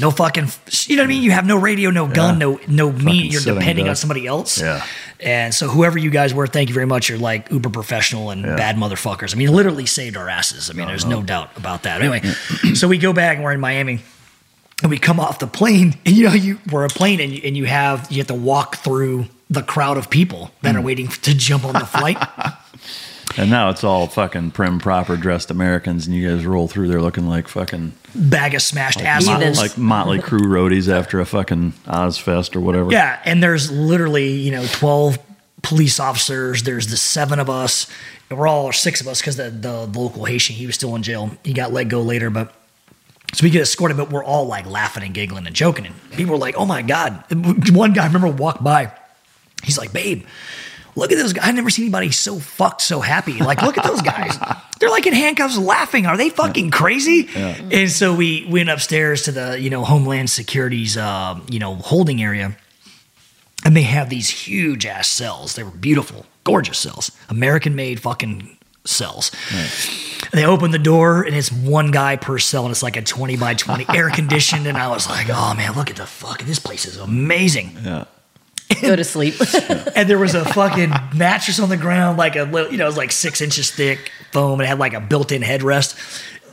[0.01, 0.49] no fucking.
[0.87, 1.23] You know what I mean?
[1.23, 2.47] You have no radio, no gun, Yeah.
[2.47, 3.33] no no meat.
[3.33, 4.61] You're depending on somebody else.
[4.61, 4.85] Yeah.
[5.21, 7.09] And so whoever you guys were, thank you very much.
[7.09, 8.57] You're like uber professional and Yeah.
[8.57, 9.35] bad motherfuckers.
[9.35, 10.69] I mean, literally saved our asses.
[10.71, 12.01] I mean, there's no doubt about that.
[12.03, 12.21] Anyway,
[12.75, 14.01] so we go back and we're in Miami.
[14.83, 17.41] And we come off the plane, and you know, you we're a plane, and you,
[17.45, 20.77] and you have you have to walk through the crowd of people that Hmm.
[20.79, 22.19] are waiting to jump on the flight.
[23.39, 27.03] And now it's all fucking prim, proper dressed Americans, and you guys roll through there
[27.03, 29.59] looking like fucking Bag of smashed like, assholes.
[29.59, 32.91] like Motley Crue roadies after a fucking Ozzfest or whatever.
[32.91, 35.19] Yeah, and there's literally you know twelve
[35.63, 36.63] police officers.
[36.63, 37.91] There's the seven of us.
[38.31, 41.03] We're all six of us because the, the the local Haitian he was still in
[41.03, 41.31] jail.
[41.45, 42.55] He got let go later, but
[43.35, 45.87] so we get escorted, but we're all like laughing and giggling and joking.
[45.87, 47.25] And people were like, "Oh my god!"
[47.71, 48.93] One guy I remember walked by.
[49.63, 50.25] He's like, "Babe,
[50.97, 51.47] look at those guys.
[51.47, 53.35] I've never seen anybody so fucked, so happy.
[53.35, 54.37] Like, look at those guys.
[54.81, 56.07] They're like in handcuffs, laughing.
[56.07, 60.97] Are they fucking crazy?" And so we went upstairs to the you know Homeland Security's
[60.97, 62.57] uh, you know holding area,
[63.65, 65.55] and they have these huge ass cells.
[65.55, 69.31] They were beautiful, gorgeous cells, American made fucking cells.
[70.33, 73.37] They open the door and it's one guy per cell and it's like a 20
[73.37, 74.67] by 20 air conditioned.
[74.67, 76.43] And I was like, oh man, look at the fuck.
[76.43, 77.77] This place is amazing.
[77.83, 78.05] Yeah.
[78.83, 79.35] Go to sleep.
[79.97, 82.89] And there was a fucking mattress on the ground, like a little, you know, it
[82.89, 84.61] was like six inches thick foam.
[84.61, 85.97] And it had like a built in headrest.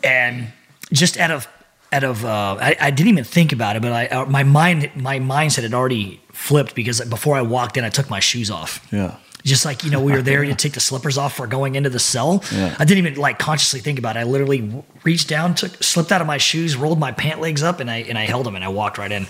[0.01, 0.47] And
[0.93, 1.47] just out of,
[1.91, 4.91] out of, uh, I, I didn't even think about it, but I, uh, my mind,
[4.95, 8.87] my mindset had already flipped because before I walked in, I took my shoes off.
[8.91, 9.17] Yeah.
[9.43, 11.89] Just like, you know, we were there, you take the slippers off for going into
[11.89, 12.41] the cell.
[12.49, 12.73] Yeah.
[12.79, 14.21] I didn't even like consciously think about it.
[14.21, 17.81] I literally reached down, took, slipped out of my shoes, rolled my pant legs up,
[17.81, 19.27] and I and I held them and I walked right in.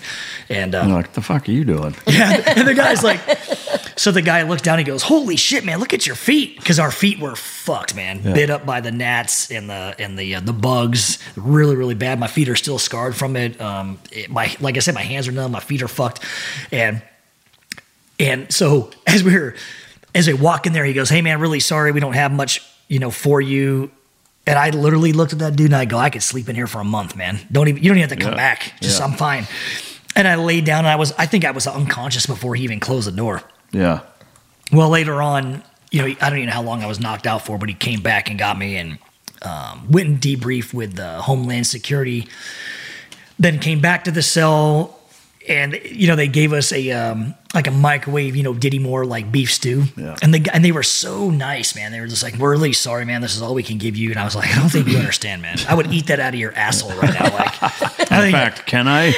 [0.48, 1.96] And uh, like, the fuck are you doing?
[2.06, 3.18] yeah, and the guy's like,
[3.96, 5.80] so the guy looks down, he goes, "Holy shit, man!
[5.80, 8.34] Look at your feet," because our feet were fucked, man, Yeah.
[8.34, 12.20] bit up by the gnats and the and the uh, the bugs, really really bad.
[12.20, 13.60] My feet are still scarred from it.
[13.60, 16.20] Um, it- my like I said, my hands are numb, my feet are fucked,
[16.70, 17.02] and
[18.20, 19.54] and so as we were
[20.14, 22.62] as we walk in there, he goes, "Hey man, really sorry, we don't have much,
[22.88, 23.90] you know, for you."
[24.46, 26.66] And I literally looked at that dude and I go, "I could sleep in here
[26.66, 27.38] for a month, man.
[27.50, 28.36] Don't even you don't even have to come Yeah.
[28.36, 28.72] back.
[28.80, 29.06] Just Yeah.
[29.06, 29.46] I'm fine."
[30.16, 32.78] And I laid down and I was I think I was unconscious before he even
[32.80, 33.42] closed the door.
[33.72, 34.00] Yeah.
[34.72, 37.44] Well, later on, you know, I don't even know how long I was knocked out
[37.44, 38.98] for, but he came back and got me and
[39.42, 42.26] um, went and debriefed with the Homeland Security.
[43.38, 44.98] Then came back to the cell,
[45.48, 49.04] and you know they gave us a um, like a microwave, you know, Dinty Moore
[49.06, 49.84] like beef stew.
[49.96, 50.16] Yeah.
[50.22, 51.92] And the and they were so nice, man.
[51.92, 53.20] They were just like, "We're really sorry, man.
[53.20, 54.98] This is all we can give you." And I was like, "I don't think you
[54.98, 55.58] understand, man.
[55.68, 57.62] I would eat that out of your asshole right now." Like,
[58.00, 59.12] In fact, can I?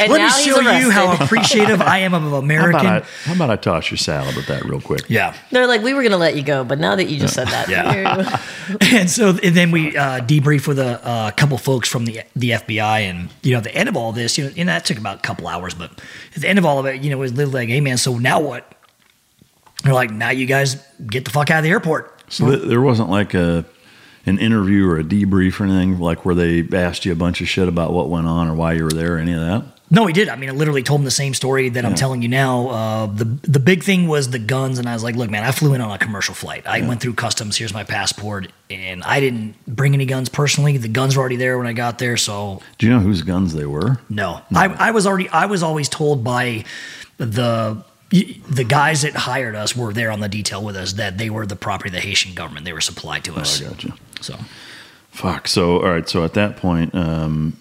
[0.00, 2.80] And let me now he's show you how appreciative I am of How American.
[2.80, 5.04] about, I, how about I toss your salad with that real quick?
[5.08, 5.34] yeah.
[5.50, 7.48] They're like, we were going to let you go, but now that you just said
[7.48, 8.40] that, Yeah.
[8.80, 12.50] and so and then we uh, debriefed with a, a couple folks from the the
[12.50, 14.98] FBI, and you know, at the end of all this, you know, and that took
[14.98, 15.90] about a couple hours, but
[16.34, 18.18] at the end of all of it, you know, was literally like, "Hey, man, so
[18.18, 18.70] now what?"
[19.84, 20.76] They're like, "Now you guys
[21.06, 23.64] get the fuck out of the airport." So th- there wasn't like a
[24.24, 27.48] an interview or a debrief or anything like where they asked you a bunch of
[27.48, 29.64] shit about what went on or why you were there or any of that.
[29.94, 30.30] No, he did.
[30.30, 32.68] I mean, I literally told him the same story that I'm telling you now.
[32.68, 35.50] Uh, the the big thing was the guns, and I was like, "Look, man, I
[35.50, 36.66] flew in on a commercial flight.
[36.66, 37.58] I went through customs.
[37.58, 40.78] Here's my passport, and I didn't bring any guns personally.
[40.78, 43.52] The guns were already there when I got there, so Do you know whose guns
[43.52, 44.00] they were?
[44.08, 45.28] No, I, I was already.
[45.28, 46.64] I was always told by
[47.18, 51.28] the the guys that hired us were there on the detail with us that they
[51.28, 52.64] were the property of the Haitian government.
[52.64, 53.60] They were supplied to us.
[53.60, 53.94] Oh, I gotcha.
[54.22, 54.38] So
[55.10, 55.48] Fuck.
[55.48, 56.08] So all right.
[56.08, 57.56] So at that point, um,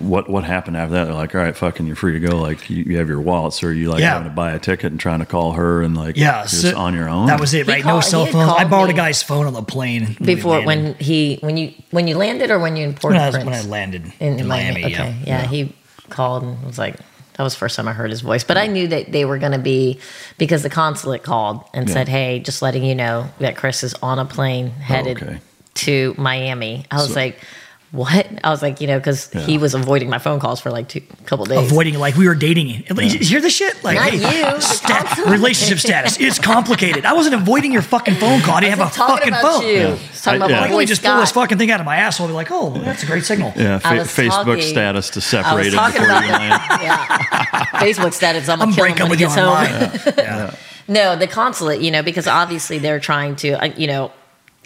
[0.00, 1.04] what what happened after that?
[1.06, 2.36] They're like, all right, fucking, you're free to go.
[2.38, 3.54] Like you, you have your wallet.
[3.54, 4.14] So are you like Yeah.
[4.14, 6.76] having to buy a ticket and trying to call her and like yeah, just so
[6.76, 7.26] on your own?
[7.26, 7.82] That was it, right?
[7.82, 8.48] called- no cell phone.
[8.48, 12.16] I borrowed a guy's phone on the plane Before when he when you when you
[12.16, 14.84] landed or when you in when I, Port-au-Prince when I landed in, in, Miami.
[14.84, 15.42] Okay, yeah.
[15.42, 15.46] yeah.
[15.46, 15.74] he
[16.10, 18.44] called and was like, that was the first time I heard his voice.
[18.44, 20.00] But I knew that they were going to be
[20.38, 21.94] because the consulate called and Yeah.
[21.94, 25.38] said, "Hey, just letting you know that Chris is on a plane oh, headed okay.
[25.74, 27.38] to Miami." I was So- like,
[27.90, 30.88] "What?" I was like, you know, because he was avoiding my phone calls for like
[30.88, 31.58] two couple days.
[31.70, 32.68] Avoiding like we were dating.
[32.68, 33.82] You hear the shit?
[33.82, 35.30] Like Not hey, you, the sta- consulate.
[35.30, 36.18] relationship status.
[36.20, 37.04] It's complicated.
[37.04, 38.56] I wasn't avoiding your fucking phone call.
[38.56, 39.66] I didn't have a wasn't talking fucking about phone.
[39.66, 39.72] you.
[39.72, 39.86] Yeah.
[39.86, 40.56] I was talking I- about yeah.
[40.56, 42.26] my Like, boy let me just pull this fucking thing out of my asshole.
[42.26, 43.52] I'll be like, oh, that's a great signal.
[43.56, 43.78] yeah.
[43.78, 46.62] Fa- Facebook talking- status to I was separated talking before about you land.
[46.82, 47.64] yeah.
[47.80, 48.48] Facebook status.
[48.48, 49.48] I'm I'm gonna kill him breaking when with you gets home.
[49.48, 50.16] online.
[50.18, 50.54] Yeah.
[50.90, 54.10] No, the consulate, you know, because obviously they're trying to, uh, you know,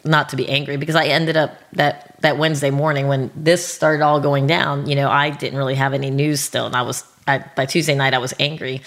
[0.05, 4.03] not to be angry because I ended up that that Wednesday morning when this started
[4.03, 4.89] all going down.
[4.89, 7.95] You know, I didn't really have any news still, and I was I, by Tuesday
[7.95, 8.83] night I was angry,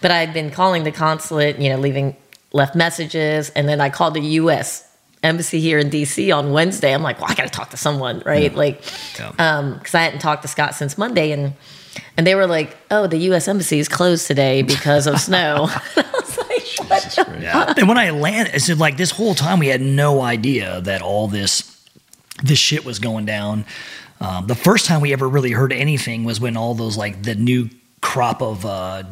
[0.00, 2.16] but I had been calling the consulate, you know, leaving
[2.52, 4.86] left messages, and then I called the U.S.
[5.22, 6.30] embassy here in D.C.
[6.30, 6.94] on Wednesday.
[6.94, 8.54] I'm like, well, I got to talk to someone, right?
[8.54, 8.82] Like,
[9.38, 11.54] um, because I hadn't talked to Scott since Monday, and
[12.16, 13.48] and they were like, oh, the U.S.
[13.48, 15.68] embassy is closed today because of snow.
[16.90, 17.74] I was like, what the Yeah.
[17.76, 21.28] And when I landed, it's like this whole time we had no idea that all
[21.28, 21.76] this
[22.42, 23.64] this shit was going down.
[24.20, 27.34] Um, the first time we ever really heard anything was when all those like the
[27.34, 27.70] new
[28.02, 29.02] crop of uh,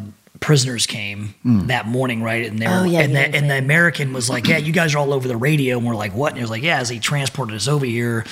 [0.41, 2.47] prisoners came that morning, right?
[2.47, 4.73] And they were, Oh, yeah, and, yeah, the, and the American was like, "Yeah, you
[4.73, 6.79] guys are all over the radio," and we're like, "What?" And he was like, "Yeah,
[6.79, 8.25] as he transported us over here."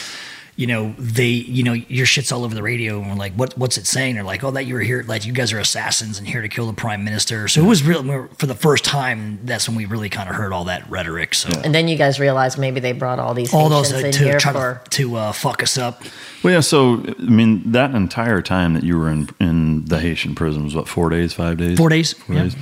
[0.56, 3.56] You know, they, you know, your shit's all over the radio, and we're like, what,
[3.58, 4.14] what's it saying?
[4.14, 6.48] They're like, oh, that you were here, like you guys are assassins and here to
[6.48, 7.46] kill the prime minister.
[7.46, 9.38] So it was real for the first time.
[9.44, 11.34] That's when we really kind of heard all that rhetoric.
[11.34, 14.06] So And then you guys realized maybe they brought all these all those Haitians uh,
[14.06, 14.82] in to here try for.
[14.84, 16.02] to, to uh, fuck us up.
[16.42, 16.60] Well, yeah.
[16.60, 20.74] So, I mean, that entire time that you were in in the Haitian prison was
[20.74, 22.42] what four days, five days, Four days, Four yeah.
[22.44, 22.56] days.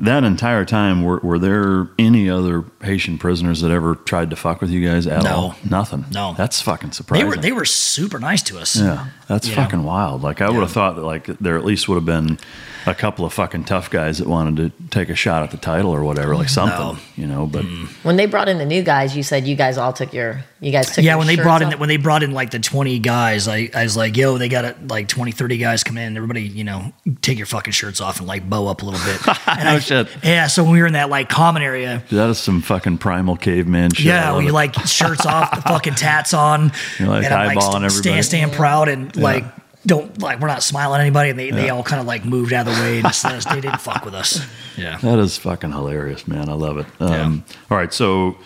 [0.00, 4.60] That entire time, were, were there any other Haitian prisoners that ever tried to fuck
[4.60, 5.30] with you guys at No.
[5.30, 5.54] all?
[5.68, 6.06] Nothing.
[6.12, 6.34] No.
[6.36, 7.26] That's fucking surprising.
[7.26, 7.38] They surprising.
[7.38, 8.76] were they were super nice to us.
[8.76, 9.62] Yeah, that's You know?
[9.62, 10.22] fucking wild.
[10.22, 12.38] Like I would have thought that like there at least would have been
[12.86, 15.90] a couple of fucking tough guys that wanted to take a shot at the title
[15.90, 17.46] or whatever, like something, you know.
[17.46, 17.86] But mm.
[18.02, 20.72] When they brought in the new guys, you said you guys all took your, you
[20.72, 22.58] guys took yeah, your when they shirts brought in when they brought in like the
[22.58, 25.96] 20 guys, I, I was like, yo, they got it like 20, 30 guys come
[25.96, 26.16] in.
[26.16, 26.92] Everybody, you know,
[27.22, 29.36] take your fucking shirts off and like bow up a little bit.
[29.46, 30.08] And no I- shit.
[30.22, 33.36] Yeah, so when we were in that like common area, That is some fucking primal
[33.36, 34.06] caveman shit.
[34.06, 34.52] Yeah, love we it.
[34.52, 36.72] like shirts off, the fucking tats on.
[36.98, 37.90] You're, like, and I'm, eyeballing everybody.
[37.90, 39.22] Stand, stand proud and Yeah.
[39.22, 39.44] like
[39.86, 41.30] don't like we're not smiling at anybody.
[41.30, 43.60] And they, they all kind of like moved out of the way and just they
[43.62, 44.46] didn't fuck with us.
[44.76, 44.98] Yeah.
[44.98, 46.48] That is fucking hilarious, man.
[46.50, 46.86] I love it.
[47.00, 48.36] Um, All right, so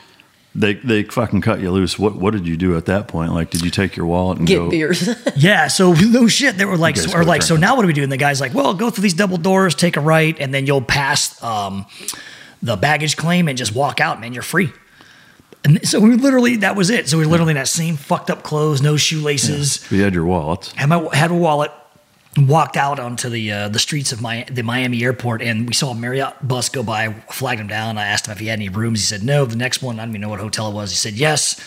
[0.55, 1.99] they they fucking cut you loose.
[1.99, 3.33] What what did you do at that point?
[3.33, 4.71] Like, did you take your wallet and Get go?
[4.71, 5.09] beers.
[5.37, 6.57] Yeah, so no shit.
[6.57, 8.03] They were like, You guys or like, so now what do we do?
[8.03, 10.67] And the guy's like, well, go through these double doors, take a right, and then
[10.67, 11.87] you'll pass um,
[12.63, 14.33] the baggage claim and just walk out, man.
[14.33, 14.73] You're free.
[15.65, 17.09] And so we literally, that was it.
[17.09, 20.27] So we were literally in that same fucked up clothes, no shoelaces, You had your
[20.27, 20.73] wallets.
[20.73, 21.71] had my had a wallet,
[22.37, 25.91] walked out onto the uh, the streets of my the Miami airport, and we saw
[25.91, 27.13] a Marriott bus go by.
[27.31, 27.99] Flagged him down.
[27.99, 29.01] I asked him if he had any rooms.
[29.01, 29.45] He said no.
[29.45, 30.91] The next one, I don't even know what hotel it was.
[30.91, 31.61] He said yes.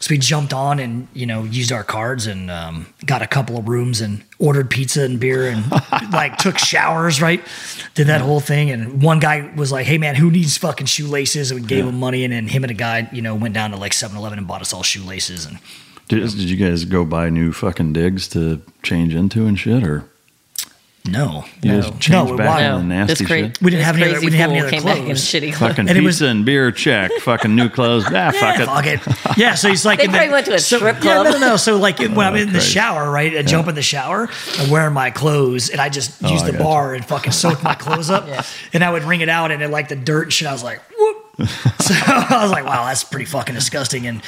[0.00, 3.58] So we jumped on and you know used our cards and um, got a couple
[3.58, 5.70] of rooms and ordered pizza and beer and
[6.12, 7.20] like took showers.
[7.20, 7.44] Right,
[7.94, 8.70] did that whole thing.
[8.70, 11.98] And one guy was like, "Hey man, who needs fucking shoelaces?" And we gave him
[11.98, 12.24] money.
[12.24, 14.62] And then him and a guy, you know, went down to like 7-Eleven and bought
[14.62, 15.44] us all shoelaces.
[15.44, 15.58] And
[16.10, 20.04] Did, did you guys go buy new fucking digs to change into and shit, or
[21.08, 23.62] no, you no, just changed no, back why- into the nasty This cra- shit?
[23.62, 25.20] We didn't this have any other- we didn't have any other came back in clothes.
[25.24, 25.70] shitty clothes.
[25.70, 27.10] Fucking And it pizza was- and beer, check.
[27.22, 28.66] fucking new clothes, ah, fuck it.
[28.66, 29.00] Fuck it.
[29.38, 31.24] Yeah, so he's like, They in the- went to a so, strip Yeah, club.
[31.26, 31.56] no, no, no.
[31.56, 33.34] So like when I'm in the shower, right?
[33.38, 34.28] I jump in the shower,
[34.58, 36.64] I'm wearing my clothes, and I just use I the gotcha.
[36.64, 38.42] bar and fucking soak my clothes up, Yeah.
[38.74, 40.62] and I would wring it out, and then like the dirt and shit, I was
[40.64, 41.09] like, whoop.
[41.80, 44.06] so I was like, wow, that's pretty fucking disgusting.
[44.06, 44.22] And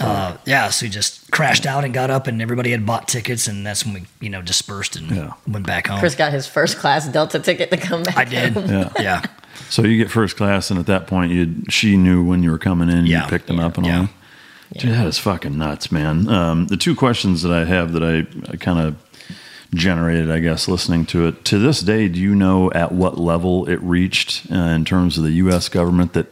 [0.00, 3.46] uh, yeah, so we just crashed out and got up, and everybody had bought tickets,
[3.48, 5.32] and that's when we, you know, dispersed and Yeah.
[5.46, 5.98] went back home.
[6.00, 8.16] Chris got his first class Delta ticket to come back.
[8.16, 8.54] I did.
[8.56, 8.90] Yeah.
[8.98, 9.22] Yeah.
[9.70, 12.58] So you get first class, and at that point, you she knew when you were
[12.58, 13.06] coming in.
[13.06, 13.24] Yeah.
[13.24, 14.00] You picked them up and Yeah.
[14.00, 14.08] all.
[14.76, 16.28] Dude, that is fucking nuts, man.
[16.28, 18.96] Um, the two questions that I have that I, I kind of
[19.74, 21.44] generated, I guess, listening to it.
[21.46, 25.24] To this day, do you know at what level it reached uh, in terms of
[25.24, 25.68] the U.S.
[25.68, 26.26] government that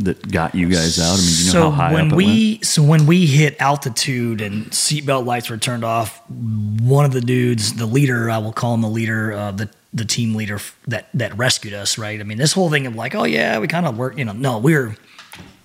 [0.00, 1.14] that got you guys out?
[1.14, 2.66] I mean, do you know so how high when up it we went?
[2.66, 7.74] so when we hit altitude and seatbelt lights were turned off, one of the dudes,
[7.74, 10.58] the leader, I will call him the leader, uh, the the team leader
[10.88, 11.96] that that rescued us.
[11.98, 12.20] Right?
[12.20, 14.18] I mean, this whole thing of like, oh yeah, we kind of work.
[14.18, 14.94] You know, no, we were.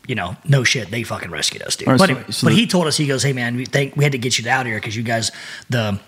[0.08, 0.90] You know, no shit.
[0.90, 1.88] They fucking rescued us, dude.
[1.88, 3.66] Right, but so- anyway, so but the- he told us, he goes, "Hey man, we
[3.66, 5.32] think we had to get you out of here because you guys,
[5.70, 6.00] the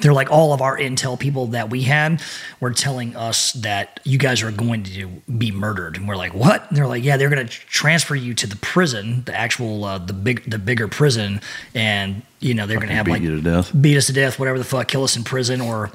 [0.00, 2.22] they're like all of our intel people that we had
[2.60, 6.68] were telling us that you guys are going to be murdered and we're like what
[6.68, 9.98] and they're like yeah they're going to transfer you to the prison the actual uh,
[9.98, 11.40] the big the bigger prison
[11.74, 13.70] and you know they're going to have beat like you to death.
[13.80, 15.90] beat us to death whatever the fuck kill us in prison or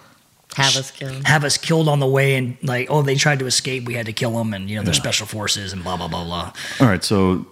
[0.57, 1.25] Have us killed.
[1.27, 4.05] have us killed on the way and like oh they tried to escape we had
[4.07, 6.51] to kill them and you know they're special forces and blah blah blah blah
[6.81, 7.45] All right, so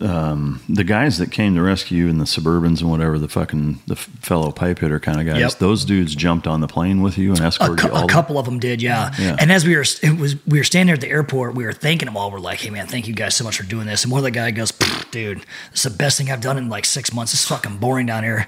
[0.00, 3.80] um, the guys that came to rescue you in the Suburbans and whatever the fucking
[3.86, 5.52] the fellow pipe hitter kind of guys, Yep.
[5.58, 8.04] those dudes jumped on the plane with you and A, escorted you all.
[8.04, 9.12] a couple of them did, yeah.
[9.18, 9.36] Yeah.
[9.38, 11.54] And as we were, it was we were standing there at the airport.
[11.54, 12.30] We were thanking them all.
[12.30, 14.24] We're like, "Hey, man, thank you guys so much for doing this." And one of
[14.24, 14.72] the guy goes,
[15.10, 17.32] "Dude, it's the best thing I've done in like six months.
[17.34, 18.46] It's fucking boring down here."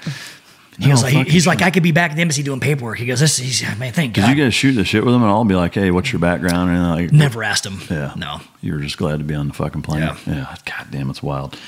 [0.78, 1.60] He goes, like, he- he's like.
[1.62, 2.98] I could be back at the embassy doing paperwork.
[2.98, 4.36] He goes, this, he's, man, thank Did God.
[4.36, 5.44] you guys shoot the shit with them and all?
[5.44, 6.70] Be like, hey, what's your background?
[6.70, 7.80] And like, Never asked him.
[7.90, 8.40] Yeah, No.
[8.60, 10.02] You were just glad to be on the fucking plane.
[10.02, 10.16] Yeah.
[10.26, 10.56] yeah.
[10.64, 11.58] God damn, it's wild.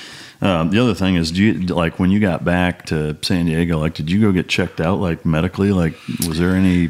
[0.41, 3.77] Um, the other thing is, do you like when you got back to San Diego?
[3.77, 5.71] Like, did you go get checked out like medically?
[5.71, 5.93] Like,
[6.27, 6.89] was there any?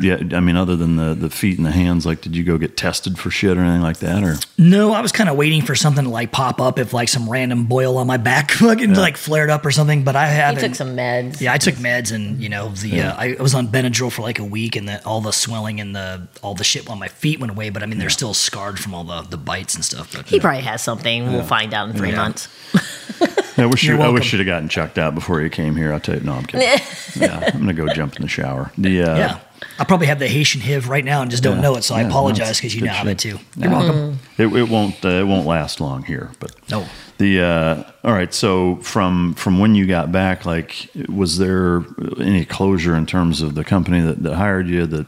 [0.00, 2.58] Yeah, I mean, other than the the feet and the hands, like, did you go
[2.58, 4.24] get tested for shit or anything like that?
[4.24, 7.08] Or No, I was kind of waiting for something to like pop up if like
[7.08, 10.02] some random boil on my back fucking like flared up or something.
[10.02, 10.62] But I He haven't.
[10.64, 11.40] took some meds.
[11.40, 13.12] Yeah, I took meds and you know the Yeah.
[13.12, 15.94] uh, I was on Benadryl for like a week and the, all the swelling and
[15.94, 17.70] the all the shit on my feet went away.
[17.70, 20.12] But I mean, they're still scarred from all the the bites and stuff.
[20.12, 21.32] But He probably has something.
[21.32, 22.16] We'll find out in three Yeah.
[22.16, 22.48] months.
[23.56, 25.92] I wish You're I wish you'd have gotten checked out before you came here.
[25.92, 26.68] I'll tell you, no, I'm kidding.
[27.16, 28.72] yeah, I'm gonna go jump in the shower.
[28.76, 29.38] The uh, Yeah.
[29.78, 31.62] I probably have the Haitian HIV right now and just don't Yeah.
[31.62, 33.38] know it, so I Yeah, no, apologize it's because you now have it too.
[33.56, 34.18] You're welcome.
[34.38, 36.86] It, it won't uh, it won't last long here, but No.
[37.18, 38.32] The uh, all right.
[38.34, 41.84] So from from when you got back, like, was there
[42.18, 44.84] any closure in terms of the company that, that hired you?
[44.86, 45.06] That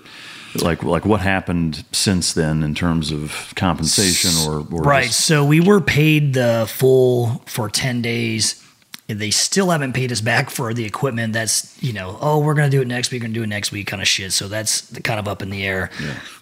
[0.63, 5.05] like like what happened since then in terms of compensation or, or right.
[5.07, 8.63] just- So we were paid the full for 10 days.
[9.09, 11.33] They still haven't paid us back for the equipment.
[11.33, 13.49] That's, you know, oh, we're going to do it next week, we're to do it
[13.49, 14.33] next week kind of shit.
[14.33, 15.91] So that's kind of up in the air.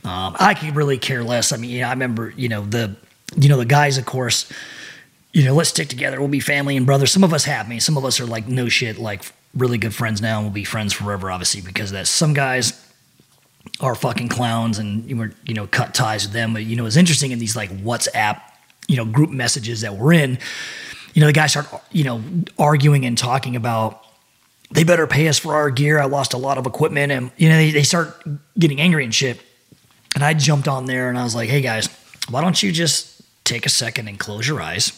[0.02, 1.52] Um, I could really care less.
[1.52, 2.96] I mean, you know, I remember, you know, the,
[3.36, 4.50] you know, the guys, of course,
[5.32, 6.18] you know, let's stick together.
[6.20, 7.12] We'll be family and brothers.
[7.12, 7.66] Some of us have.
[7.66, 9.24] I mean, some of us are like, no shit, like
[9.54, 12.06] really good friends now and we'll be friends forever, obviously, because of that.
[12.06, 12.80] Some guys,
[13.80, 16.86] are fucking clowns and you were you know cut ties with them but you know
[16.86, 18.40] it's interesting in these like whatsapp
[18.86, 20.38] you know group messages that we're in
[21.14, 22.22] you know the guys start you know
[22.58, 24.04] arguing and talking about
[24.70, 26.00] they better pay us for our gear.
[26.00, 28.22] I lost a lot of equipment and you know they, they start
[28.58, 29.40] getting angry and shit.
[30.14, 31.88] And i jumped on there and i was like hey guys
[32.30, 34.92] why don't you just take a second and close your eyes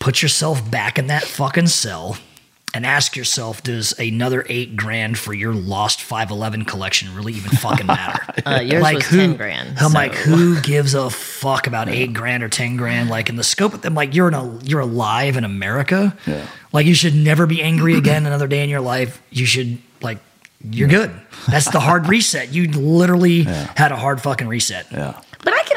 [0.00, 2.16] put yourself back in that fucking cell
[2.74, 7.86] and ask yourself does another eight grand for your lost 511 collection really even fucking
[7.86, 8.20] matter?
[8.44, 12.48] Uh, yours was 10 grand, i'm like who gives a fuck about eight grand or
[12.48, 13.08] ten grand?
[13.08, 16.16] Like in the scope of them like you're in a you're alive in america.
[16.26, 16.46] Yeah.
[16.72, 19.22] like you should never be angry again another day in your life.
[19.30, 20.18] You should like
[20.64, 21.12] you're good.
[21.48, 22.52] That's the hard reset.
[22.52, 23.42] You literally
[23.76, 24.86] had a hard fucking reset.
[24.90, 25.20] Yeah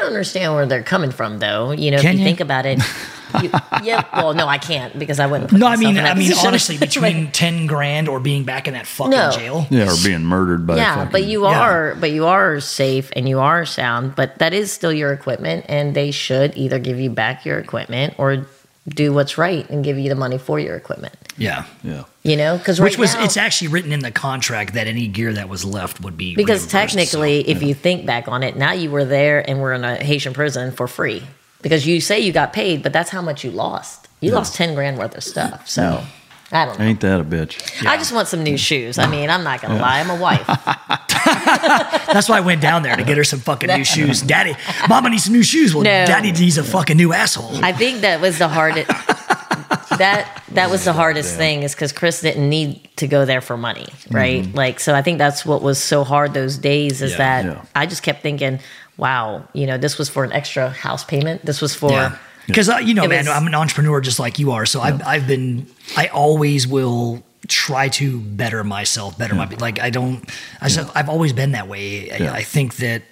[0.06, 1.72] But understand where they're coming from, though.
[1.72, 2.24] You know, Can if you, you?
[2.24, 2.78] think about it.
[3.42, 3.50] You,
[3.82, 4.04] yeah.
[4.14, 5.50] Well, no, I can't because I wouldn't.
[5.50, 6.46] Put no i mean in that i mean position.
[6.48, 9.30] honestly between 10 grand or being back in that fucking No.
[9.32, 13.10] jail yeah, or being murdered by yeah, fucking, but you are, but you are safe
[13.16, 14.14] and you are sound.
[14.14, 18.14] But that is still your equipment, and they should either give you back your equipment
[18.18, 18.46] or
[18.88, 21.14] do what's right and give you the money for your equipment.
[21.38, 24.74] Yeah yeah You know, because Which right was now, it's actually written in the contract
[24.74, 28.26] that any gear that was left would be because technically, so, if you think back
[28.28, 31.22] on it, now you were there and were in a Haitian prison for free
[31.62, 34.08] because you say you got paid, but that's how much you lost.
[34.20, 34.36] You Yeah.
[34.38, 35.68] lost ten grand worth of stuff.
[35.68, 36.02] So
[36.52, 36.84] I don't know.
[36.84, 37.86] ain't that a bitch?
[37.86, 38.98] I just want some new shoes.
[38.98, 40.46] I mean, I'm not gonna lie, I'm a wife.
[41.26, 44.22] that's why I went down there to get her some fucking new shoes.
[44.22, 44.54] Daddy,
[44.88, 45.74] Mama needs some new shoes.
[45.74, 46.06] Well, No.
[46.06, 47.64] Daddy needs a fucking new asshole.
[47.64, 48.90] I think that was the hardest.
[49.98, 53.56] That that was the hardest thing is because Chris didn't need to go there for
[53.56, 54.46] money, right?
[54.54, 57.16] Like, so I think that's what was so hard those days is Yeah.
[57.18, 57.64] that Yeah.
[57.74, 58.60] I just kept thinking,
[58.96, 61.44] wow, you know, this was for an extra house payment.
[61.44, 61.90] This was for.
[61.90, 62.16] Yeah.
[62.46, 64.66] Because uh, you know, man, was- I'm an entrepreneur just like you are.
[64.66, 65.66] So I've, I've been,
[65.96, 69.80] I always will try to better myself, better my like.
[69.80, 70.24] I don't.
[70.60, 72.10] I just, I've always been that way.
[72.12, 72.32] I, Yeah.
[72.32, 73.02] I think that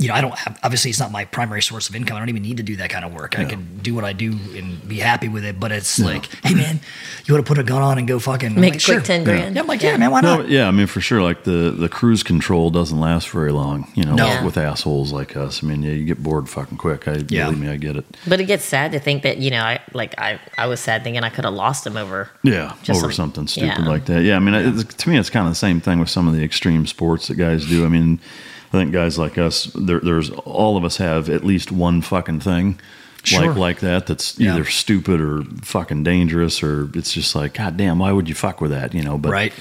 [0.00, 2.16] you know, I don't have, obviously it's not my primary source of income.
[2.16, 3.36] I don't even need to do that kind of work.
[3.36, 5.58] I can do what I do and be happy with it.
[5.58, 6.78] But it's like, hey man,
[7.26, 8.98] you want to put a gun on and go fucking I'm Make like, a quick
[8.98, 9.00] sure.
[9.00, 9.56] 10 grand.
[9.56, 10.42] Yeah, I'm like, yeah, man, why not?
[10.42, 11.20] No, yeah, I mean for sure.
[11.20, 13.90] Like the the cruise control doesn't last very long.
[13.96, 14.28] You know, No.
[14.36, 15.64] with, with assholes like us.
[15.64, 17.08] I mean, yeah, you get bored fucking quick.
[17.08, 17.46] I Yeah.
[17.46, 18.04] believe me, I get it.
[18.24, 21.02] But it gets sad to think that you know, I like I I was sad
[21.02, 22.30] thinking I could have lost him over.
[22.44, 23.88] Yeah, Just over some- something stupid yeah.
[23.88, 24.22] like that.
[24.22, 26.34] Yeah, I mean, it's, to me, it's kind of the same thing with some of
[26.36, 27.84] the extreme sports that guys do.
[27.84, 28.20] I mean,
[28.68, 32.40] I think guys like us, there, there's all of us have at least one fucking
[32.40, 32.78] thing.
[33.24, 33.48] Sure.
[33.48, 34.54] Like like that, that's Yeah.
[34.54, 38.60] either stupid or fucking dangerous, or it's just like, God damn, why would you fuck
[38.60, 38.94] with that?
[38.94, 39.52] You know, but Right.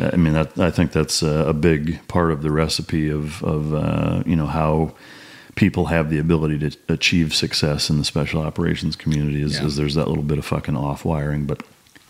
[0.00, 4.22] I mean, that I think that's a, big part of the recipe of of uh,
[4.26, 4.94] you know how
[5.54, 9.42] people have the ability to achieve success in the special operations community.
[9.42, 9.66] Is, Yeah.
[9.66, 11.62] is there's that little bit of fucking off wiring, but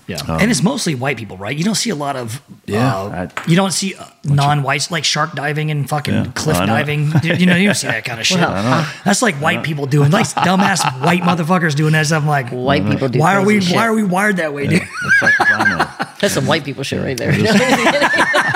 [0.08, 1.56] Yeah, Um, and it's mostly white people, right?
[1.56, 5.34] You don't see a lot of Yeah, uh, you don't see uh, non-whites like shark
[5.34, 6.26] diving and fucking Yeah.
[6.34, 7.12] cliff I diving.
[7.22, 8.38] You you know, you don't see that kind of shit.
[8.40, 12.22] Well, That's like white people doing, like dumbass white motherfuckers doing that stuff.
[12.24, 13.60] I'm like, White people do Why are we?
[13.60, 13.76] shit.
[13.76, 14.80] Why are we wired that way, dude?
[14.82, 16.08] the fuck if I know.
[16.20, 17.32] That's some white people shit right there.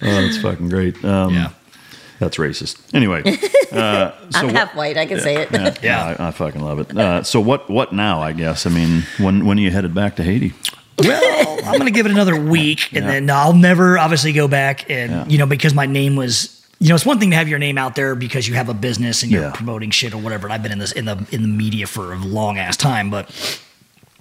[0.00, 1.02] Oh, that's fucking great.
[1.04, 1.50] Um, Yeah.
[2.18, 2.78] That's racist.
[2.94, 3.22] Anyway,
[3.72, 4.96] uh, so I'm what- half white.
[4.96, 5.50] I can say it.
[5.52, 6.96] Yeah, yeah, I, I fucking love it.
[6.96, 7.70] Uh, so what?
[7.70, 8.20] What now?
[8.20, 8.66] I guess.
[8.66, 10.52] I mean, when when are you headed back to Haiti?
[11.00, 13.12] well, I'm gonna give it another week, and Yeah.
[13.12, 14.90] then I'll never obviously go back.
[14.90, 15.24] And Yeah.
[15.28, 17.78] you know, because my name was, you know, it's one thing to have your name
[17.78, 19.52] out there because you have a business and you're Yeah.
[19.52, 20.48] promoting shit or whatever.
[20.48, 23.10] And I've been in this in the in the media for a long ass time,
[23.10, 23.30] but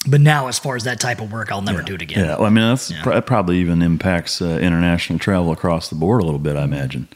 [0.07, 2.23] but now as far as that type of work, I'll never do it again.
[2.25, 3.01] Yeah, well, I mean that's Yeah.
[3.01, 6.55] pr- that probably even impacts uh, international travel across the board a little bit.
[6.55, 7.07] I imagine.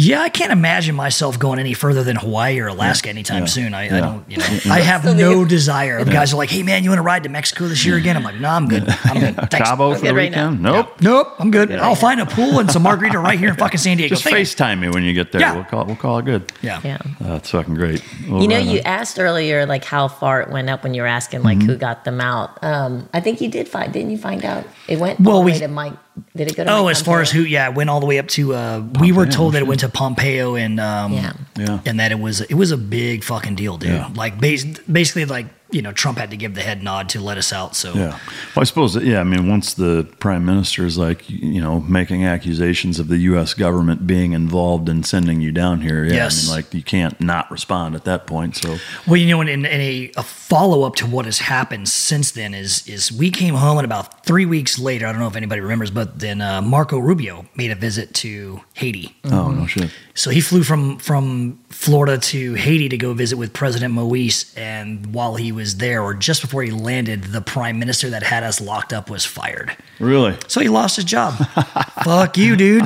[0.00, 3.46] Yeah, I can't imagine myself going any further than Hawaii or Alaska anytime Yeah.
[3.46, 3.74] soon.
[3.74, 6.04] I, I don't, you know, I have no desire.
[6.04, 8.16] The guys are like, "Hey, man, you want to ride to Mexico this year again?"
[8.16, 8.88] I'm like, "No, I'm good.
[8.88, 9.34] I'm good.
[9.50, 9.56] Thanks.
[9.56, 10.50] Cabo for the right now.
[10.50, 10.62] weekend?
[10.62, 11.00] Nope.
[11.00, 11.72] Nope, I'm good.
[11.72, 14.14] I'll find a pool and some margarita right here in fucking San Diego.
[14.14, 14.54] Just Thanks.
[14.54, 15.40] FaceTime me when you get there.
[15.40, 15.54] Yeah.
[15.56, 16.52] We'll call we'll call it good.
[16.62, 16.80] Yeah.
[16.84, 16.98] Yeah.
[17.20, 18.00] Uh, that's fucking great.
[18.28, 18.86] Well, You know, you on.
[18.86, 21.70] asked earlier like how far it went up when you were asking like Mm-hmm.
[21.70, 22.62] who got them out.
[22.62, 23.92] Um, I think you did find.
[23.92, 24.64] Didn't you find out?
[24.86, 25.94] It went Well, all we- way to Mike.
[26.36, 26.70] Did it go to?
[26.72, 27.42] Oh, Mike as far as who?
[27.42, 28.54] Yeah, it went all the way up to.
[28.54, 31.32] Uh, we were Pompeo, told that it went to Pompeo and um, Yeah.
[31.56, 31.80] Yeah.
[31.86, 33.90] and that it was it was a big fucking deal, dude.
[33.90, 34.10] Yeah.
[34.14, 37.36] Like bas- basically, like you know, Trump had to give the head nod to let
[37.38, 37.76] us out.
[37.76, 38.10] So Yeah.
[38.10, 38.18] Well,
[38.60, 42.24] I suppose, that- yeah, I mean, once the prime minister is like, you know, making
[42.24, 43.54] accusations of the U.S.
[43.54, 46.46] government being involved in sending you down here, yeah, Yes.
[46.46, 48.56] I mean, like, you can't not respond at that point.
[48.56, 52.30] So, Well, you know, and, and a, a follow up to what has happened since
[52.30, 55.36] then is is we came home and about three weeks later, I don't know if
[55.36, 59.14] anybody remembers, but then uh, Marco Rubio made a visit to Haiti.
[59.26, 59.90] oh, no shit.
[60.18, 65.14] So he flew from from Florida to Haiti to go visit with President Moise, and
[65.14, 68.60] while he was there, or just before he landed, the prime minister that had us
[68.60, 69.76] locked up was fired.
[70.00, 70.36] Really?
[70.48, 71.34] So he lost his job.
[72.02, 72.82] Fuck you, dude.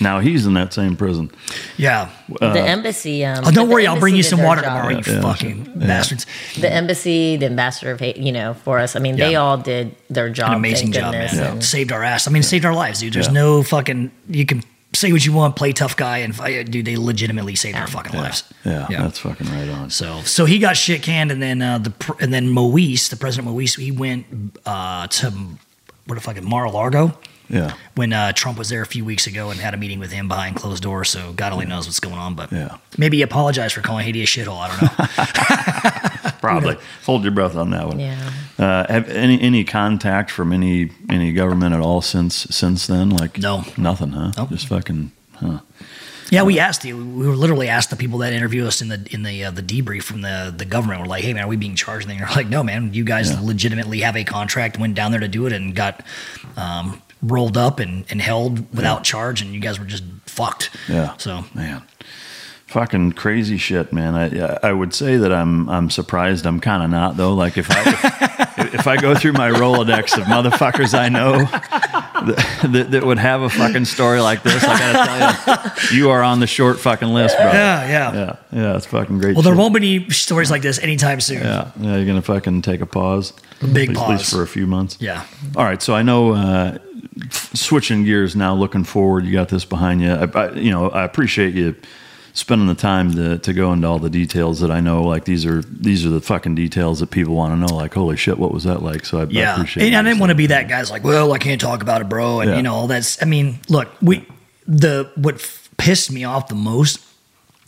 [0.00, 1.30] Now he's in that same prison.
[1.76, 2.10] Yeah.
[2.40, 3.24] the embassy.
[3.24, 4.70] Um, Oh, don't worry, I'll bring you some water job.
[4.82, 5.20] tomorrow, you Yeah.
[5.22, 5.86] fucking Yeah.
[5.86, 6.26] bastards.
[6.58, 8.96] The embassy, the ambassador of Haiti, you know, for us.
[8.96, 10.48] I mean, they all did their job.
[10.50, 11.28] An amazing job, man.
[11.30, 12.26] goodness, Saved our ass.
[12.26, 13.12] I mean, saved our lives, dude.
[13.12, 13.32] There's Yeah.
[13.44, 14.10] no fucking.
[14.28, 14.62] You can
[14.94, 18.18] say what you want, play tough guy, and fight, dude, they legitimately saved our fucking
[18.18, 18.42] lives.
[18.64, 19.02] Yeah, Yeah.
[19.02, 19.90] that's fucking right on.
[19.90, 23.48] So, so he got shit canned, and then uh, the and then Moise, the president
[23.52, 24.26] Moise, he went
[24.66, 25.30] uh, to
[26.06, 27.16] what the fucking Mar-a-Lago
[27.50, 27.74] Yeah.
[27.94, 30.26] when uh, Trump was there a few weeks ago and had a meeting with him
[30.26, 31.10] behind closed doors.
[31.10, 32.78] So God only knows what's going on, but Yeah.
[32.96, 34.58] maybe he apologized for calling Haiti a shithole.
[34.58, 36.07] I don't know.
[36.50, 36.76] Probably.
[37.04, 37.98] Hold your breath on that one.
[38.00, 38.30] Yeah.
[38.58, 43.10] Uh, have any any contact from any any government at all since since then?
[43.10, 43.64] Like No.
[43.76, 44.32] nothing, huh?
[44.36, 44.50] Nope.
[44.50, 45.60] Just fucking, huh?
[46.30, 46.94] Yeah, we asked you.
[46.96, 49.62] We were literally asked the people that interview us in the in the uh, the
[49.62, 51.00] debrief from the the government.
[51.00, 52.08] We're like, hey man, are we being charged?
[52.08, 53.40] And they're like, no man, you guys Yeah.
[53.42, 54.78] legitimately have a contract.
[54.78, 56.02] Went down there to do it and got
[56.56, 60.68] um, rolled up and, and held without charge, and you guys were just fucked.
[60.88, 61.16] Yeah.
[61.16, 61.82] So Man,
[62.68, 64.14] fucking crazy shit, man.
[64.14, 66.46] I I would say that I'm I'm surprised.
[66.46, 67.34] I'm kind of not though.
[67.34, 67.80] Like if I
[68.58, 73.18] if, if I go through my Rolodex of motherfuckers I know that, that, that would
[73.18, 76.78] have a fucking story like this, I gotta tell you, you are on the short
[76.78, 77.46] fucking list, bro.
[77.46, 78.14] Yeah, yeah.
[78.14, 78.76] yeah, yeah.
[78.76, 79.34] It's fucking great.
[79.34, 79.58] well, there shit.
[79.58, 81.42] won't be any stories like this anytime soon.
[81.42, 81.96] Yeah, yeah.
[81.96, 83.32] You're gonna fucking take a pause.
[83.62, 84.32] a big at least, At least pause.
[84.32, 84.98] for a few months.
[85.00, 85.24] Yeah.
[85.56, 86.78] All right, so I know uh,
[87.30, 89.24] switching gears now, looking forward.
[89.24, 90.12] You got this behind you.
[90.12, 91.74] I, I, you know, I appreciate you
[92.32, 95.02] spending the time to, to go into all the details that I know.
[95.02, 97.74] Like these are these are the fucking details that people want to know.
[97.74, 99.04] Like, holy shit, what was that like?
[99.06, 99.86] So I, I Yeah, appreciate.
[99.86, 102.08] and I didn't want to be that guy's like, well, I can't talk about it,
[102.08, 102.56] bro, and Yeah.
[102.56, 103.20] you know all that's.
[103.22, 104.24] I mean, look, we
[104.66, 107.04] the what f- pissed me off the most.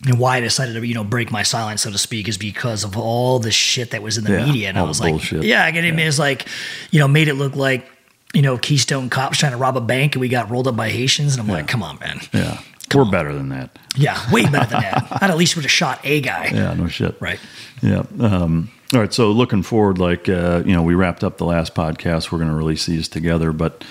[0.07, 2.85] And why I decided to, you know, break my silence, so to speak, is because
[2.85, 4.69] of all the shit that was in the Yeah, media.
[4.71, 5.45] And I was like, bullshit.
[5.45, 5.99] yeah, I get it.
[5.99, 6.49] It's like,
[6.91, 7.87] you know, made it look like,
[8.33, 10.89] you know, Keystone cops trying to rob a bank and we got rolled up by
[10.89, 11.35] Haitians.
[11.35, 12.19] And I'm like, come on, man.
[12.33, 12.63] Yeah,
[12.95, 13.79] we're better than that.
[13.97, 15.09] Yeah, way better than that.
[15.23, 16.51] I'd at least would have shot a guy.
[16.53, 17.17] Yeah, no shit.
[17.21, 17.41] Right.
[17.83, 18.05] Yeah.
[18.19, 19.13] Um, all right.
[19.13, 22.31] So looking forward, like uh, you know, we wrapped up the last podcast.
[22.33, 23.85] We're going to release these together, but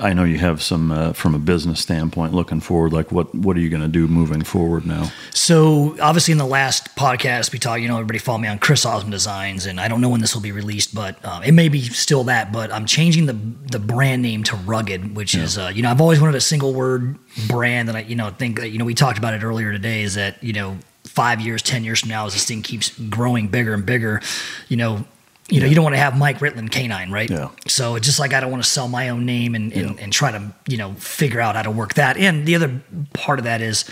[0.00, 2.32] I know you have some uh, from a business standpoint.
[2.32, 5.10] Looking forward, like what what are you going to do moving forward now?
[5.30, 8.86] So obviously in the last podcast we talked, you know, everybody follow me on Chris
[8.86, 11.68] Osman Designs, and I don't know when this will be released, but um, it may
[11.68, 12.52] be still that.
[12.52, 13.38] But I'm changing the
[13.70, 16.72] the brand name to Rugged, which is uh, you know I've always wanted a single
[16.72, 19.72] word brand, and I you know think that you know we talked about it earlier
[19.72, 22.98] today is that you know five years, ten years from now, as this thing keeps
[22.98, 24.20] growing bigger and bigger,
[24.68, 25.04] you know.
[25.48, 27.28] You know, you don't want to have Mike Ritland canine, right?
[27.28, 27.50] Yeah.
[27.68, 30.10] So it's just like I don't want to sell my own name and, and, and
[30.10, 32.16] try to, you know, figure out how to work that.
[32.16, 32.80] And the other
[33.12, 33.84] part of that is,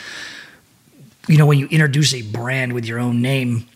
[1.28, 3.68] you know, when you introduce a brand with your own name,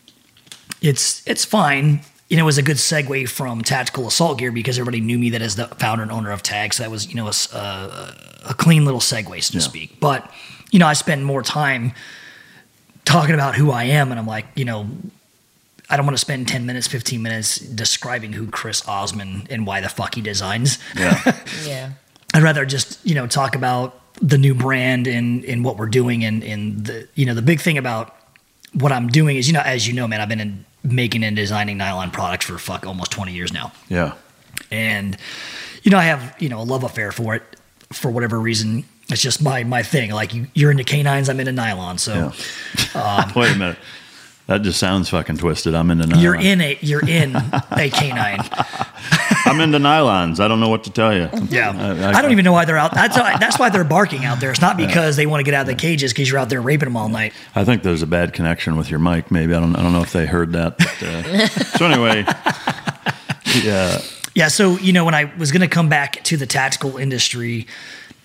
[0.81, 2.01] it's it's fine.
[2.29, 5.31] You know, it was a good segue from tactical assault gear because everybody knew me
[5.31, 6.73] that as the founder and owner of Tag.
[6.73, 8.15] So that was, you know, a
[8.49, 10.01] a clean little segue, so to speak.
[10.01, 10.31] But,
[10.71, 11.93] you know, I spend more time
[13.05, 14.11] talking about who I am.
[14.11, 14.89] And I'm like, you know,
[15.89, 19.81] I don't want to spend 10 minutes, 15 minutes describing who Chris Osman and why
[19.81, 20.79] the fuck he designs.
[20.97, 21.21] Yeah.
[21.65, 21.93] Yeah.
[22.35, 26.23] I'd rather just, you know, talk about the new brand and, and what we're doing.
[26.25, 28.15] And, and the, you know, the big thing about
[28.75, 31.35] what I'm doing is, you know, as you know, man, I've been in, making and
[31.37, 33.73] designing nylon products for fuck almost 20 years now.
[33.89, 34.15] Yeah.
[34.71, 35.17] And,
[35.83, 37.43] you know, I have, you know, a love affair for it
[37.93, 38.85] for whatever reason.
[39.09, 40.11] It's just my, my thing.
[40.11, 41.99] Like you, you're into canines, I'm into nylon.
[41.99, 42.33] So
[42.95, 43.79] um, Wait a minute.
[44.47, 45.75] That just sounds fucking twisted.
[45.75, 46.23] I'm into nylon.
[46.23, 48.39] you're in a, you're in a canine.
[49.45, 50.39] I'm into nylons.
[50.39, 51.29] I don't know what to tell you.
[51.49, 52.95] Yeah, I, I, don't even know why they're out.
[52.95, 54.53] That's why, that's why they're barking out there.
[54.53, 56.63] It's not because they want to get out of the cages because you're out there
[56.63, 57.33] raping them all night.
[57.57, 59.33] I think there's a bad connection with your mic.
[59.33, 59.75] Maybe I don't.
[59.75, 60.79] I don't know if they heard that.
[60.79, 62.25] But, uh, so anyway,
[63.65, 64.01] yeah,
[64.35, 67.67] Yeah, so you know when I was going to come back to the tactical industry,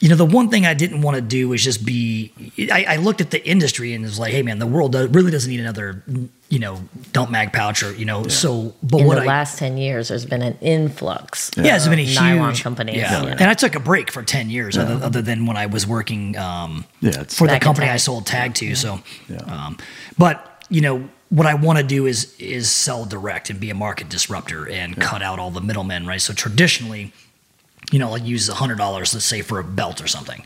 [0.01, 2.33] you know, the one thing I didn't want to do was just be.
[2.71, 5.29] I, I looked at the industry and was like, hey man, the world does, really
[5.29, 6.03] doesn't need another,
[6.49, 6.81] you know,
[7.13, 8.27] dump mag pouch or you know.
[8.27, 11.51] So, but In what the I last 10 years, there's been an influx.
[11.55, 12.95] yeah, it's of been a huge nylon companies.
[12.97, 13.31] Yeah, you know.
[13.33, 16.35] and I took a break for ten years, other, other than when I was working
[16.35, 18.73] um, Yeah, for the company I sold tag to.
[18.75, 18.99] So,
[19.45, 19.77] um,
[20.17, 23.75] but you know what I want to do is is sell direct and be a
[23.75, 26.19] market disruptor and cut out all the middlemen, right?
[26.19, 27.13] So traditionally,
[27.91, 30.41] you know, like use hundred dollars, let's say, for a belt or something.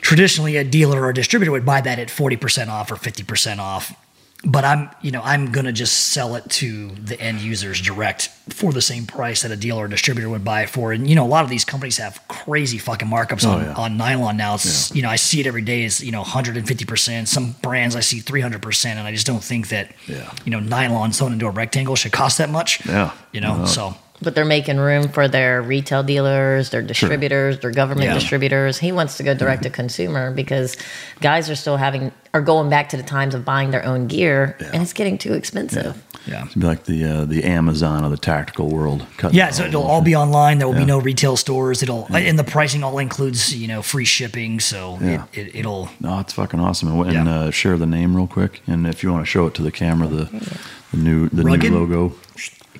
[0.00, 3.22] Traditionally, a dealer or a distributor would buy that at forty percent off or fifty
[3.22, 3.94] percent off.
[4.42, 8.72] But I'm, you know, I'm gonna just sell it to the end users direct for
[8.72, 10.92] the same price that a dealer or distributor would buy it for.
[10.94, 13.74] And you know, a lot of these companies have crazy fucking markups Oh, on, yeah.
[13.74, 14.54] on nylon now.
[14.54, 17.28] It's you know, I see it every day is you know 150 percent.
[17.28, 20.32] Some brands I see 300 percent, and I just don't think that Yeah.
[20.46, 22.84] you know nylon sewn into a rectangle should cost that much.
[22.86, 23.12] Yeah.
[23.32, 23.64] You know, No.
[23.66, 28.14] so But they're making room for their retail dealers, their distributors, their government Yeah.
[28.14, 28.76] distributors.
[28.78, 30.76] He wants to go direct to consumer because
[31.22, 34.56] guys are still having are going back to the times of buying their own gear,
[34.72, 36.00] and it's getting too expensive.
[36.26, 36.44] yeah.
[36.44, 39.04] It'd be like the uh, the Amazon of the tactical world.
[39.16, 40.58] Cutting Yeah, so it'll all be online.
[40.58, 40.80] There will Yeah.
[40.80, 41.82] be no retail stores.
[41.82, 44.60] It'll and the pricing all includes you know free shipping.
[44.60, 45.24] So Yeah.
[45.32, 46.88] it, it, it'll No, it's fucking awesome.
[47.00, 49.54] And, and uh, share the name real quick, and if you want to show it
[49.54, 50.28] to the camera, the
[50.92, 51.72] the new the Rugged?
[51.72, 52.12] new logo.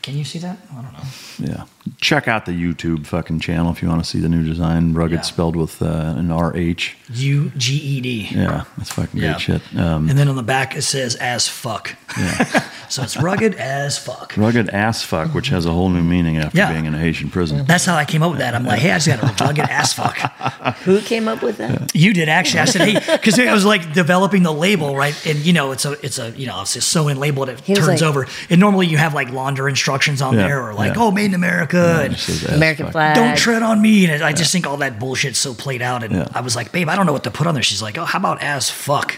[0.03, 0.57] Can you see that?
[0.73, 1.07] I don't know.
[1.39, 1.65] Yeah,
[2.01, 4.93] check out the YouTube fucking channel if you want to see the new design.
[4.95, 5.23] Rugged Yeah.
[5.23, 6.97] spelled with uh, an R H.
[7.15, 8.29] U G E D.
[8.33, 9.33] Yeah, that's fucking Yeah.
[9.33, 9.63] great shit.
[9.77, 11.97] Um, And then on the back it says as fuck.
[12.19, 12.63] Yeah.
[12.89, 14.35] so it's rugged as fuck.
[14.37, 16.73] rugged ass fuck, which has a whole new meaning after Yeah.
[16.73, 17.65] being in a Haitian prison.
[17.67, 18.55] That's how I came up with that.
[18.55, 20.17] I'm like, hey, I just got a rugged as fuck.
[20.85, 21.95] Who came up with that?
[21.95, 22.61] You did actually.
[22.61, 25.15] I said, hey, because it was like developing the label, right?
[25.27, 27.61] And you know, it's a, it's a, you know, it's a sew in label that
[27.61, 28.27] He turns like- over.
[28.49, 31.03] And normally you have like launder instructions on Yeah, there, or like, yeah.
[31.03, 33.15] oh, made in America, and It says ass American flag.
[33.17, 34.07] don't tread on me.
[34.11, 36.03] And I just think all that bullshit's so played out.
[36.05, 36.29] And Yeah.
[36.35, 37.63] I was like, babe, I don't know what to put on there.
[37.63, 39.17] She's like, oh, how about as fuck?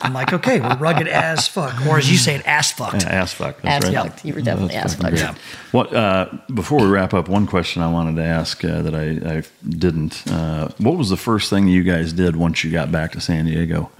[0.00, 3.02] I'm like, okay, we're rugged as fuck, or as you say it, ass fucked.
[3.02, 3.56] Yeah, ass fuck.
[3.64, 4.10] Ass That's right.
[4.10, 4.24] fucked.
[4.24, 5.16] You were definitely That's ass fucked.
[5.16, 5.34] great.
[5.72, 9.38] What uh, before we wrap up, one question I wanted to ask uh, that I,
[9.38, 10.26] I didn't.
[10.30, 13.44] Uh, what was the first thing you guys did once you got back to San
[13.46, 13.90] Diego?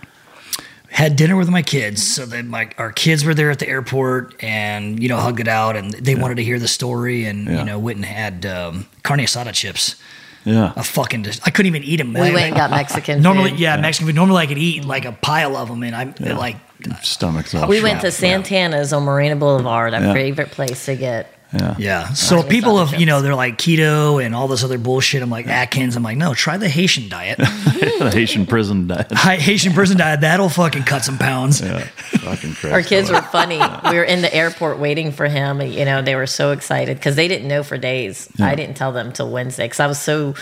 [0.90, 4.42] Had dinner with my kids so that my our kids were there at the airport
[4.42, 7.58] and you know hugged it out and they wanted to hear the story and Yeah.
[7.58, 9.96] you know went and had um, carne asada chips
[10.44, 13.50] Yeah, a fucking dis- I couldn't even eat them We went and got Mexican normally
[13.50, 13.60] food.
[13.60, 16.56] yeah, Mexican food normally I could eat like a pile of them and I'm like
[17.02, 17.68] stomach's all.
[17.68, 18.14] We went to shot.
[18.20, 20.12] Santana's on Marina Boulevard, our Yeah.
[20.14, 21.32] favorite place to get.
[21.52, 24.62] Yeah, yeah so Carne people asada have you know they're like keto and all this
[24.64, 28.86] other bullshit I'm like Atkins I'm like no try the Haitian diet the Haitian prison
[28.86, 29.06] diet.
[29.12, 32.70] Hi- Haitian prison diet that'll fucking cut some pounds Yeah, fucking crazy.
[32.74, 33.60] Our kids were funny.
[33.90, 35.62] We were in the airport waiting for him.
[35.62, 38.28] You know, they were so excited because they didn't know for days.
[38.38, 40.34] I didn't tell them till Wednesday because I was so.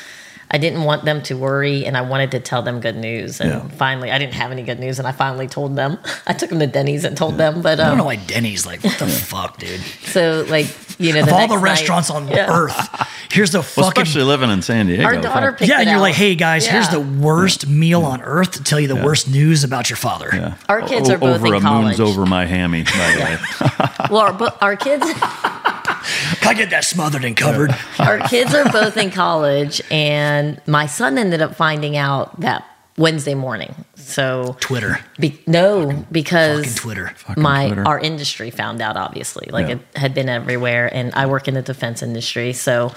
[0.51, 3.40] I didn't want them to worry, and I wanted to tell them good news.
[3.40, 3.68] And Yeah.
[3.77, 5.98] finally, I didn't have any good news, and I finally told them.
[6.27, 7.62] I took them to Denny's and told them.
[7.62, 10.66] But I don't um, know why Denny's like what the fuck dude so like
[10.98, 12.47] you know, of the all next the night- restaurants on Yeah.
[12.51, 15.05] earth here's the Well, fucking especially living in San Diego.
[15.05, 15.59] Our daughter fuck.
[15.59, 16.02] picked yeah, it and you're out.
[16.02, 19.64] like, hey guys, here's the worst meal on earth to tell you the worst news
[19.64, 20.31] about your father.
[20.32, 20.55] Yeah.
[20.68, 21.98] Our kids O- are both over in a college.
[21.98, 22.85] moon's over my hammy.
[22.85, 25.05] By the way, Well, our, our kids.
[26.47, 27.74] Can I get that smothered and covered?
[27.98, 32.64] our kids are both in college, and my son ended up finding out that
[32.97, 33.74] Wednesday morning.
[33.97, 35.01] So Twitter.
[35.18, 37.09] be, no, because fucking Twitter.
[37.16, 37.85] Fucking my Twitter.
[37.86, 39.74] our industry found out obviously, like Yeah.
[39.74, 42.93] it had been everywhere, and I work in the defense industry, so.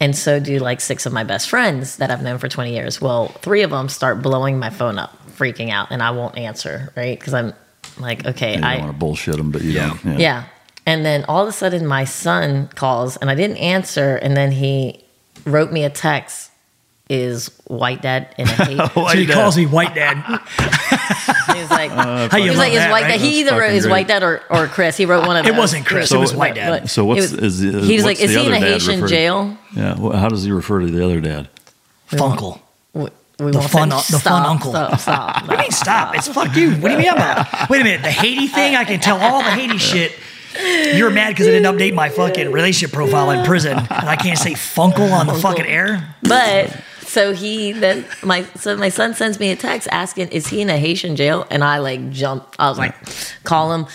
[0.00, 3.00] And so do like six of my best friends that I've known for 20 years.
[3.00, 6.92] Well, three of them start blowing my phone up, freaking out, and I won't answer,
[6.96, 7.18] right?
[7.18, 7.54] Because I'm
[7.98, 9.96] like, okay, you don't I, want to bullshit them, but you Yeah.
[10.04, 10.18] don't.
[10.18, 10.44] yeah.
[10.86, 14.16] And then all of a sudden, my son calls, and I didn't answer.
[14.16, 15.02] And then he
[15.46, 16.50] wrote me a text:
[17.08, 20.16] "Is white dad in a hate?" so he calls me white dad.
[21.56, 23.08] he's like, How you he was love uh, like, "Is that, white right?
[23.12, 24.96] dad?" He either wrote fucking "Is white dad" or, or Chris.
[24.98, 25.54] He wrote one of them.
[25.54, 26.90] It wasn't Chris, it was white dad.
[26.90, 28.60] So what's it is, is he was what's like, "Is the he in other a
[28.68, 29.98] dad Haitian refer jail?" Yeah.
[29.98, 31.48] Well, how does he refer to the other dad?
[32.10, 32.60] Funkle.
[32.92, 33.08] We,
[33.40, 34.70] we The fun, say- the fun stop, uncle.
[34.70, 35.34] Stop, stop.
[35.42, 36.14] What do you mean stop?
[36.14, 36.72] It's fuck you.
[36.72, 37.68] What do you mean about?
[37.70, 38.02] Wait a minute.
[38.02, 40.12] The Haiti thing, I can tell all the Haiti shit.
[40.58, 44.38] You're mad because I didn't update my fucking relationship profile in prison, and I can't
[44.38, 46.14] say Funkle on the fucking air.
[46.22, 50.60] But so he then my so my son sends me a text asking, "Is he
[50.60, 52.56] in a Haitian jail?" And I like jumped.
[52.58, 52.94] I was like,
[53.44, 53.86] "Call him."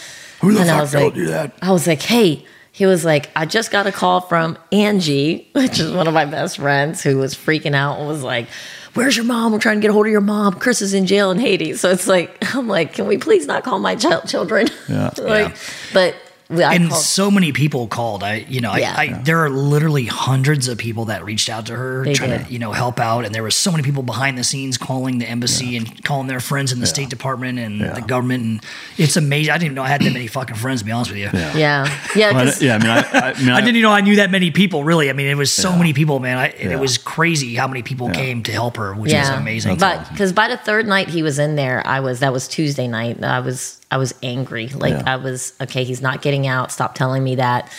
[0.41, 1.53] Who the and I was like, you that?
[1.61, 5.81] I was like, "Hey." He was like, I just got a call from Angie, which
[5.81, 8.47] is one of my best friends, who was freaking out and was like,
[8.93, 9.51] Where's your mom?
[9.51, 10.53] We're trying to get a hold of your mom.
[10.53, 11.73] Chris is in jail in Haiti.
[11.73, 14.69] So it's like, I'm like, Can we please not call my child children?
[14.87, 15.09] Yeah.
[15.17, 15.57] like,
[15.93, 18.23] but we- I and called- so many people called.
[18.23, 18.95] I, you know, Yeah.
[18.97, 22.31] I, I there are literally hundreds of people that reached out to her They trying
[22.31, 22.47] did.
[22.47, 23.23] to, you know, help out.
[23.23, 26.39] And there were so many people behind the scenes calling the embassy and calling their
[26.39, 28.43] friends in the State Department and the government.
[28.43, 28.65] And
[28.97, 29.51] it's amazing.
[29.51, 30.79] I didn't even know I had that many fucking friends.
[30.81, 31.29] To be honest with you.
[31.33, 31.55] Yeah.
[31.55, 32.75] yeah, yeah, Well, I- yeah.
[32.75, 34.83] I mean, I, I, mean, I didn't even know I knew that many people.
[34.83, 35.77] Really, I mean, it was so Yeah.
[35.77, 36.37] many people, man.
[36.39, 36.71] I, Yeah.
[36.71, 39.77] It was crazy how many people came to help her, which was amazing.
[39.77, 42.87] But because by the third night he was in there, I was that was Tuesday
[42.87, 43.23] night.
[43.23, 44.67] I was I was angry.
[44.67, 45.03] Like Yeah.
[45.05, 45.83] I was okay.
[45.83, 46.71] He's not getting out.
[46.71, 47.71] Stop telling me that.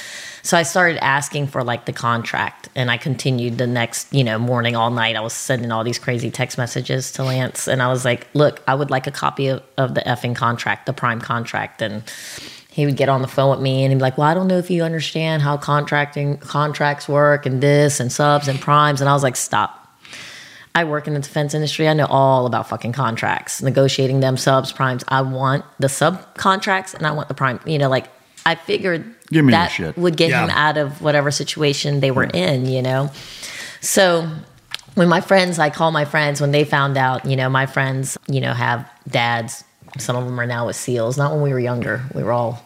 [0.43, 4.39] So I started asking for like the contract, and I continued the next you know
[4.39, 5.17] morning all night.
[5.17, 8.63] I was sending all these crazy text messages to Lance, and I was like, "Look,
[8.67, 12.03] I would like a copy of, of the effing contract, the prime contract." And
[12.73, 14.47] he would get on the phone with me and he'd be like, Well, I don't
[14.47, 19.01] know if you understand how contracting contracts work and this and subs and primes.
[19.01, 19.80] And I was like, Stop.
[20.75, 21.89] I work in the defense industry.
[21.89, 25.03] I know all about fucking contracts, negotiating them, subs, primes.
[25.09, 27.61] I want the subcontracts and I want the prime.
[27.67, 28.07] You know, like
[28.47, 29.97] I figured Give me that shit.
[29.97, 33.11] would get him out of whatever situation they were in, you know?
[33.81, 34.29] So
[34.95, 38.17] when my friends, I call my friends when they found out, you know, my friends,
[38.29, 39.65] you know, have dads.
[39.99, 41.19] Some of them are now with SEALs.
[41.19, 42.03] Not when we were younger.
[42.15, 42.63] We were all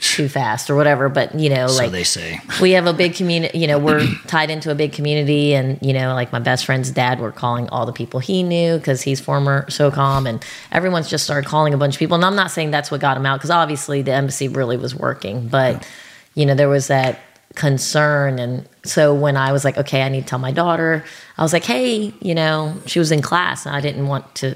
[0.00, 1.08] too fast or whatever.
[1.08, 2.40] But you know, So like they say.
[2.60, 3.58] we have a big community.
[3.58, 6.90] You know, we're tied into a big community, and you know, like my best friend's
[6.90, 11.24] dad, we're calling all the people he knew because he's former SOCOM, and everyone's just
[11.24, 12.14] started calling a bunch of people.
[12.14, 14.94] And I'm not saying that's what got him out because obviously the embassy really was
[14.94, 15.86] working, but
[16.34, 17.18] you know, there was that
[17.54, 21.02] concern and so when i was like okay i need to tell my daughter
[21.38, 24.54] i was like hey you know she was in class and i didn't want to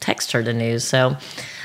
[0.00, 1.16] text her the news so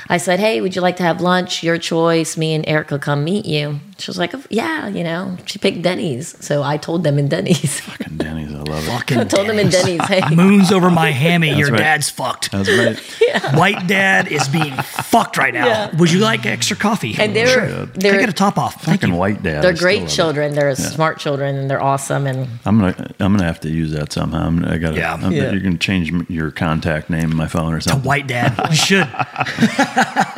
[0.08, 1.62] i said hey would you like to have lunch?
[1.62, 2.36] Your choice.
[2.36, 6.36] Me and erica come meet you she was like yeah you know she picked denny's
[6.44, 8.90] so i told them in denny's Fucking Denny's, I love it.
[8.90, 10.22] Fucking I told them in Denny's, hey.
[10.34, 11.54] Moons over my hammy.
[11.54, 11.78] Your right.
[11.78, 12.50] dad's fucked.
[12.50, 12.98] That's right.
[13.54, 15.66] White dad is being fucked right now.
[15.66, 15.96] Yeah.
[15.96, 17.14] Would you like extra coffee?
[17.18, 17.86] And they're- sure.
[17.86, 18.82] they're- Can I get a top off?
[18.82, 19.62] Thank Fucking white dad.
[19.62, 20.12] they're great love it.
[20.12, 23.92] children they're smart children and they're awesome and I'm gonna I'm gonna have to use
[23.92, 24.46] that somehow.
[24.46, 24.96] I'm, I gotta.
[24.96, 25.12] Yeah.
[25.14, 25.52] I'm- Yeah.
[25.52, 28.08] You can change your contact name in my phone or To something.
[28.08, 28.58] white dad.
[28.70, 29.08] You should.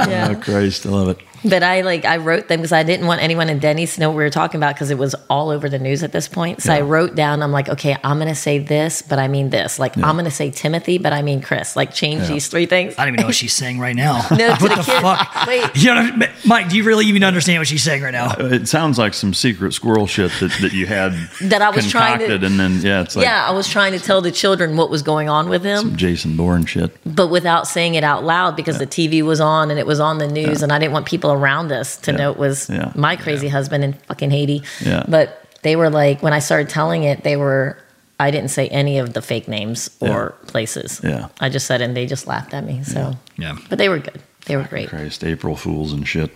[0.00, 1.18] Oh, yeah Oh Christ, I love it.
[1.44, 4.08] But I like I wrote them because I didn't want anyone in Denny's to know
[4.10, 6.62] what we were talking about because it was all over the news at this point.
[6.62, 9.78] So I wrote down, I'm like, okay, I'm gonna say this, but I mean this.
[9.78, 11.76] Like I'm gonna say Timothy, but I mean Chris.
[11.76, 12.28] Like change Yeah.
[12.28, 12.94] these three things.
[12.98, 14.26] I don't even know what she's saying right now.
[14.38, 15.02] No, what the the kid.
[15.02, 15.46] fuck?
[15.46, 15.76] Wait.
[15.76, 18.26] You know, Mike, do you really even understand what she's saying right now?
[18.38, 21.12] Uh, it sounds like some secret squirrel shit that, that you had
[21.42, 23.98] That I was trying to- and then yeah, it's like yeah, I was trying to
[24.00, 26.96] tell the children what was going on with him, some Jason Bourne shit.
[27.04, 30.18] but without saying it out loud because the TV was on and it was on
[30.18, 32.92] the news, and I didn't want people around us to know it was Yeah.
[32.94, 34.62] my crazy husband in fucking Haiti.
[34.80, 35.04] Yeah.
[35.08, 37.76] But they were like, when I started telling it, they were.
[38.20, 41.00] I didn't say any of the fake names or places.
[41.04, 41.28] Yeah.
[41.38, 42.82] I just said, and they just laughed at me.
[42.82, 43.56] So, Yeah.
[43.68, 44.20] but they were good.
[44.46, 44.88] They were great.
[44.88, 46.32] Christ, April Fools and shit.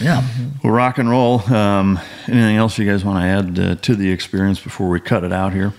[0.00, 0.24] Yeah.
[0.64, 1.40] Well, rock and roll.
[1.54, 5.22] Um, anything else you guys want to add uh, to the experience before we cut
[5.22, 5.72] it out here?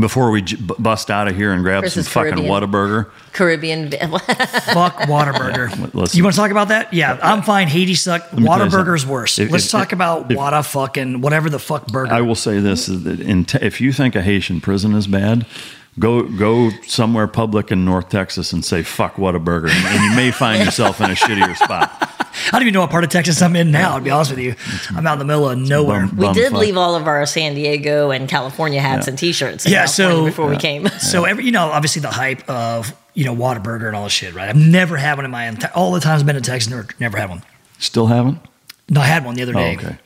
[0.00, 2.50] Before we j- b- bust out of here and grab Chris some fucking Caribbean.
[2.70, 3.10] Whataburger.
[3.32, 3.90] Caribbean.
[3.90, 5.92] Fuck Whataburger.
[5.94, 6.16] Listen.
[6.16, 6.92] You want to talk about that?
[6.94, 7.68] Yeah, I'm fine.
[7.68, 8.32] Haiti suck.
[8.32, 9.12] me tell you Whataburger's something.
[9.12, 9.38] worse.
[9.38, 12.12] If- Let's if- talk about if- Whata fucking whatever the fuck burger.
[12.12, 15.06] I will say this: is that in te- if you think a Haitian prison is
[15.06, 15.46] bad,
[15.98, 20.30] go go somewhere public in North Texas and say "fuck Whataburger," and, and you may
[20.30, 21.90] find yourself in a shittier spot.
[22.48, 23.96] I don't even know what part of Texas I'm in now.
[23.98, 24.54] To be honest with you,
[24.96, 26.06] I'm out in the middle of nowhere.
[26.06, 26.60] Bum- we did fuck.
[26.60, 29.66] leave all of our San Diego and California hats and T-shirts.
[29.66, 32.94] in yeah, California so before we came, so every you know, obviously the hype of
[33.14, 34.48] you know Whataburger and all this shit, right?
[34.48, 36.86] I've never had one in my entire all the times I've been in Texas, never,
[37.00, 37.42] never had one.
[37.80, 38.38] Still haven't?
[38.88, 39.76] No, I had one the other Oh, day.
[39.76, 39.98] okay.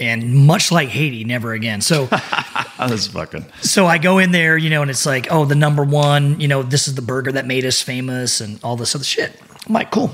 [0.00, 1.82] And much like Haiti, never again.
[1.82, 3.44] So, I was fucking.
[3.60, 6.48] so I go in there, you know, and it's like, oh, the number one, you
[6.48, 9.38] know, this is the burger that made us famous, and all this other shit.
[9.66, 10.10] I'm like, cool.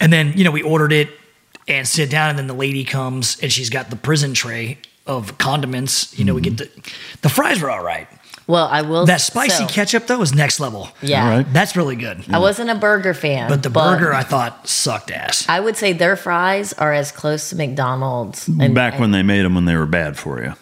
[0.00, 1.10] And then, you know, we ordered it
[1.66, 5.38] and sit down, and then the lady comes and she's got the prison tray of
[5.38, 6.16] condiments.
[6.18, 6.80] You know, we get mm-hmm.
[6.80, 8.08] the the fries were all right.
[8.46, 9.06] Well, I will.
[9.06, 10.88] That spicy so, ketchup though is next level.
[11.00, 11.24] Yeah.
[11.24, 11.52] All right.
[11.52, 12.24] That's really good.
[12.30, 15.46] I wasn't a burger fan, But the burger I thought sucked ass.
[15.48, 18.48] I would say their fries are as close to McDonald's.
[18.48, 20.54] And, Back when they made them when they were bad for you.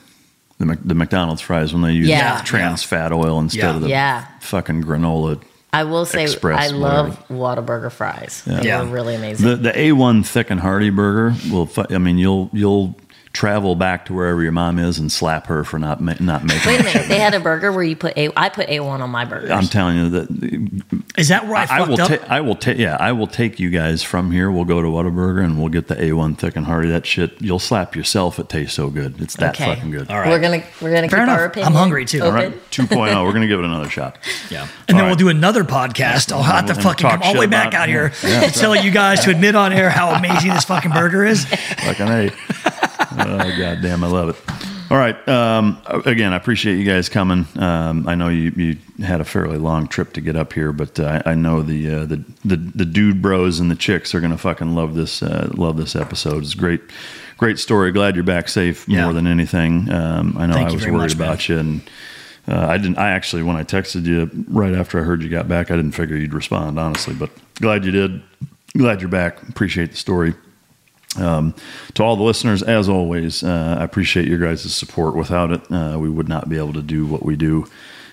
[0.59, 2.41] The, Mc- the McDonald's fries when they used Yeah.
[2.45, 3.75] trans fat oil instead Yeah.
[3.77, 4.25] of the Yeah.
[4.41, 5.41] fucking granola.
[5.75, 8.43] I will say Express, I love Whataburger fries.
[8.47, 8.83] They Yeah.
[8.83, 9.49] were really amazing.
[9.49, 11.69] The the A1 thick and hearty burger will.
[11.91, 12.95] I mean, you'll you'll
[13.33, 16.67] travel back to wherever your mom is and slap her for not ma- not making.
[16.71, 18.31] Wait a minute, they had a burger where you put a.
[18.37, 19.53] I put a one on my burger.
[19.53, 22.09] I'm telling you that Is that where I, I fucked will up?
[22.09, 22.31] take.
[22.31, 22.77] I will take.
[22.79, 24.51] Yeah, I will take you guys from here.
[24.51, 26.89] We'll go to Whataburger and we'll get the A1 thick and hearty.
[26.91, 28.39] That shit, you'll slap yourself.
[28.39, 29.21] It tastes so good.
[29.21, 29.75] It's that Okay.
[29.75, 30.11] fucking good.
[30.11, 30.29] All right.
[30.29, 31.57] We're gonna we're gonna Fair keep enough.
[31.57, 32.21] our I'm hungry, too.
[32.23, 32.53] All Open.
[32.53, 33.25] right, 2.0.
[33.25, 34.19] We're gonna give it another shot.
[34.51, 34.69] Yeah.
[34.89, 36.31] And then All we'll do another podcast.
[36.31, 38.43] I'll have to fucking come all the way back out here Yeah.
[38.45, 41.47] and tell you guys to admit on air how amazing this fucking burger is.
[41.47, 42.31] Fucking a.
[43.27, 44.37] oh goddamn, I love it.
[44.91, 45.17] All right.
[45.27, 47.47] Um, again, I appreciate you guys coming.
[47.57, 51.01] Um, I know you, you had a fairly long trip to get up here, but
[51.01, 54.37] uh, I, know the, uh, the the the dude bros and the chicks are gonna
[54.37, 56.43] fucking love this uh, love this episode.
[56.43, 56.83] It's a great
[57.39, 57.91] great story.
[57.91, 59.05] Glad you're back safe Yeah.
[59.05, 59.91] more than anything.
[59.91, 61.29] Um, I know Thank I was worried much, man.
[61.29, 61.81] about you and.
[62.49, 62.99] Uh, I didn't.
[62.99, 65.93] I actually, when I texted you right after I heard you got back, I didn't
[65.93, 67.15] figure you'd respond, honestly.
[67.15, 67.31] But
[67.61, 68.21] glad you did.
[68.77, 69.41] Glad you're back.
[69.49, 70.35] Appreciate the story.
[71.19, 71.55] Um,
[71.95, 75.15] to all the listeners, as always, uh, I appreciate your guys' support.
[75.15, 77.67] Without it, uh, we would not be able to do what we do,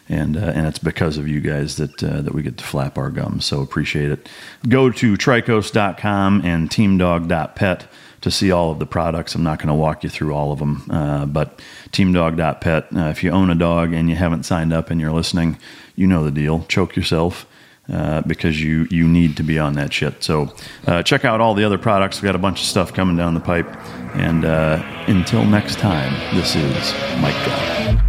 [0.09, 2.97] and uh, and it's because of you guys that uh, that we get to flap
[2.97, 3.45] our gums.
[3.45, 4.27] So appreciate it.
[4.67, 7.87] Go to trikos.com and teamdog.pet
[8.21, 9.33] to see all of the products.
[9.33, 11.61] I'm not going to walk you through all of them, uh, but
[11.91, 12.87] teamdog.pet.
[12.93, 15.57] Uh, if you own a dog and you haven't signed up and you're listening,
[15.95, 16.65] you know the deal.
[16.67, 17.45] Choke yourself
[17.91, 20.23] uh, because you you need to be on that shit.
[20.23, 20.53] So
[20.87, 22.21] uh, check out all the other products.
[22.21, 23.67] We got a bunch of stuff coming down the pipe.
[24.15, 28.08] And uh, until next time, this is Mike.